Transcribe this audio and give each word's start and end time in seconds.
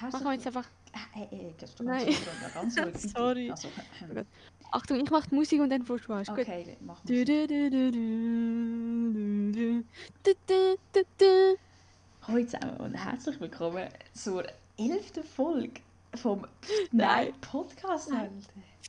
Hast 0.00 0.14
Machen 0.14 0.24
wir 0.24 0.32
jetzt 0.32 0.46
einfach. 0.46 0.64
Ah, 0.94 0.98
hey, 1.12 1.28
hey, 1.30 1.54
kannst 1.58 1.78
du 1.78 1.84
ganz 1.84 2.04
Nein. 2.04 2.14
Ruhig, 2.14 2.54
ganz 2.54 2.78
ruhig. 2.78 3.12
Sorry. 3.14 3.50
Also, 3.50 3.68
äh, 3.68 4.20
äh. 4.20 4.24
oh 4.64 4.66
Achtung, 4.70 5.00
ich 5.00 5.10
mach 5.10 5.26
die 5.26 5.34
Musik 5.34 5.60
und 5.60 5.68
dann 5.68 5.84
fährst 5.84 6.08
du 6.08 6.12
an. 6.14 6.24
Okay, 6.28 6.64
Gut. 6.64 6.76
mach 6.80 7.04
Musik. 7.04 7.28
Hallo 12.22 12.44
zusammen 12.44 12.76
und 12.78 12.94
herzlich 12.94 13.38
willkommen 13.40 13.88
zur 14.14 14.44
elften 14.78 15.24
Folge 15.24 15.80
vom 16.14 16.46
Nein 16.92 17.34
Podcast. 17.42 18.10
Nein. 18.10 18.30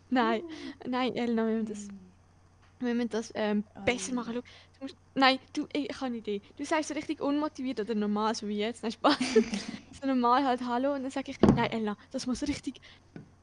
Nein, 0.10 0.44
nein, 0.88 1.16
Elena, 1.16 1.48
wir 1.48 1.56
müssen 1.58 1.68
das, 1.68 1.88
mm. 1.88 2.86
wir 2.86 2.96
müssen 2.96 3.10
das 3.10 3.32
ähm, 3.36 3.64
oh. 3.76 3.82
besser 3.82 4.14
machen. 4.14 4.36
Schau, 4.36 4.42
du 4.42 4.84
musst, 4.84 4.96
nein, 5.16 5.40
du, 5.52 5.68
ich, 5.74 5.90
ich 5.90 5.96
habe 5.96 6.06
eine 6.06 6.18
Idee. 6.18 6.42
Du 6.56 6.64
sagst 6.64 6.90
so 6.90 6.94
richtig 6.94 7.20
unmotiviert 7.20 7.82
oder 7.82 7.94
normal, 7.94 8.36
so 8.36 8.48
wie 8.48 8.60
jetzt. 8.60 8.84
Nein, 8.84 8.94
Spaß. 8.94 9.18
so 10.04 10.08
normal 10.08 10.44
halt 10.46 10.62
Hallo 10.66 10.94
und 10.94 11.04
dann 11.04 11.12
sage 11.12 11.32
ich, 11.32 11.40
nein, 11.42 11.72
Elena, 11.72 11.98
das 12.12 12.28
muss 12.28 12.42
richtig. 12.44 12.82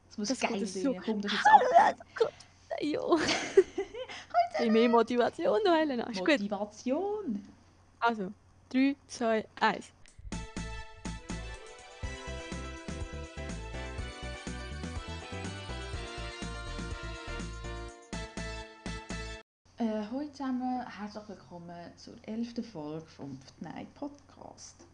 Das 0.09 0.19
muss 0.19 0.29
Das 0.29 0.41
geil 0.41 0.67
sein. 0.67 0.83
so- 0.83 0.95
Komm, 1.05 1.21
das 1.23 1.33
ist 1.33 1.39
jetzt 1.39 2.01
ab. 2.27 2.33
Jo. 2.83 3.19
Ein 4.59 4.73
mehr 4.73 4.89
Motivation 4.89 5.59
noch, 5.65 5.75
Elena. 5.77 6.05
Ist 6.09 6.19
gut. 6.21 6.29
Motivation. 6.29 7.45
Also, 7.99 8.33
3, 8.71 8.95
2, 9.09 9.47
1. 9.61 9.93
Äh, 19.79 19.85
hallo 20.11 20.29
zusammen, 20.33 20.87
herzlich 20.87 21.29
willkommen 21.29 21.75
zur 21.97 22.15
elften 22.27 22.63
Folge 22.65 23.07
vom 23.07 23.39
Nein 23.61 23.87
Podcast. 23.95 24.85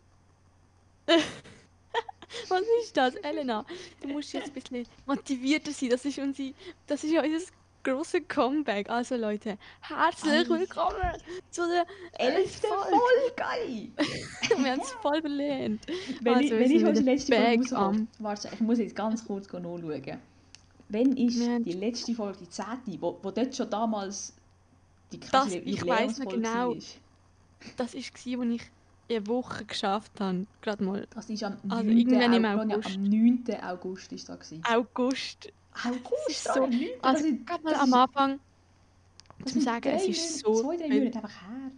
Was 2.48 2.62
ist 2.82 2.96
das, 2.96 3.14
Elena? 3.16 3.64
Du 4.00 4.08
musst 4.08 4.32
jetzt 4.32 4.48
ein 4.48 4.52
bisschen 4.52 4.86
motivierter 5.06 5.70
sein. 5.72 5.90
Das 5.90 6.04
ist, 6.04 6.18
unsere, 6.18 6.52
das 6.86 7.04
ist 7.04 7.12
ja 7.12 7.22
unser 7.22 7.46
grosses 7.82 8.20
Comeback. 8.28 8.90
Also 8.90 9.16
Leute, 9.16 9.56
herzlich 9.80 10.48
willkommen 10.48 11.12
zu 11.50 11.62
der 11.68 11.86
Elfte 12.18 12.66
Folge! 12.66 13.90
Wir 14.62 14.72
haben 14.72 14.80
es 14.80 14.90
voll 14.92 15.20
verlernt. 15.20 15.86
Wenn 16.20 16.34
Also, 16.34 16.44
ich, 16.54 16.60
wenn 16.60 16.70
ich 16.70 16.84
unsere 16.84 17.04
letzte 17.06 17.36
Folge 17.36 17.76
am- 17.76 18.08
warte, 18.18 18.50
ich 18.52 18.60
muss 18.60 18.78
jetzt 18.78 18.96
ganz 18.96 19.24
kurz 19.24 19.46
nachschauen. 19.52 20.18
Wenn 20.88 21.16
ist 21.16 21.38
Wir 21.40 21.60
die 21.60 21.72
letzte 21.72 22.14
Folge, 22.14 22.38
die 22.40 22.48
zehnte, 22.50 23.00
wo, 23.00 23.18
wo 23.22 23.30
dort 23.30 23.54
schon 23.54 23.70
damals 23.70 24.32
die 25.12 25.20
Das- 25.20 25.30
quasi 25.30 25.58
ich 25.58 25.86
weiss 25.86 26.18
noch 26.18 26.28
genau. 26.32 26.70
war? 26.70 26.74
Das 27.76 27.78
war, 27.78 27.84
als 27.86 27.94
ich 27.94 28.62
eine 29.08 29.26
Woche 29.26 29.64
geschafft 29.64 30.20
habe. 30.20 30.46
Gerade 30.62 30.84
mal 30.84 31.06
Das 31.14 31.28
ist 31.30 31.42
am 31.44 31.56
Also 31.68 31.84
9. 31.84 31.96
irgendwann 31.98 32.32
im 32.32 32.44
August. 32.44 32.96
am 32.96 33.02
9. 33.04 33.44
August 33.62 34.12
ist 34.12 34.28
das 34.28 34.38
gewesen. 34.40 34.62
August. 34.68 35.52
August, 35.84 36.28
ist 36.30 36.44
so, 36.44 36.52
so- 36.54 36.64
am 36.64 36.70
9. 36.70 36.88
Also 37.02 37.24
gerade 37.44 37.64
mal 37.64 37.74
am 37.74 37.92
Anfang 37.94 38.40
zum 39.44 39.60
sagen, 39.60 39.88
es 39.90 40.06
ist 40.08 40.38
so 40.40 40.54
Zwei, 40.62 40.76
drei 40.76 40.84
viel. 40.88 40.98
Monate 41.00 41.16
einfach 41.18 41.42
her. 41.42 41.70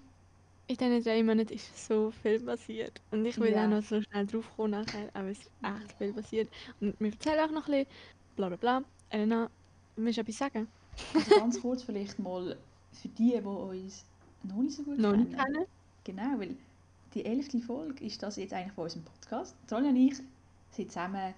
in 0.68 0.76
diesen 0.76 1.02
drei 1.02 1.22
Monaten 1.22 1.52
ist 1.52 1.86
so 1.88 2.10
viel 2.22 2.40
passiert. 2.40 3.00
Und 3.10 3.24
ich 3.24 3.38
will 3.38 3.50
Ja. 3.52 3.64
auch 3.64 3.68
noch 3.70 3.82
so 3.82 4.00
schnell 4.00 4.26
drauf 4.26 4.44
kommen 4.56 4.70
nachher, 4.72 5.08
aber 5.14 5.28
es 5.28 5.38
ist 5.40 5.50
echt 5.62 5.92
viel 5.98 6.12
passiert. 6.12 6.48
Und 6.80 6.94
wir 7.00 7.10
erzählen 7.10 7.40
auch 7.40 7.50
noch 7.52 7.66
ein 7.68 7.72
bisschen, 7.72 7.86
bla 8.36 8.48
bla 8.48 8.56
bla. 8.56 8.82
Elena, 9.10 9.50
willst 9.96 10.18
du 10.18 10.20
etwas 10.22 10.36
sagen? 10.38 10.68
Also 11.14 11.36
ganz 11.36 11.60
kurz 11.60 11.82
vielleicht 11.82 12.18
mal 12.18 12.56
für 12.92 13.08
die, 13.08 13.30
die 13.32 13.44
uns 13.46 14.04
noch 14.44 14.56
nicht 14.62 14.76
so 14.76 14.82
gut 14.82 14.98
Noch 14.98 15.12
kennen. 15.12 15.30
kennen? 15.36 15.64
Genau, 16.04 16.38
weil 16.38 16.56
die 17.14 17.24
elfte 17.24 17.58
Folge 17.60 18.04
ist 18.04 18.22
das 18.22 18.36
jetzt 18.36 18.52
eigentlich 18.52 18.72
von 18.72 18.84
unserem 18.84 19.04
Podcast. 19.04 19.54
Tronja 19.66 19.90
und 19.90 19.96
ich 19.96 20.16
sind 20.72 20.92
zusammen 20.92 21.34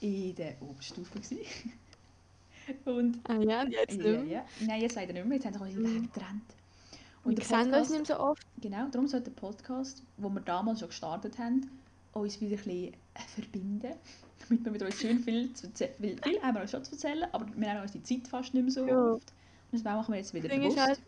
in 0.00 0.34
der 0.34 0.54
Oberstufe. 0.62 1.18
und 2.84 3.20
Ah 3.24 3.36
ja, 3.38 3.62
und 3.62 3.70
jetzt 3.72 3.96
ja, 3.96 4.12
nicht 4.12 4.30
ja. 4.30 4.44
Nein, 4.60 4.80
jetzt 4.80 4.96
leider 4.96 5.12
nicht 5.12 5.26
mehr. 5.26 5.36
Jetzt 5.36 5.46
haben 5.46 5.54
sich 5.54 5.62
unsere. 5.76 5.84
Wege 5.84 6.00
getrennt. 6.06 6.42
Wir 7.24 7.34
der 7.34 7.44
sehen 7.44 7.72
uns 7.74 7.90
nicht 7.90 8.06
so 8.06 8.18
oft. 8.18 8.46
Genau, 8.60 8.86
darum 8.90 9.06
sollte 9.08 9.30
der 9.30 9.40
Podcast, 9.40 10.02
den 10.18 10.34
wir 10.34 10.40
damals 10.40 10.80
schon 10.80 10.88
gestartet 10.88 11.38
haben, 11.38 11.70
uns 12.12 12.40
wieder 12.40 12.52
ein 12.52 12.56
bisschen 12.56 12.92
äh, 13.14 13.20
verbinden. 13.34 13.94
Damit 14.48 14.64
wir 14.64 14.72
mit 14.72 14.82
uns 14.82 15.00
schön 15.00 15.20
viel 15.20 15.52
zu 15.54 15.68
erzählen 15.68 15.94
viel 15.98 16.42
haben 16.42 16.54
wir 16.54 16.62
uns 16.62 16.70
schon 16.70 16.84
zu 16.84 16.92
erzählen, 16.92 17.26
aber 17.32 17.46
wir 17.56 17.70
haben 17.70 17.80
uns 17.80 17.92
die 17.92 18.02
Zeit 18.02 18.28
fast 18.28 18.52
nicht 18.52 18.62
mehr 18.62 18.72
so 18.72 18.86
Ja. 18.86 19.12
oft. 19.14 19.32
Und 19.72 19.78
das 19.78 19.84
machen 19.84 20.12
wir 20.12 20.18
jetzt 20.18 20.34
wieder 20.34 20.48
bewusst. 20.48 20.78
halt, 20.78 21.00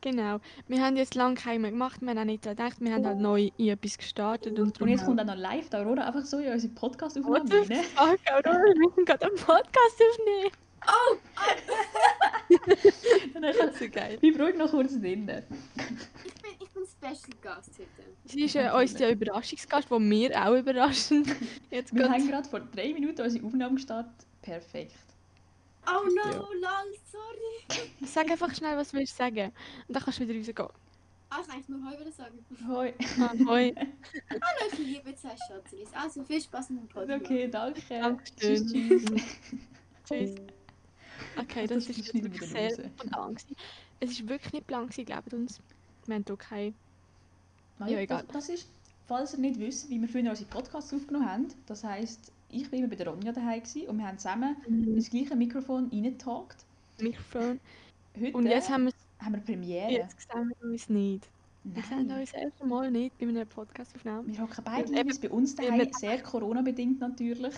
genau, 0.00 0.38
wir 0.66 0.82
haben 0.84 0.96
jetzt 0.96 1.14
lange 1.14 1.34
keinen 1.34 1.62
mehr 1.62 1.70
gemacht, 1.70 2.00
wir 2.00 2.08
haben 2.10 2.18
auch 2.18 2.24
nicht 2.24 2.44
daran 2.46 2.56
gedacht, 2.56 2.76
wir 2.80 2.92
haben 2.94 3.06
halt 3.06 3.18
neu 3.18 3.50
in 3.56 3.68
etwas 3.68 3.98
gestartet 3.98 4.58
und 4.58 4.80
Und 4.80 4.88
jetzt 4.88 5.04
kommt 5.04 5.20
auch 5.20 5.24
noch 5.24 5.36
live 5.36 5.68
da 5.70 5.78
Aurora 5.80 6.06
einfach 6.06 6.24
so 6.24 6.38
in 6.38 6.52
unsere 6.52 6.72
What 6.72 6.80
Podcast-Aufnahme 6.80 7.48
the 7.48 7.74
rein. 7.74 7.82
fuck, 7.84 8.18
Aurora, 8.32 8.58
wir 8.64 8.76
müssen 8.88 9.04
gerade 9.04 9.26
einen 9.26 9.36
Podcast 9.36 10.02
aufnehmen. 10.10 10.50
Und 13.34 13.34
dann 13.42 13.52
kann- 13.56 13.72
So 13.78 13.88
geil. 13.90 14.18
Bleib 14.20 14.40
ruhig 14.40 14.56
noch 14.56 14.70
kurz 14.70 14.92
drinnen. 14.98 15.42
Ich 16.24 16.34
bin, 16.34 16.50
ich 16.60 16.68
bin 16.70 16.82
Special 16.86 17.36
Gast 17.42 17.70
heute. 17.78 18.08
Sie 18.24 18.42
ist 18.44 18.54
äh, 18.56 18.70
uns 18.70 18.94
der 18.94 19.10
Überraschungsgast, 19.12 19.90
den 19.90 20.10
wir 20.10 20.30
auch 20.46 20.54
überraschen. 20.56 21.24
Jetzt 21.70 21.92
Wir 21.94 22.02
gerade. 22.02 22.14
haben 22.14 22.28
gerade 22.28 22.48
vor 22.48 22.60
drei 22.60 22.92
Minuten 22.92 23.20
unsere 23.20 23.44
Aufnahme 23.46 23.74
gestartet. 23.74 24.14
Perfekt. 24.40 24.94
Oh 25.90 26.04
no, 26.04 26.30
Ja. 26.30 26.36
lol, 26.38 26.98
sorry. 27.10 27.90
Sag 28.06 28.30
einfach 28.30 28.54
schnell, 28.54 28.76
was 28.76 28.92
willst 28.92 29.14
du 29.14 29.16
sagen. 29.24 29.52
Und 29.86 29.94
dann 29.94 30.02
kannst 30.02 30.18
du 30.20 30.28
wieder 30.28 30.38
rausgehen. 30.38 30.68
Ah, 31.30 31.38
ich 31.40 31.46
kann 31.46 31.56
eigentlich 31.56 31.68
nur 31.68 31.90
Heu 31.90 32.00
wieder 32.00 32.12
sagen. 32.12 32.46
Hoi. 32.68 32.94
Ah, 33.20 33.32
hoi. 33.46 33.74
Hallo, 34.30 34.72
ich 34.72 34.78
liebe 34.78 35.14
zwei 35.14 35.36
Schatzelis. 35.36 35.88
Also, 35.92 36.24
viel 36.24 36.40
Spaß 36.40 36.70
mit 36.70 36.80
dem 36.80 36.88
Podcast. 36.88 37.22
Okay, 37.24 37.48
danke. 37.48 37.80
Dankeschön. 37.88 38.66
Tschüss, 38.66 38.72
tschüss. 38.72 39.22
Tschüss. 40.06 40.34
Okay, 41.36 41.66
das, 41.66 41.86
das 41.86 41.98
ist 41.98 42.14
wirklich 42.14 42.50
sehr 42.50 42.70
spontan. 42.70 43.36
Es 44.00 44.10
ist 44.12 44.28
wirklich 44.28 44.52
nicht 44.54 44.68
gewesen, 44.68 45.04
glaubt 45.04 45.34
uns. 45.34 45.60
Wir 46.06 46.14
haben 46.14 46.24
hier 46.26 46.36
keine... 46.36 46.74
Ja, 47.86 47.98
egal. 47.98 48.24
Das, 48.28 48.46
das 48.46 48.48
ist, 48.48 48.68
falls 49.06 49.34
ihr 49.34 49.40
nicht 49.40 49.60
wisst, 49.60 49.90
wie 49.90 50.00
wir 50.00 50.08
früher 50.08 50.30
unsere 50.30 50.48
Podcasts 50.48 50.92
aufgenommen 50.94 51.30
haben, 51.30 51.48
das 51.66 51.84
heisst, 51.84 52.32
ich 52.50 52.70
war 52.70 52.78
immer 52.78 52.88
bei 52.88 52.96
der 52.96 53.08
Ronja 53.08 53.32
daheim 53.32 53.62
und 53.88 53.98
wir 53.98 54.06
haben 54.06 54.18
zusammen 54.18 54.56
ins 54.66 55.10
gleiche 55.10 55.36
Mikrofon 55.36 55.88
reingetalkt. 55.92 56.64
Mikrofon. 57.00 57.60
Heute 58.18 58.36
Und 58.36 58.46
jetzt 58.46 58.70
haben 58.70 58.86
wir 58.86 58.92
haben 59.20 59.34
wir 59.34 59.40
Premiere. 59.40 59.90
jetzt 59.90 60.28
sehen 60.32 60.52
wir 60.60 60.70
uns 60.70 60.88
nicht. 60.88 61.28
Wir 61.64 61.82
sehen 61.82 62.06
Nein. 62.06 62.20
uns 62.20 62.32
erst 62.32 62.62
einmal 62.62 62.90
nicht 62.90 63.18
bei 63.18 63.26
einer 63.26 63.44
Podcast-Aufnahme. 63.44 64.28
Wir 64.28 64.40
hocken 64.40 64.64
beide 64.64 64.88
eben- 64.88 64.96
jeweils 64.96 65.18
bei 65.18 65.28
uns 65.30 65.54
daheim, 65.54 65.88
sehr 65.92 66.22
Corona-bedingt 66.22 67.00
natürlich. 67.00 67.54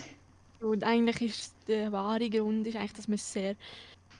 Und 0.59 0.83
eigentlich 0.83 1.21
ist 1.21 1.53
der 1.67 1.91
wahre 1.91 2.29
Grund, 2.29 2.67
ist 2.67 2.75
eigentlich, 2.75 2.93
dass 2.93 3.07
wir 3.07 3.17
sehr 3.17 3.55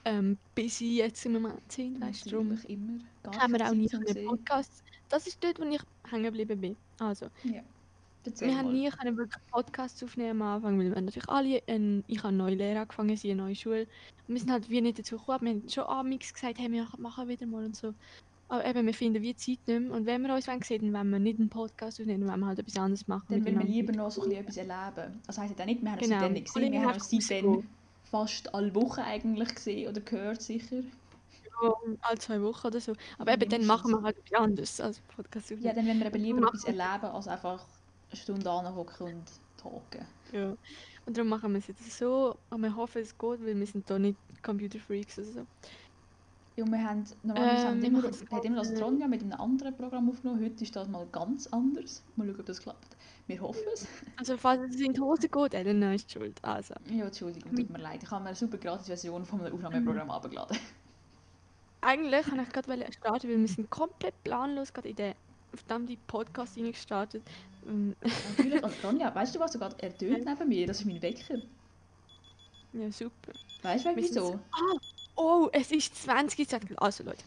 ähm, 0.04 0.38
busy 0.54 0.96
jetzt 0.98 1.24
im 1.26 1.32
Moment 1.34 1.70
sind. 1.70 2.00
Weißt 2.00 2.26
du, 2.26 2.30
darum 2.30 2.58
immer. 2.68 2.98
Gar 3.22 3.36
haben 3.38 3.52
wir 3.52 3.66
auch 3.68 3.74
nie 3.74 3.86
Zeit 3.86 3.90
zum 3.90 4.06
einen 4.06 4.14
Sehen. 4.14 4.26
Podcast. 4.28 4.82
Das 5.08 5.26
ist 5.26 5.42
dort, 5.42 5.60
wo 5.60 5.64
ich 5.64 5.80
hängen 6.10 6.24
geblieben 6.24 6.60
bin. 6.60 6.76
Also, 6.98 7.26
Erzähl 8.24 8.48
wir 8.48 8.56
haben 8.58 8.72
nie 8.72 8.88
können 8.90 9.16
wirklich 9.16 9.42
Podcasts 9.50 10.02
aufnehmen 10.02 10.40
am 10.40 10.42
Anfang, 10.42 10.78
weil 10.78 10.94
wir 10.94 11.00
natürlich 11.00 11.28
alle, 11.28 11.62
ein, 11.68 12.04
ich 12.06 12.18
habe 12.18 12.28
eine 12.28 12.36
neue 12.36 12.54
Lehre 12.54 12.80
angefangen, 12.80 13.16
sie 13.16 13.30
eine 13.32 13.42
neue 13.42 13.54
Schule. 13.56 13.82
Und 14.28 14.34
wir 14.34 14.38
sind 14.38 14.50
halt 14.52 14.70
wie 14.70 14.80
nicht 14.80 14.98
dazu 14.98 15.16
gekommen. 15.18 15.40
Wir 15.42 15.50
haben 15.52 15.68
schon 15.68 15.84
amix 15.84 16.32
gesagt, 16.32 16.58
hey, 16.58 16.70
wir 16.70 16.86
machen 16.98 17.28
wieder 17.28 17.46
mal 17.46 17.64
und 17.64 17.74
so. 17.76 17.94
Aber 18.48 18.64
eben, 18.66 18.86
wir 18.86 18.94
finden 18.94 19.22
wie 19.22 19.34
Zeit 19.34 19.58
nicht 19.66 19.80
mehr. 19.80 19.90
Und 19.92 20.04
wenn 20.06 20.22
wir 20.22 20.34
uns 20.34 20.46
wollen 20.46 20.62
sehen, 20.62 20.82
dann 20.82 20.92
wollen 20.92 21.10
wir 21.10 21.18
nicht 21.18 21.40
einen 21.40 21.48
Podcast 21.48 21.98
aufnehmen, 22.00 22.20
dann 22.20 22.30
wollen 22.30 22.40
wir 22.40 22.46
halt 22.48 22.58
etwas 22.58 22.76
anderes 22.76 23.08
machen. 23.08 23.24
Dann 23.28 23.38
man 23.38 23.44
miteinander. 23.44 23.72
lieber 23.72 23.92
noch 23.94 24.10
so 24.10 24.22
ein 24.22 24.28
bisschen 24.28 24.42
etwas 24.44 24.56
erleben. 24.58 25.20
Das 25.26 25.38
heisst 25.38 25.58
ja 25.58 25.64
nicht, 25.66 25.82
wir 25.82 25.90
haben 25.90 25.98
Genau. 25.98 26.14
seitdem 26.20 26.32
nicht 26.34 26.46
gesehen, 26.46 26.72
wir 26.72 26.80
wir 26.80 26.88
haben 26.88 27.00
seitdem 27.00 27.46
rausgehen. 27.46 27.68
fast 28.10 28.54
alle 28.54 28.74
Wochen 28.74 29.00
eigentlich 29.00 29.54
gesehen 29.54 29.88
oder 29.88 30.00
gehört 30.02 30.42
sicher. 30.42 30.76
Ja, 31.62 31.72
alle 32.02 32.18
zwei 32.18 32.42
Wochen 32.42 32.66
oder 32.66 32.80
so. 32.80 32.92
Aber 33.18 33.32
eben, 33.32 33.48
dann 33.48 33.64
machen 33.64 33.90
wir 33.92 34.02
halt 34.02 34.18
etwas 34.18 34.38
anderes 34.40 34.80
als 34.80 35.00
Podcast 35.00 35.48
Ja, 35.50 35.56
aufnehmen. 35.56 35.74
dann 35.76 35.86
wollen 35.86 35.98
wir 36.00 36.06
eben 36.06 36.22
lieber 36.22 36.46
etwas 36.48 36.64
erleben, 36.64 37.06
als 37.06 37.28
einfach 37.28 37.64
eine 38.12 38.20
Stunde 38.20 38.50
anhocken 38.50 39.06
und 39.06 39.24
talken. 39.56 40.06
Ja. 40.32 40.56
Und 41.04 41.16
darum 41.16 41.28
machen 41.30 41.52
wir 41.52 41.58
es 41.58 41.66
jetzt 41.66 41.90
so. 41.98 42.36
Und 42.50 42.62
wir 42.62 42.74
hoffen, 42.76 43.02
es 43.02 43.16
geht, 43.16 43.44
weil 43.44 43.58
wir 43.58 43.66
sind 43.66 43.88
da 43.90 43.98
nicht 43.98 44.16
Computer-Freaks 44.42 45.18
oder 45.18 45.26
so. 45.28 45.46
Ja, 46.54 46.66
wir 46.66 46.84
haben, 46.84 47.04
normalerweise 47.22 47.62
Ähm, 47.62 47.68
haben 47.70 47.82
immer, 47.82 48.02
hat 48.02 48.10
das 48.10 48.24
ganz- 48.26 48.74
Tronja 48.78 49.08
mit 49.08 49.22
einem 49.22 49.32
anderen 49.32 49.74
Programm 49.74 50.10
aufgenommen. 50.10 50.44
Heute 50.44 50.62
ist 50.62 50.76
das 50.76 50.86
mal 50.86 51.06
ganz 51.10 51.46
anders. 51.46 52.02
Mal 52.16 52.26
schauen, 52.26 52.40
ob 52.40 52.46
das 52.46 52.60
klappt. 52.60 52.96
Wir 53.26 53.40
hoffen 53.40 53.62
es. 53.72 53.86
Also, 54.18 54.36
falls 54.36 54.74
es 54.74 54.80
in 54.80 54.92
die 54.92 55.00
Hose 55.00 55.28
geht, 55.28 55.54
Elena 55.54 55.94
ist 55.94 56.12
schuld. 56.12 56.38
Also. 56.44 56.74
Ja, 56.90 57.06
Entschuldigung, 57.06 57.54
tut 57.56 57.70
mir 57.70 57.78
leid. 57.78 58.02
Ich 58.02 58.10
habe 58.10 58.22
mir 58.22 58.28
eine 58.28 58.36
super 58.36 58.58
gratis 58.58 58.86
Version 58.86 59.24
von 59.24 59.40
einem 59.40 59.54
Aufnahmeprogramm 59.54 60.10
abgeladen. 60.10 60.58
Eigentlich 61.80 62.26
wollte 62.30 62.42
ich 62.42 62.52
gerade 62.52 62.92
starten, 62.92 63.28
weil 63.28 63.38
wir 63.40 63.48
sind 63.48 63.70
komplett 63.70 64.14
planlos 64.22 64.72
gerade 64.72 64.90
in 64.90 64.96
den 64.96 65.14
verdammten 65.54 65.96
Podcast 66.06 66.54
gestartet. 66.54 67.22
Ähm, 67.66 67.94
Natürlich. 68.36 68.62
Und 68.62 68.80
Tronja, 68.80 69.14
weißt 69.14 69.34
du 69.34 69.40
was? 69.40 69.52
Sogar 69.52 69.74
er 69.78 69.96
tönt 69.96 70.24
neben 70.24 70.48
mir. 70.48 70.66
Das 70.66 70.80
ist 70.80 70.86
mein 70.86 71.02
Wecker. 71.02 71.38
ja, 72.72 72.90
super. 72.90 73.32
Weißt 73.62 73.86
du, 73.86 73.96
wieso? 73.96 74.40
Ah, 74.50 74.78
oh, 75.16 75.48
es 75.52 75.70
ist 75.70 75.94
20 76.02 76.52
Uhr. 76.52 76.82
Also 76.82 77.04
Leute, 77.04 77.24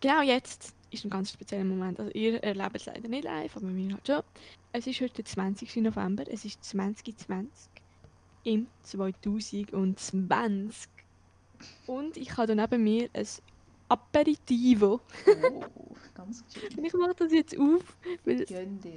genau 0.00 0.22
jetzt 0.22 0.74
ist 0.90 1.04
ein 1.04 1.10
ganz 1.10 1.32
spezieller 1.32 1.64
Moment. 1.64 1.98
Also 1.98 2.12
ihr 2.12 2.42
erlebt 2.42 2.76
es 2.76 2.86
leider 2.86 3.08
nicht 3.08 3.24
live, 3.24 3.56
aber 3.56 3.74
wir 3.74 3.92
halt 3.92 4.06
schon. 4.06 4.22
Es 4.72 4.86
ist 4.86 5.00
heute 5.00 5.14
der 5.14 5.24
20. 5.24 5.76
November, 5.76 6.24
es 6.28 6.44
ist 6.44 6.62
2020 6.64 7.48
im 8.44 8.66
2020. 8.82 10.88
Und 11.86 12.16
ich 12.16 12.36
habe 12.36 12.54
neben 12.54 12.84
mir 12.84 13.08
ein 13.12 13.26
Aperitivo. 13.88 15.00
Oh, 15.26 15.64
ganz 16.14 16.44
schön. 16.52 16.84
Ich 16.84 16.92
mache 16.92 17.14
das 17.16 17.32
jetzt 17.32 17.58
auf, 17.58 17.96
weil 18.24 18.44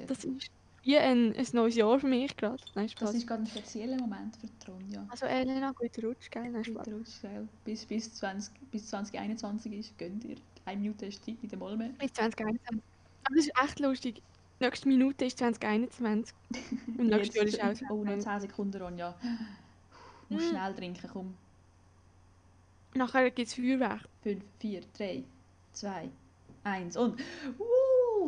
das 0.08 0.26
ist 0.26 0.52
wie 0.84 0.98
ein, 0.98 1.36
ein 1.36 1.48
neues 1.54 1.76
Jahr 1.76 2.00
für 2.00 2.08
mich 2.08 2.36
gerade. 2.36 2.64
Nein, 2.76 2.90
Das 3.00 3.14
ist 3.14 3.28
gerade 3.28 3.44
ein 3.44 3.48
spezieller 3.48 3.98
Moment 3.98 4.36
für 4.38 4.48
die 4.48 4.72
Ronja. 4.72 5.06
Also 5.10 5.26
Elena, 5.26 5.72
guten 5.72 6.06
Rutsch, 6.06 6.30
gell? 6.32 6.50
Nein, 6.50 6.64
Spaß. 6.64 6.88
Rutsch, 6.88 7.22
gell? 7.22 7.48
Bis, 7.66 7.86
bis, 7.86 8.14
20, 8.16 8.54
bis 8.72 8.88
2021 8.88 9.74
ist, 9.74 9.98
gönn 9.98 10.20
dir. 10.20 10.36
Eine 10.66 10.80
Minute 10.82 11.06
ist 11.08 11.24
Zeit, 11.26 11.42
nicht 11.42 11.54
einmal 11.54 11.76
mehr. 11.78 11.90
Bis 12.00 12.14
2021. 12.14 12.84
Aber 13.24 13.36
das 13.36 13.46
ist 13.46 13.54
echt 13.64 13.80
lustig. 13.80 14.22
Nächste 14.60 14.88
Minute 14.88 15.26
ist 15.26 15.38
2021. 15.40 16.36
Und 16.98 17.08
nächstes 17.08 17.56
Jahr 17.56 17.72
ist 17.72 17.84
auch 17.86 17.90
Oh, 17.92 18.04
noch 18.04 18.18
2021. 18.18 18.24
10 18.24 18.42
Sekunden, 18.42 18.82
Ronja. 18.82 19.16
Muss 20.30 20.44
Mm. 20.46 20.50
schnell 20.50 20.76
trinken, 20.76 21.10
komm. 21.12 21.34
Nachher 22.94 23.30
gibt 23.32 23.48
es 23.48 23.54
Feuerwerk. 23.56 24.02
5, 24.24 24.44
4, 24.60 24.82
3, 24.98 25.24
2, 25.74 26.10
1 26.64 26.98
und... 26.98 27.20
Uh, 27.58 27.64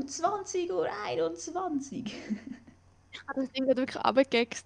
20 0.01 0.72
Uhr 0.72 0.88
21. 1.06 2.13
Ich 3.13 3.28
habe 3.28 3.42
das 3.42 3.51
Ding 3.51 3.66
gerade 3.66 3.81
wirklich 3.81 4.04
runtergegext. 4.04 4.66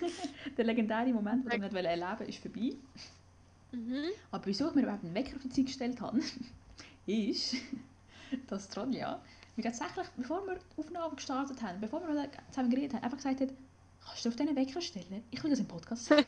Der 0.56 0.64
legendäre 0.64 1.12
Moment, 1.12 1.44
den 1.44 1.62
ich 1.62 1.72
nicht 1.72 1.84
erleben 1.84 2.28
ist 2.28 2.38
vorbei. 2.38 2.74
Mhm. 3.72 4.10
Aber 4.30 4.46
wieso 4.46 4.68
ich 4.68 4.74
mir 4.74 4.82
überhaupt 4.82 5.04
einen 5.04 5.14
Wecker 5.14 5.36
auf 5.36 5.42
die 5.42 5.50
Zeit 5.50 5.66
gestellt 5.66 6.00
habe, 6.00 6.20
ist, 7.06 7.56
dass 8.48 8.68
die 8.68 8.78
Ronja 8.78 9.20
mir 9.56 9.62
tatsächlich, 9.62 10.06
bevor 10.16 10.46
wir 10.46 10.54
die 10.54 10.80
Aufnahme 10.80 11.14
gestartet 11.14 11.62
haben, 11.62 11.80
bevor 11.80 12.00
wir 12.06 12.28
zusammen 12.50 12.70
geredet 12.70 12.94
haben, 12.94 13.04
einfach 13.04 13.18
gesagt 13.18 13.40
hat, 13.40 13.50
kannst 14.04 14.24
du 14.24 14.28
auf 14.28 14.36
diesen 14.36 14.56
Wecker 14.56 14.80
stellen? 14.80 15.22
Ich 15.30 15.42
will 15.42 15.50
das 15.50 15.60
im 15.60 15.68
Podcast 15.68 16.04
sagen. 16.06 16.26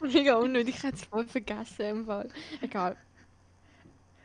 Mega 0.00 0.36
unnötig, 0.36 0.76
ich 0.76 0.82
hätte 0.82 0.96
es 0.96 1.04
voll 1.04 1.26
vergessen 1.26 1.82
im 1.82 2.06
Fall. 2.06 2.28
Egal. 2.60 2.96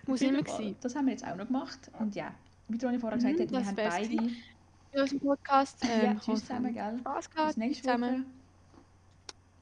Muss 0.06 0.21
immer 0.21 0.45
sein. 0.45 0.75
Das 0.81 0.95
haben 0.95 1.06
wir 1.06 1.13
jetzt 1.13 1.25
auch 1.25 1.36
noch 1.36 1.48
gemacht. 1.48 1.80
Und 1.98 2.13
ja, 2.15 2.33
wie 2.68 2.77
die 2.77 2.86
Ronja 2.86 3.00
vorher 3.00 3.18
gesagt 3.18 3.38
Mhm, 3.38 3.42
hat, 3.44 3.51
wir 3.51 3.65
haben 3.65 3.75
beide 3.75 4.13
In 4.94 5.01
unserem 5.01 5.19
Podcast. 5.19 5.83
ja, 5.83 5.89
Ähm, 6.04 6.19
tschüss 6.19 6.39
zusammen, 6.42 6.74
gell? 6.74 6.98
Spaß 7.00 7.27
Bis 7.27 7.36
gehabt. 7.36 7.57
nächste 7.57 7.83
zusammen. 7.83 8.25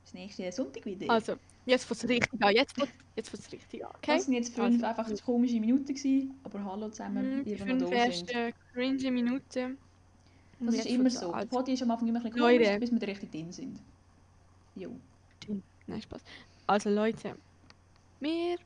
Bis 0.04 0.14
nächsten 0.14 0.52
Sonntag 0.52 0.86
wieder. 0.86 1.10
Also, 1.10 1.36
jetzt 1.66 1.90
wird 1.90 2.04
es 2.04 2.10
richtig 2.10 2.44
an. 2.44 2.54
Jetzt 2.54 2.78
wird 2.78 2.90
jetzt 3.16 3.34
wird's 3.34 3.52
richtig 3.52 3.86
an, 3.86 3.92
okay? 3.98 4.16
Das 4.16 4.26
sind 4.26 4.34
jetzt 4.34 4.54
fünf 4.56 4.84
Also, 4.84 4.86
einfach 5.02 5.26
komische 5.26 5.60
Minuten 5.60 5.86
gewesen, 5.86 6.34
aber 6.44 6.64
hallo 6.64 6.90
zusammen, 6.90 7.38
Mhm, 7.40 7.44
die 7.44 7.50
ihr, 7.52 7.56
die 7.58 7.62
fünf 7.64 7.82
noch 7.82 7.90
da 7.90 8.12
sind. 8.12 8.32
ersten 8.32 8.54
cringe 8.74 9.12
Minuten. 9.12 9.78
Das 10.60 10.76
ist 10.76 10.86
immer 10.86 11.10
so. 11.10 11.32
Der. 11.34 11.46
Podi 11.46 11.74
ist 11.74 11.82
am 11.84 11.92
Anfang 11.92 12.08
immer 12.08 12.20
ein 12.20 12.24
bisschen 12.24 12.40
Leute. 12.40 12.64
komisch, 12.66 12.80
bis 12.80 12.92
wir 13.02 13.08
richtig 13.08 13.32
drin 13.32 13.52
sind. 13.52 13.80
Jo. 14.76 14.92
Nein, 15.88 16.02
Spaß. 16.02 16.22
Also 16.68 16.90
Leute, 16.90 17.36
wir 18.20 18.58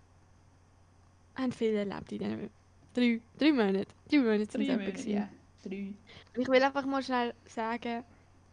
haben 1.35 1.51
viel 1.51 1.73
erlebt 1.73 2.11
in 2.11 2.19
diesen 2.19 2.49
drei, 2.95 3.21
drei 3.37 3.51
Monaten. 3.51 3.85
Drei 4.09 4.17
Monate 4.19 4.45
sind 4.51 4.61
es 4.61 4.67
etwa 4.69 4.73
Monate, 4.77 4.91
gewesen. 4.93 5.09
ja. 5.11 5.29
Drei. 5.63 5.93
Und 6.35 6.41
ich 6.41 6.47
will 6.47 6.63
einfach 6.63 6.85
mal 6.85 7.03
schnell 7.03 7.33
sagen, 7.47 8.03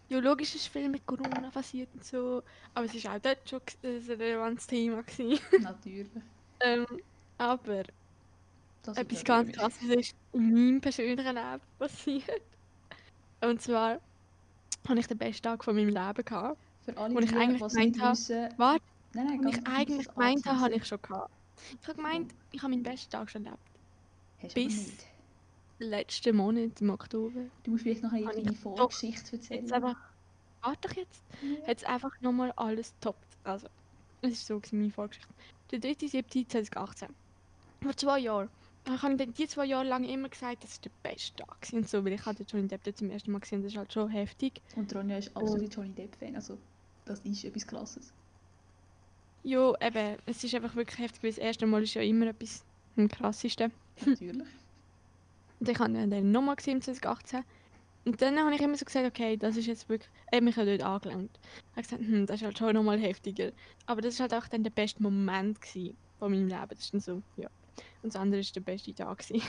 ja, 0.09 0.19
logisch 0.19 0.55
ist 0.55 0.67
viel 0.69 0.89
mit 0.89 1.07
Corona 1.07 1.51
passiert 1.51 1.89
und 1.95 2.05
so, 2.05 2.43
aber 2.75 2.85
es 2.87 3.05
war 3.05 3.15
auch 3.17 3.21
dort 3.21 3.49
schon 3.49 3.61
g- 3.65 3.89
ein 3.89 4.03
relevantes 4.21 4.67
Thema. 4.67 5.03
Gewesen. 5.03 5.39
Natürlich. 5.63 6.09
ähm, 6.61 6.87
aber 7.39 7.85
Das 8.83 8.97
etwas 8.99 9.25
ganz 9.25 9.53
krasses 9.53 9.89
ist 9.89 10.15
in 10.33 10.53
meinem 10.53 10.81
persönlichen 10.81 11.35
Leben 11.35 11.61
passiert. 11.79 12.43
Und 13.41 13.61
zwar 13.63 14.01
habe 14.89 14.99
ich 15.01 15.07
den 15.07 15.19
besten 15.19 15.43
Tag 15.43 15.65
von 15.65 15.75
meinem 15.75 15.89
Leben 15.89 16.25
gehabt. 16.25 16.59
Für 16.85 16.97
alle, 16.97 17.15
Wo 17.15 17.19
ich 17.21 17.31
die, 17.31 17.37
eigentlich 17.37 17.59
die 17.61 17.65
es 17.65 17.73
gemeint 17.75 17.93
nicht 17.95 18.03
habe- 18.03 18.13
wissen... 18.13 18.49
Warte, 18.59 18.85
Nein, 19.15 19.27
nein, 19.43 19.49
ich 19.49 19.67
eigentlich 19.67 20.09
gemeint 20.09 20.47
habe, 20.47 20.61
habe 20.61 20.75
ich 20.75 20.87
schon 20.87 21.01
gehabt. 21.03 21.31
Ich 21.81 21.87
habe 21.89 21.97
gemeint, 21.97 22.35
ich 22.51 22.63
habe 22.63 22.71
meinen 22.71 22.83
besten 22.83 23.11
Tag 23.11 23.31
schon 23.31 23.45
erlebt. 23.45 23.63
Hast 24.43 24.55
bis-. 24.55 24.93
Letzten 25.79 26.37
Monat 26.37 26.81
im 26.81 26.91
Oktober. 26.91 27.41
Du 27.65 27.73
musst 27.73 27.83
vielleicht 27.83 28.03
noch 28.03 28.13
eine 28.13 28.25
ich 28.25 28.31
kleine 28.31 28.53
Vorgeschichte 28.53 29.37
erzählen. 29.37 29.63
Jetzt 29.63 29.73
einfach, 29.73 29.97
warte 30.61 30.89
doch 30.89 30.97
jetzt, 30.97 31.23
Ja. 31.43 31.67
hat 31.67 31.79
es 31.79 31.85
einfach 31.85 32.21
nochmal 32.21 32.53
alles 32.53 32.95
toppt. 33.01 33.27
Also, 33.43 33.67
es 34.21 34.33
ist 34.33 34.47
so 34.47 34.59
gewesen, 34.61 34.79
meine 34.79 34.93
Vorgeschichte. 34.93 35.29
Der 35.73 35.81
3.7.2018. 35.81 37.09
Vor 37.83 37.97
zwei 37.97 38.19
Jahren. 38.21 38.49
Ich 38.85 39.03
habe 39.03 39.17
dann 39.17 39.33
die 39.33 39.47
zwei 39.49 39.65
Jahre 39.65 39.87
lang 39.89 40.05
immer 40.05 40.29
gesagt, 40.29 40.63
das 40.65 40.73
ist 40.73 40.85
der 40.85 40.91
beste 41.03 41.37
Tag. 41.37 41.57
Und 41.73 41.89
so, 41.89 42.05
weil 42.05 42.13
ich 42.13 42.25
hatte 42.27 42.45
Johnny 42.45 42.67
Depp 42.69 42.97
zum 42.97 43.11
ersten 43.11 43.31
Mal 43.33 43.39
gesehen, 43.41 43.63
das 43.63 43.73
ist 43.73 43.79
halt 43.79 43.93
schon 43.93 44.09
heftig. 44.09 44.61
Und 44.77 44.95
Ronja 44.95 45.19
ist 45.19 45.37
absolut 45.37 45.73
Johnny 45.75 45.91
Depp-Fan, 45.91 46.35
also 46.37 46.59
das 47.05 47.21
ist 47.21 47.45
etwas 47.45 47.67
Klasses. 47.67 48.13
Ja, 49.45 49.73
eben, 49.81 50.17
es 50.27 50.45
ist 50.45 50.55
einfach 50.55 50.75
wirklich 50.77 50.99
heftig, 50.99 51.23
weil 51.23 51.31
das 51.31 51.39
erste 51.39 51.67
Mal 51.67 51.83
ist 51.83 51.95
ja 51.95 52.03
immer 52.03 52.27
etwas 52.27 52.65
am 52.97 53.09
krassesten. 53.09 53.73
Natürlich. 54.07 54.49
Und 55.61 55.69
ich 55.69 55.79
habe 55.79 55.93
dann 55.93 56.33
nochmal 56.33 56.57
gesehen, 56.57 56.83
2018. 56.83 57.45
Und 58.05 58.21
dann 58.21 58.37
habe 58.39 58.55
ich 58.55 58.61
immer 58.61 58.77
so 58.77 58.85
gesagt, 58.85 59.07
okay, 59.07 59.37
das 59.37 59.57
ist 59.57 59.67
jetzt 59.67 59.89
wirklich, 59.89 60.11
er 60.27 60.39
hat 60.39 60.45
mich 60.45 60.57
ja 60.57 60.65
dort 60.65 60.83
angelangt. 60.83 61.39
Ich 61.43 61.71
habe 61.71 61.83
gesagt, 61.83 62.03
hm, 62.03 62.27
das 62.27 62.37
ist 62.37 62.45
halt 62.45 62.59
schon 62.59 62.75
nochmal 62.75 62.99
heftiger. 62.99 63.53
Aber 63.87 64.01
das 64.01 64.15
ist 64.15 64.21
halt 64.21 64.35
auch 64.35 64.49
dann 64.49 64.65
der 64.65 64.71
beste 64.71 65.01
Moment 65.03 65.61
gewesen 65.61 65.97
von 66.19 66.33
meinem 66.33 66.49
Leben. 66.49 66.69
Das 66.69 66.81
ist 66.81 66.93
dann 66.93 67.01
so, 67.01 67.23
ja. 67.37 67.49
Und 68.03 68.13
das 68.13 68.21
andere 68.21 68.41
ist 68.41 68.55
der 68.57 68.61
beste 68.61 68.93
Tag 68.93 69.19
gewesen. 69.19 69.47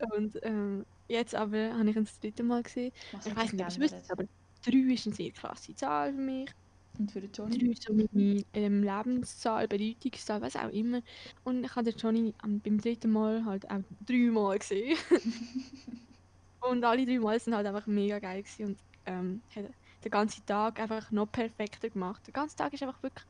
Und 0.14 0.38
ähm, 0.42 0.84
jetzt 1.08 1.34
aber 1.34 1.72
habe 1.72 1.88
ich 1.88 1.96
ihn 1.96 2.04
das 2.04 2.20
dritte 2.20 2.42
Mal 2.42 2.62
gesehen. 2.62 2.92
Was 3.12 3.26
Ich 3.26 3.34
weiß 3.34 3.52
nicht, 3.54 3.76
ob 3.76 3.82
es 3.82 4.10
aber 4.10 4.24
drei 4.64 4.92
ist 4.92 5.06
eine 5.06 5.14
sehr 5.14 5.30
krasse 5.30 5.74
Zahl 5.74 6.12
für 6.12 6.20
mich. 6.20 6.50
Und 6.98 7.10
für 7.10 7.20
den 7.20 7.32
Johnny? 7.32 7.58
Drei 7.58 7.74
so 7.80 7.92
meine 7.92 8.44
ähm, 8.52 8.82
Lebenszahl, 8.82 9.66
Bedeutungszahl, 9.66 10.40
was 10.40 10.56
auch 10.56 10.68
immer. 10.68 11.00
Und 11.44 11.64
ich 11.64 11.74
habe 11.74 11.90
den 11.90 11.98
Johnny 11.98 12.34
am, 12.42 12.60
beim 12.60 12.78
dritten 12.78 13.10
Mal 13.10 13.44
halt 13.44 13.70
auch 13.70 13.80
dreimal 14.06 14.58
gesehen. 14.58 14.96
und 16.60 16.84
alle 16.84 17.06
drei 17.06 17.18
Mal 17.18 17.40
sind 17.40 17.54
halt 17.54 17.66
einfach 17.66 17.86
mega 17.86 18.18
geil 18.18 18.42
gewesen 18.42 18.66
und 18.66 18.78
ähm, 19.06 19.42
hat 19.54 19.64
den 20.04 20.10
ganzen 20.10 20.44
Tag 20.46 20.80
einfach 20.80 21.10
noch 21.10 21.30
perfekter 21.30 21.88
gemacht. 21.88 22.26
Der 22.26 22.34
ganze 22.34 22.56
Tag 22.56 22.72
ist 22.72 22.82
einfach 22.82 23.02
wirklich 23.02 23.24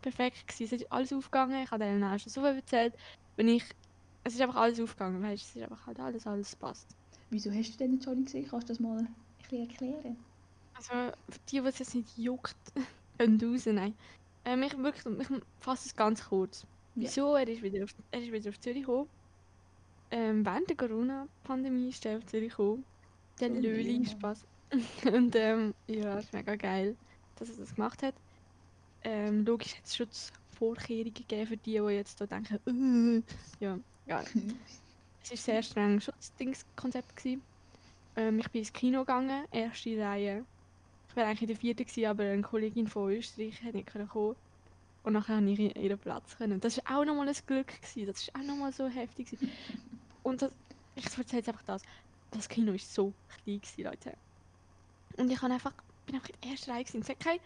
perfekt 0.00 0.48
gewesen. 0.48 0.64
Es 0.64 0.82
ist 0.82 0.92
alles 0.92 1.12
aufgegangen. 1.12 1.62
Ich 1.62 1.70
habe 1.70 1.84
denen 1.84 2.02
auch 2.02 2.18
schon 2.18 2.30
so 2.32 2.40
viel 2.40 2.56
erzählt. 2.56 2.94
Wenn 3.36 3.48
ich, 3.48 3.64
es 4.24 4.34
ist 4.34 4.40
einfach 4.40 4.56
alles 4.56 4.80
aufgegangen, 4.80 5.22
weißt 5.22 5.42
du, 5.42 5.46
es 5.46 5.56
ist 5.56 5.62
einfach 5.62 5.86
halt 5.86 6.00
alles, 6.00 6.26
alles 6.26 6.56
passt. 6.56 6.96
Wieso 7.30 7.50
hast 7.50 7.72
du 7.74 7.78
denn 7.78 7.92
den 7.92 8.00
Johnny 8.00 8.24
gesehen? 8.24 8.46
Kannst 8.48 8.68
du 8.68 8.72
das 8.72 8.80
mal 8.80 8.98
ein 8.98 9.14
bisschen 9.38 9.68
erklären? 9.68 10.16
Also 10.74 10.90
für 10.90 11.38
die, 11.48 11.60
die 11.60 11.66
es 11.66 11.78
jetzt 11.78 11.94
nicht 11.94 12.18
juckt, 12.18 12.56
können 13.18 13.40
raus, 13.40 13.66
nein. 13.66 13.94
Ähm, 14.44 14.62
ich 14.62 14.76
wirklich, 14.76 15.04
ich 15.20 15.42
fasse 15.60 15.88
es 15.88 15.96
ganz 15.96 16.24
kurz. 16.28 16.66
Wieso? 16.94 17.36
Er 17.36 17.48
ist 17.48 17.62
wieder 17.62 17.84
auf, 17.84 17.94
er 18.10 18.20
ist 18.20 18.32
wieder 18.32 18.50
auf 18.50 18.60
Zürich 18.60 18.82
gekommen. 18.82 19.08
Ähm, 20.10 20.44
während 20.44 20.68
der 20.68 20.76
Corona-Pandemie 20.76 21.88
ist 21.88 22.04
er 22.04 22.18
auf 22.18 22.26
Zürich 22.26 22.50
gekommen. 22.50 22.84
Der 23.40 23.48
ein 23.48 23.62
Löli. 23.62 24.04
Spaß. 24.04 24.44
Und 25.12 25.34
ähm, 25.36 25.74
ja, 25.86 26.18
es 26.18 26.26
ist 26.26 26.32
mega 26.32 26.56
geil, 26.56 26.96
dass 27.36 27.50
er 27.50 27.56
das 27.56 27.74
gemacht 27.74 28.02
hat. 28.02 28.14
Ähm, 29.04 29.44
logisch 29.44 29.76
hat 29.76 29.84
es 29.84 29.96
Schutzvorkehrungen 29.96 31.14
gegeben 31.14 31.46
für 31.46 31.56
die, 31.56 31.72
die 31.72 31.94
jetzt 31.94 32.20
da 32.20 32.26
denken, 32.26 33.22
äh, 33.60 33.64
ja, 33.64 33.78
ja. 34.06 34.22
Es 35.24 35.30
war 35.30 35.36
sehr 35.36 35.62
streng 35.62 36.00
Schutzdingskonzept. 36.00 37.24
Ähm, 38.16 38.38
ich 38.40 38.50
bin 38.50 38.60
ins 38.60 38.72
Kino 38.72 39.00
gegangen, 39.00 39.44
erste 39.52 39.96
Reihe. 39.98 40.44
Ich 41.12 41.16
wäre 41.16 41.26
eigentlich 41.26 41.42
in 41.42 41.48
der 41.48 41.56
vierten 41.58 41.84
gewesen, 41.84 42.06
aber 42.06 42.24
eine 42.24 42.40
Kollegin 42.40 42.88
von 42.88 43.12
Österreich 43.12 43.62
hat 43.62 43.74
nicht 43.74 43.92
kommen. 44.08 44.34
Und 45.02 45.12
nachher 45.12 45.36
konnte 45.36 45.52
ich 45.52 45.76
ihren 45.76 45.98
Platz. 45.98 46.38
Können. 46.38 46.58
Das 46.58 46.78
war 46.78 47.00
auch 47.00 47.04
nochmal 47.04 47.28
ein 47.28 47.36
Glück. 47.46 47.66
Gewesen. 47.66 48.06
Das 48.06 48.28
war 48.28 48.40
auch 48.40 48.46
nochmal 48.46 48.72
so 48.72 48.88
heftig. 48.88 49.26
Gewesen. 49.26 49.52
Und 50.22 50.40
das, 50.40 50.50
ich 50.94 51.04
erzähle 51.04 51.40
jetzt 51.40 51.50
einfach 51.50 51.64
das. 51.64 51.82
Das 52.30 52.48
Kino 52.48 52.72
war 52.72 52.78
so 52.78 53.12
klein, 53.44 53.60
gewesen, 53.60 53.84
Leute. 53.84 54.16
Und 55.18 55.30
ich 55.30 55.42
habe 55.42 55.52
einfach, 55.52 55.74
bin 56.06 56.14
einfach 56.14 56.30
in 56.30 56.36
der 56.40 56.50
ersten 56.52 56.70
Reihe. 56.70 56.84
Gewesen. 56.84 57.02
Es 57.02 57.08
hat 57.10 57.20
kein, 57.20 57.38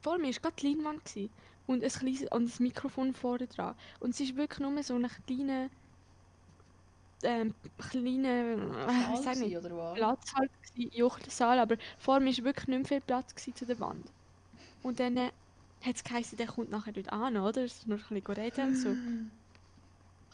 vor 0.00 0.16
mir 0.16 0.32
war 0.32 0.40
gerade 0.40 0.56
die 0.58 0.68
Leinwand. 0.68 1.04
Gewesen. 1.04 1.30
Und 1.66 1.84
ein 1.84 1.90
kleines 1.90 2.22
und 2.32 2.48
das 2.48 2.58
Mikrofon 2.58 3.12
vorne 3.12 3.48
dran. 3.48 3.74
Und 4.00 4.14
es 4.14 4.20
ist 4.20 4.34
wirklich 4.34 4.60
nur 4.60 4.82
so 4.82 4.94
eine 4.94 5.10
kleine, 5.26 5.68
ähm, 7.24 7.54
kleine, 7.78 8.54
äh, 8.88 9.22
sag 9.22 9.38
nicht, 9.38 9.56
oder 9.56 9.76
was? 9.76 9.94
Platz 9.94 10.34
halt 10.34 10.50
gsi, 10.62 10.90
Saal, 11.28 11.58
aber 11.58 11.76
vor 11.98 12.20
mir 12.20 12.36
war 12.36 12.44
wirklich 12.44 12.68
nicht 12.68 12.78
mehr 12.78 12.86
viel 12.86 13.00
Platz 13.00 13.34
zu 13.34 13.66
der 13.66 13.78
Wand. 13.80 14.12
Und 14.82 15.00
dann 15.00 15.16
äh, 15.16 15.30
hat 15.84 15.96
es 15.96 16.04
geheißen, 16.04 16.38
der 16.38 16.46
kommt 16.46 16.70
nachher 16.70 16.92
dort 16.92 17.12
an, 17.12 17.36
oder? 17.36 17.64
Es 17.64 17.74
ist 17.78 17.86
nur 17.86 17.98
ein 17.98 18.04
bisschen 18.22 18.34
reden 18.34 18.68
und 18.68 18.76
so. 18.76 18.88
Ein 18.90 19.30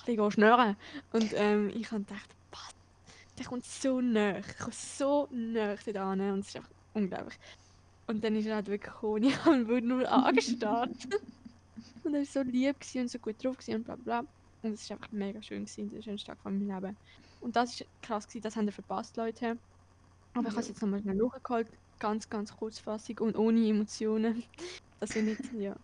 bisschen 0.06 0.30
schnurren. 0.30 0.76
Und 1.12 1.32
ähm, 1.34 1.70
ich 1.74 1.90
habe 1.90 2.04
gedacht, 2.04 2.30
was? 2.50 2.74
Der 3.38 3.46
kommt 3.46 3.64
so 3.64 4.00
nah. 4.00 4.38
Ich 4.38 4.58
komme 4.58 4.72
so 4.72 5.28
nah 5.30 5.76
dort 5.76 5.96
an 5.96 6.20
und 6.20 6.40
es 6.40 6.48
ist 6.48 6.56
einfach 6.56 6.70
unglaublich. 6.94 7.38
Und 8.06 8.24
dann 8.24 8.36
ist 8.36 8.46
er 8.46 8.56
halt 8.56 8.66
wirklich 8.68 8.92
gekommen 8.92 9.14
und 9.14 9.24
ich 9.24 9.36
habe 9.44 9.78
ihn 9.78 9.88
nur 9.88 10.10
angestarrt. 10.12 11.08
und 12.04 12.14
er 12.14 12.20
war 12.20 12.26
so 12.26 12.42
lieb 12.42 12.76
und 12.94 13.10
so 13.10 13.18
gut 13.18 13.42
drauf 13.44 13.56
und 13.68 13.84
bla 13.84 13.96
bla. 13.96 14.24
Und 14.62 14.72
es 14.72 14.88
war 14.90 14.96
einfach 14.96 15.10
mega 15.12 15.42
schön, 15.42 15.64
gewesen, 15.64 15.90
der 15.90 16.02
schönste 16.02 16.32
Tag 16.32 16.40
von 16.42 16.58
meinem 16.58 16.82
Leben. 16.82 16.96
Und 17.40 17.56
das 17.56 17.80
war 17.80 17.86
krass, 18.02 18.26
gewesen, 18.26 18.42
das 18.42 18.56
haben 18.56 18.66
wir 18.66 18.72
verpasst, 18.72 19.16
Leute. 19.16 19.58
Aber 20.34 20.48
ich 20.48 20.52
habe 20.52 20.60
es 20.60 20.68
jetzt 20.68 20.82
nochmal 20.82 21.00
schnell 21.00 21.16
nachgeholt, 21.16 21.70
ganz, 21.98 22.28
ganz 22.28 22.54
kurzfassig 22.56 23.20
und 23.20 23.36
ohne 23.36 23.66
Emotionen. 23.66 24.44
Das 25.00 25.16
ist 25.16 25.24
nicht, 25.24 25.52
ja. 25.54 25.74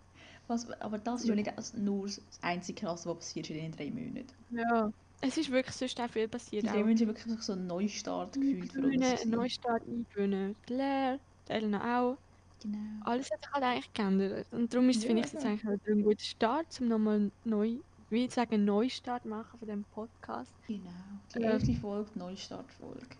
Was, 0.46 0.70
aber 0.80 0.98
das 0.98 1.22
ist 1.22 1.28
ja 1.28 1.34
nicht 1.34 1.50
das- 1.56 1.74
nur 1.74 2.04
das 2.06 2.20
einzige 2.42 2.80
Krasse, 2.82 3.08
was 3.08 3.16
passiert 3.18 3.50
in 3.50 3.56
den 3.56 3.72
drei 3.72 3.90
Monaten. 3.90 4.34
Ja, 4.50 4.90
es 5.22 5.36
ist 5.36 5.50
wirklich 5.50 5.74
sonst 5.74 5.98
auch 6.00 6.10
viel 6.10 6.28
passiert. 6.28 6.64
Die 6.64 6.68
drei 6.68 6.80
Monate 6.82 6.98
sind 6.98 7.08
wirklich 7.08 7.42
so 7.42 7.54
ein 7.54 7.66
Neustart 7.66 8.34
gefühlt 8.34 8.72
für 8.72 8.82
uns. 8.82 8.94
Gewesen. 8.94 9.30
Neustart 9.30 9.82
eingewöhnen. 9.82 10.54
Die 10.68 10.74
Lehre, 10.74 11.20
die 11.48 11.52
Elena 11.52 12.00
auch. 12.00 12.18
Genau. 12.62 12.78
Alles 13.04 13.30
hat 13.30 13.42
sich 13.42 13.52
halt 13.52 13.64
eigentlich 13.64 13.92
geändert. 13.92 14.46
Und 14.52 14.72
darum 14.72 14.88
ist, 14.88 15.02
Ja, 15.02 15.08
finde 15.08 15.20
ich 15.20 15.26
es 15.26 15.32
jetzt 15.32 15.44
eigentlich 15.44 15.64
ein 15.88 16.02
guter 16.02 16.24
Start, 16.24 16.80
um 16.80 16.88
nochmal 16.88 17.32
neu, 17.44 17.78
wie 18.10 18.24
ich 18.26 18.34
sagen, 18.34 18.64
Neustart 18.64 19.24
machen 19.24 19.58
von 19.58 19.66
diesem 19.68 19.84
Podcast. 19.84 20.54
Genau. 20.66 20.90
Die 21.34 21.42
Ähm. 21.42 21.44
elfte 21.44 21.74
Folge, 21.74 22.10
Neustartfolge. 22.18 23.16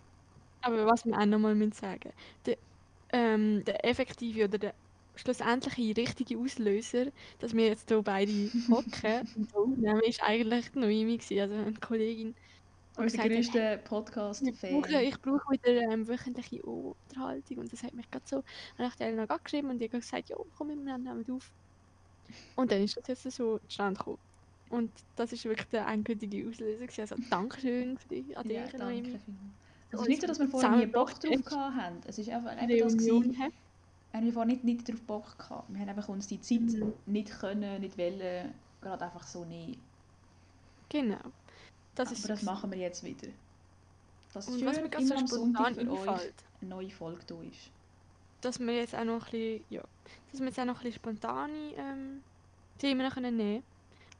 Aber 0.61 0.85
was 0.85 1.05
wir 1.05 1.17
auch 1.17 1.25
nochmal 1.25 1.55
müssen 1.55 1.73
sagen 1.73 2.11
der, 2.45 2.57
ähm, 3.09 3.63
der 3.65 3.85
effektive 3.85 4.45
oder 4.45 4.57
der 4.59 4.75
schlussendliche 5.15 5.95
richtige 5.97 6.37
Auslöser, 6.37 7.07
dass 7.39 7.53
wir 7.53 7.67
jetzt 7.67 7.89
hier 7.89 8.01
beide 8.03 8.31
hocken 8.69 9.29
und 9.35 9.55
aufnehmen, 9.55 10.01
ist 10.03 10.21
eigentlich 10.23 10.71
die 10.71 10.79
Noemi 10.79 11.17
gewesen, 11.17 11.39
also 11.41 11.55
eine 11.55 11.73
Kollegin. 11.79 12.35
Unser 12.97 13.19
größter 13.19 13.77
Ich 13.77 13.83
Podcast-Fan. 13.85 14.81
brauche, 14.81 15.01
ich 15.03 15.21
brauche 15.21 15.51
wieder 15.51 15.81
ähm, 15.91 16.07
wöchentliche 16.07 16.63
Unterhaltung 16.63 17.59
und 17.59 17.71
das 17.73 17.83
hat 17.83 17.93
mich 17.93 18.09
gerade 18.09 18.25
so. 18.27 18.43
Dann 18.77 18.87
habe 18.87 18.95
ich 18.99 19.01
Elena 19.05 19.25
geschrieben 19.37 19.69
und 19.69 19.81
ich 19.81 19.89
habe 19.89 19.99
gesagt, 19.99 20.29
ja, 20.29 20.37
komm, 20.57 20.69
wir 20.69 20.75
nehmen 20.97 21.25
auf. 21.31 21.53
Und 22.55 22.71
dann 22.71 22.83
ist 22.83 22.97
das 22.97 23.07
jetzt 23.23 23.35
so 23.37 23.59
zustande 23.59 23.97
gekommen. 23.99 24.19
Und 24.69 24.91
das 25.15 25.31
ist 25.31 25.45
wirklich 25.45 25.67
der 25.69 25.87
endgültige 25.87 26.47
Auslöser. 26.47 26.85
Also 27.01 27.15
Dankeschön 27.29 27.97
für 27.97 28.07
dich, 28.09 28.37
an 28.37 28.47
dich, 28.47 28.57
Ja, 28.57 28.67
danke. 28.77 29.19
Es 29.89 29.93
ist 29.93 29.99
Und 30.01 30.09
nicht 30.09 30.21
so, 30.21 30.27
dass 30.27 30.39
wir 30.39 30.47
vorher 30.47 30.75
nie 30.75 30.85
Bock 30.87 31.17
drauf 31.19 31.51
haben. 31.51 32.01
Es 32.05 32.17
ist 32.17 32.29
einfach 32.29 32.51
Die 32.67 32.77
das 32.79 32.93
gewesen, 32.97 33.37
wir 34.11 34.19
haben 34.21 34.31
vorher 34.33 34.45
nicht, 34.45 34.63
nicht 34.63 34.89
drauf 34.89 35.01
Bock 35.03 35.37
gehabt. 35.37 35.69
Wir 35.73 35.79
haben 35.79 35.89
einfach 35.89 36.09
uns 36.09 36.27
die 36.27 36.41
Zeit 36.41 36.61
Mhm. 36.61 36.93
nicht 37.05 37.29
können, 37.39 37.81
nicht 37.81 37.97
wollen, 37.97 38.53
gerade 38.81 39.05
einfach 39.05 39.25
so 39.27 39.45
nicht. 39.45 39.79
Genau. 40.89 41.17
Das 41.95 42.11
ist 42.11 42.23
Aber 42.25 42.33
das 42.33 42.43
machen 42.43 42.71
wir 42.71 42.77
jetzt 42.77 43.03
wieder. 43.03 43.27
Das 44.33 44.47
ist 44.47 44.59
schön, 44.59 44.67
was 44.67 44.77
mir 44.77 44.93
immer 44.93 45.27
so 45.27 45.35
spontan 45.37 45.75
für 45.75 45.81
einfällt, 45.81 46.33
eine 46.61 46.69
neue 46.69 46.89
Folge 46.89 47.21
da 47.25 47.41
ist. 47.41 47.71
dass 48.41 48.59
wir 48.59 48.75
jetzt 48.75 48.93
auch 48.95 49.03
noch 49.03 49.25
ein 49.25 49.31
bisschen, 49.31 49.63
ja, 49.69 49.83
dass 50.31 50.39
wir 50.39 50.47
jetzt 50.47 50.59
auch 50.59 50.65
noch 50.65 50.77
ein 50.77 50.83
bisschen 50.83 50.93
spontane 51.01 51.53
ähm, 51.75 52.21
Themen 52.77 53.09
können 53.09 53.35
nehmen 53.37 53.63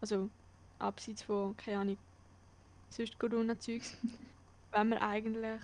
Also, 0.02 0.30
abseits 0.80 1.24
von, 1.24 1.56
keine 1.58 1.80
Ahnung, 1.80 1.98
sonst 2.94 3.20
Corona-Zeugs. 3.20 3.98
wenn 4.72 4.90
wir 4.90 5.02
eigentlich, 5.02 5.62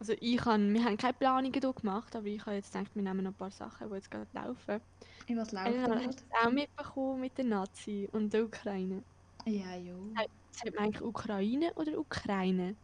also 0.00 0.14
ich 0.20 0.38
kann, 0.38 0.72
wir 0.74 0.84
haben 0.84 0.96
keine 0.96 1.14
Planungen 1.14 1.52
hier 1.52 1.72
gemacht, 1.74 2.16
aber 2.16 2.26
ich 2.26 2.40
habe 2.46 2.56
jetzt 2.56 2.72
gedacht, 2.72 2.94
wir 2.94 3.02
nehmen 3.02 3.24
noch 3.24 3.32
ein 3.32 3.36
paar 3.36 3.50
Sachen, 3.50 3.88
die 3.90 3.96
jetzt 3.96 4.10
gerade 4.10 4.30
laufen. 4.32 4.80
In 5.26 5.38
was 5.38 5.52
läuft 5.52 5.66
Elena, 5.66 6.00
hast 6.04 6.20
du 6.22 6.26
auch 6.46 6.50
mitbekommen 6.52 7.20
mit 7.22 7.38
den 7.38 7.48
Nazi 7.50 8.08
und 8.12 8.32
der 8.34 8.44
Ukraine? 8.46 9.04
Ja, 9.46 9.74
jo. 9.76 10.20
Sagt 10.52 10.74
man 10.76 10.84
eigentlich 10.84 11.02
Ukraine 11.02 11.72
oder 11.74 11.98
Ukraine? 11.98 12.76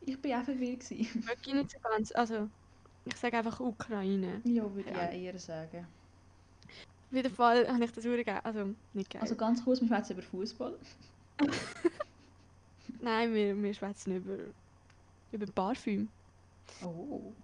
Ich 0.00 0.20
bin 0.20 0.34
auch 0.34 0.44
verwirrt. 0.44 0.80
gewesen. 0.88 1.24
Wirklich 1.26 1.54
nicht 1.54 1.70
so 1.70 1.78
ganz, 1.80 2.12
also 2.12 2.50
ich 3.04 3.16
sage 3.16 3.38
einfach 3.38 3.60
Ukraine. 3.60 4.42
Ja, 4.44 4.74
würde 4.74 4.90
ich 4.90 4.96
Ja. 4.96 5.08
eher 5.12 5.38
sagen. 5.38 5.86
Auf 7.10 7.16
jeden 7.16 7.34
Fall 7.34 7.66
habe 7.68 7.84
ich 7.84 7.92
das 7.92 8.04
sehr 8.04 8.22
geil, 8.24 8.40
also 8.44 8.74
nicht 8.92 9.10
geil. 9.10 9.22
Also 9.22 9.34
ganz 9.36 9.64
kurz, 9.64 9.80
wir 9.80 9.88
schwätzen 9.88 10.12
über 10.12 10.22
Fußball. 10.22 10.78
Nein, 13.00 13.32
wir, 13.34 13.62
wir 13.62 13.74
schwätzen 13.74 14.16
über, 14.16 14.54
über 15.32 15.46
Parfüm. 15.46 16.10
Oh, 16.82 17.34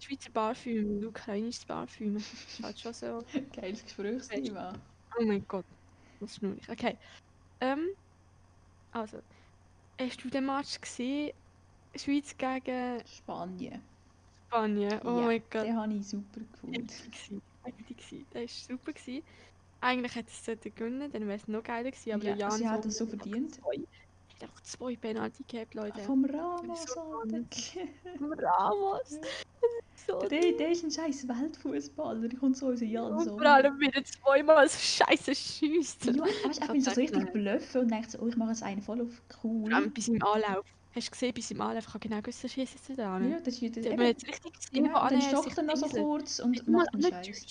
Schweizer 0.00 0.30
Parfüm 0.32 0.96
und 0.96 1.04
ukrainisches 1.04 1.64
Parfüm. 1.64 2.14
Das 2.14 2.32
ist 2.32 2.62
halt 2.62 2.80
schon 2.80 2.92
so. 2.92 3.24
geiles 3.52 3.84
Gesprächsthema. 3.84 4.72
Oh 5.18 5.22
mein 5.24 5.46
Gott, 5.46 5.66
was 6.20 6.36
schnurrig. 6.36 6.68
Okay. 6.68 6.98
Ähm, 7.60 7.88
also, 8.92 9.22
hast 10.00 10.24
du 10.24 10.30
den 10.30 10.46
Match 10.46 10.80
gesehen? 10.80 11.32
Schweiz 11.94 12.36
gegen 12.36 13.06
Spanien. 13.06 13.82
Spanien. 14.48 15.00
Oh 15.04 15.20
Ja, 15.20 15.26
mein 15.26 15.42
Gott. 15.50 15.64
Den 15.66 15.76
habe 15.76 15.94
ich 15.94 16.08
super 16.08 16.40
gefunden. 16.40 16.86
Gewesen. 17.70 18.26
Der 18.32 18.42
war 18.42 18.48
super. 18.48 18.92
Gewesen. 18.92 19.22
Eigentlich 19.80 20.14
hätte 20.14 20.30
es 20.30 20.44
sollten 20.44 20.74
gewinnen, 20.74 21.10
dann 21.10 21.26
wäre 21.26 21.36
es 21.36 21.48
noch 21.48 21.62
geiler 21.62 21.90
gewesen. 21.90 22.12
Aber 22.12 22.24
Ja, 22.24 22.36
Jan 22.36 22.50
sie 22.52 22.68
hat 22.68 22.84
es 22.86 22.98
so 22.98 23.06
verdient. 23.06 23.56
Zwei, 23.56 23.76
hat 24.34 24.42
einfach 24.42 24.60
zwei 24.62 24.96
Penalty 24.96 25.44
gehabt, 25.48 25.74
Leute. 25.74 26.00
Vom 26.02 26.24
Ramos, 26.24 26.84
so 26.84 27.00
Alter. 27.00 27.40
Ramos. 28.20 29.18
So 30.06 30.18
Der, 30.20 30.52
der 30.52 30.70
ist 30.70 30.84
ein 30.84 30.90
scheiß 30.90 31.28
Weltfußballer. 31.28 32.28
Der 32.28 32.38
kommt 32.38 32.56
so 32.56 32.66
unser 32.66 32.84
Jan 32.84 33.12
Und 33.12 33.24
so. 33.24 33.38
vor 33.38 33.46
allem 33.46 33.78
wieder 33.78 34.04
zweimal 34.04 34.68
so 34.68 34.78
scheiße 34.78 35.34
schießt. 35.34 36.06
Ja, 36.06 36.14
weißt, 36.18 36.60
ich 36.62 36.68
bin 36.70 36.80
so 36.80 36.90
richtig 36.92 37.32
bluffen 37.32 37.80
und 37.82 37.90
denke 37.90 38.10
so, 38.10 38.18
oh, 38.20 38.28
ich 38.28 38.36
mache 38.36 38.50
jetzt 38.50 38.62
einen 38.62 38.82
voll 38.82 39.00
auf 39.02 39.22
cool. 39.42 39.68
Vor 39.70 39.76
allem 39.78 39.92
bei 39.92 40.00
seinem 40.00 40.22
Anlauf. 40.22 40.64
Hast 40.94 41.06
du 41.06 41.32
gesehen, 41.32 41.60
Anlauf, 41.60 41.84
ich 41.86 41.94
habe 41.94 41.98
genau 42.00 42.20
gewusst, 42.20 42.40
schießt 42.40 42.74
jetzt 42.74 42.98
da. 42.98 43.18
Ja, 43.18 43.40
das 43.40 43.54
ist 43.54 43.76
das, 43.76 43.82
Der 43.82 43.92
eben, 43.92 44.02
jetzt 44.02 44.26
richtig 44.26 44.52
genau, 44.72 45.08
dann 45.08 45.22
stockt 45.22 45.56
er 45.56 45.62
noch 45.62 45.76
so 45.76 45.86
kurz 45.88 46.38
und 46.38 46.68
macht 46.68 46.92
einen 46.92 47.02
Scheiß. 47.02 47.46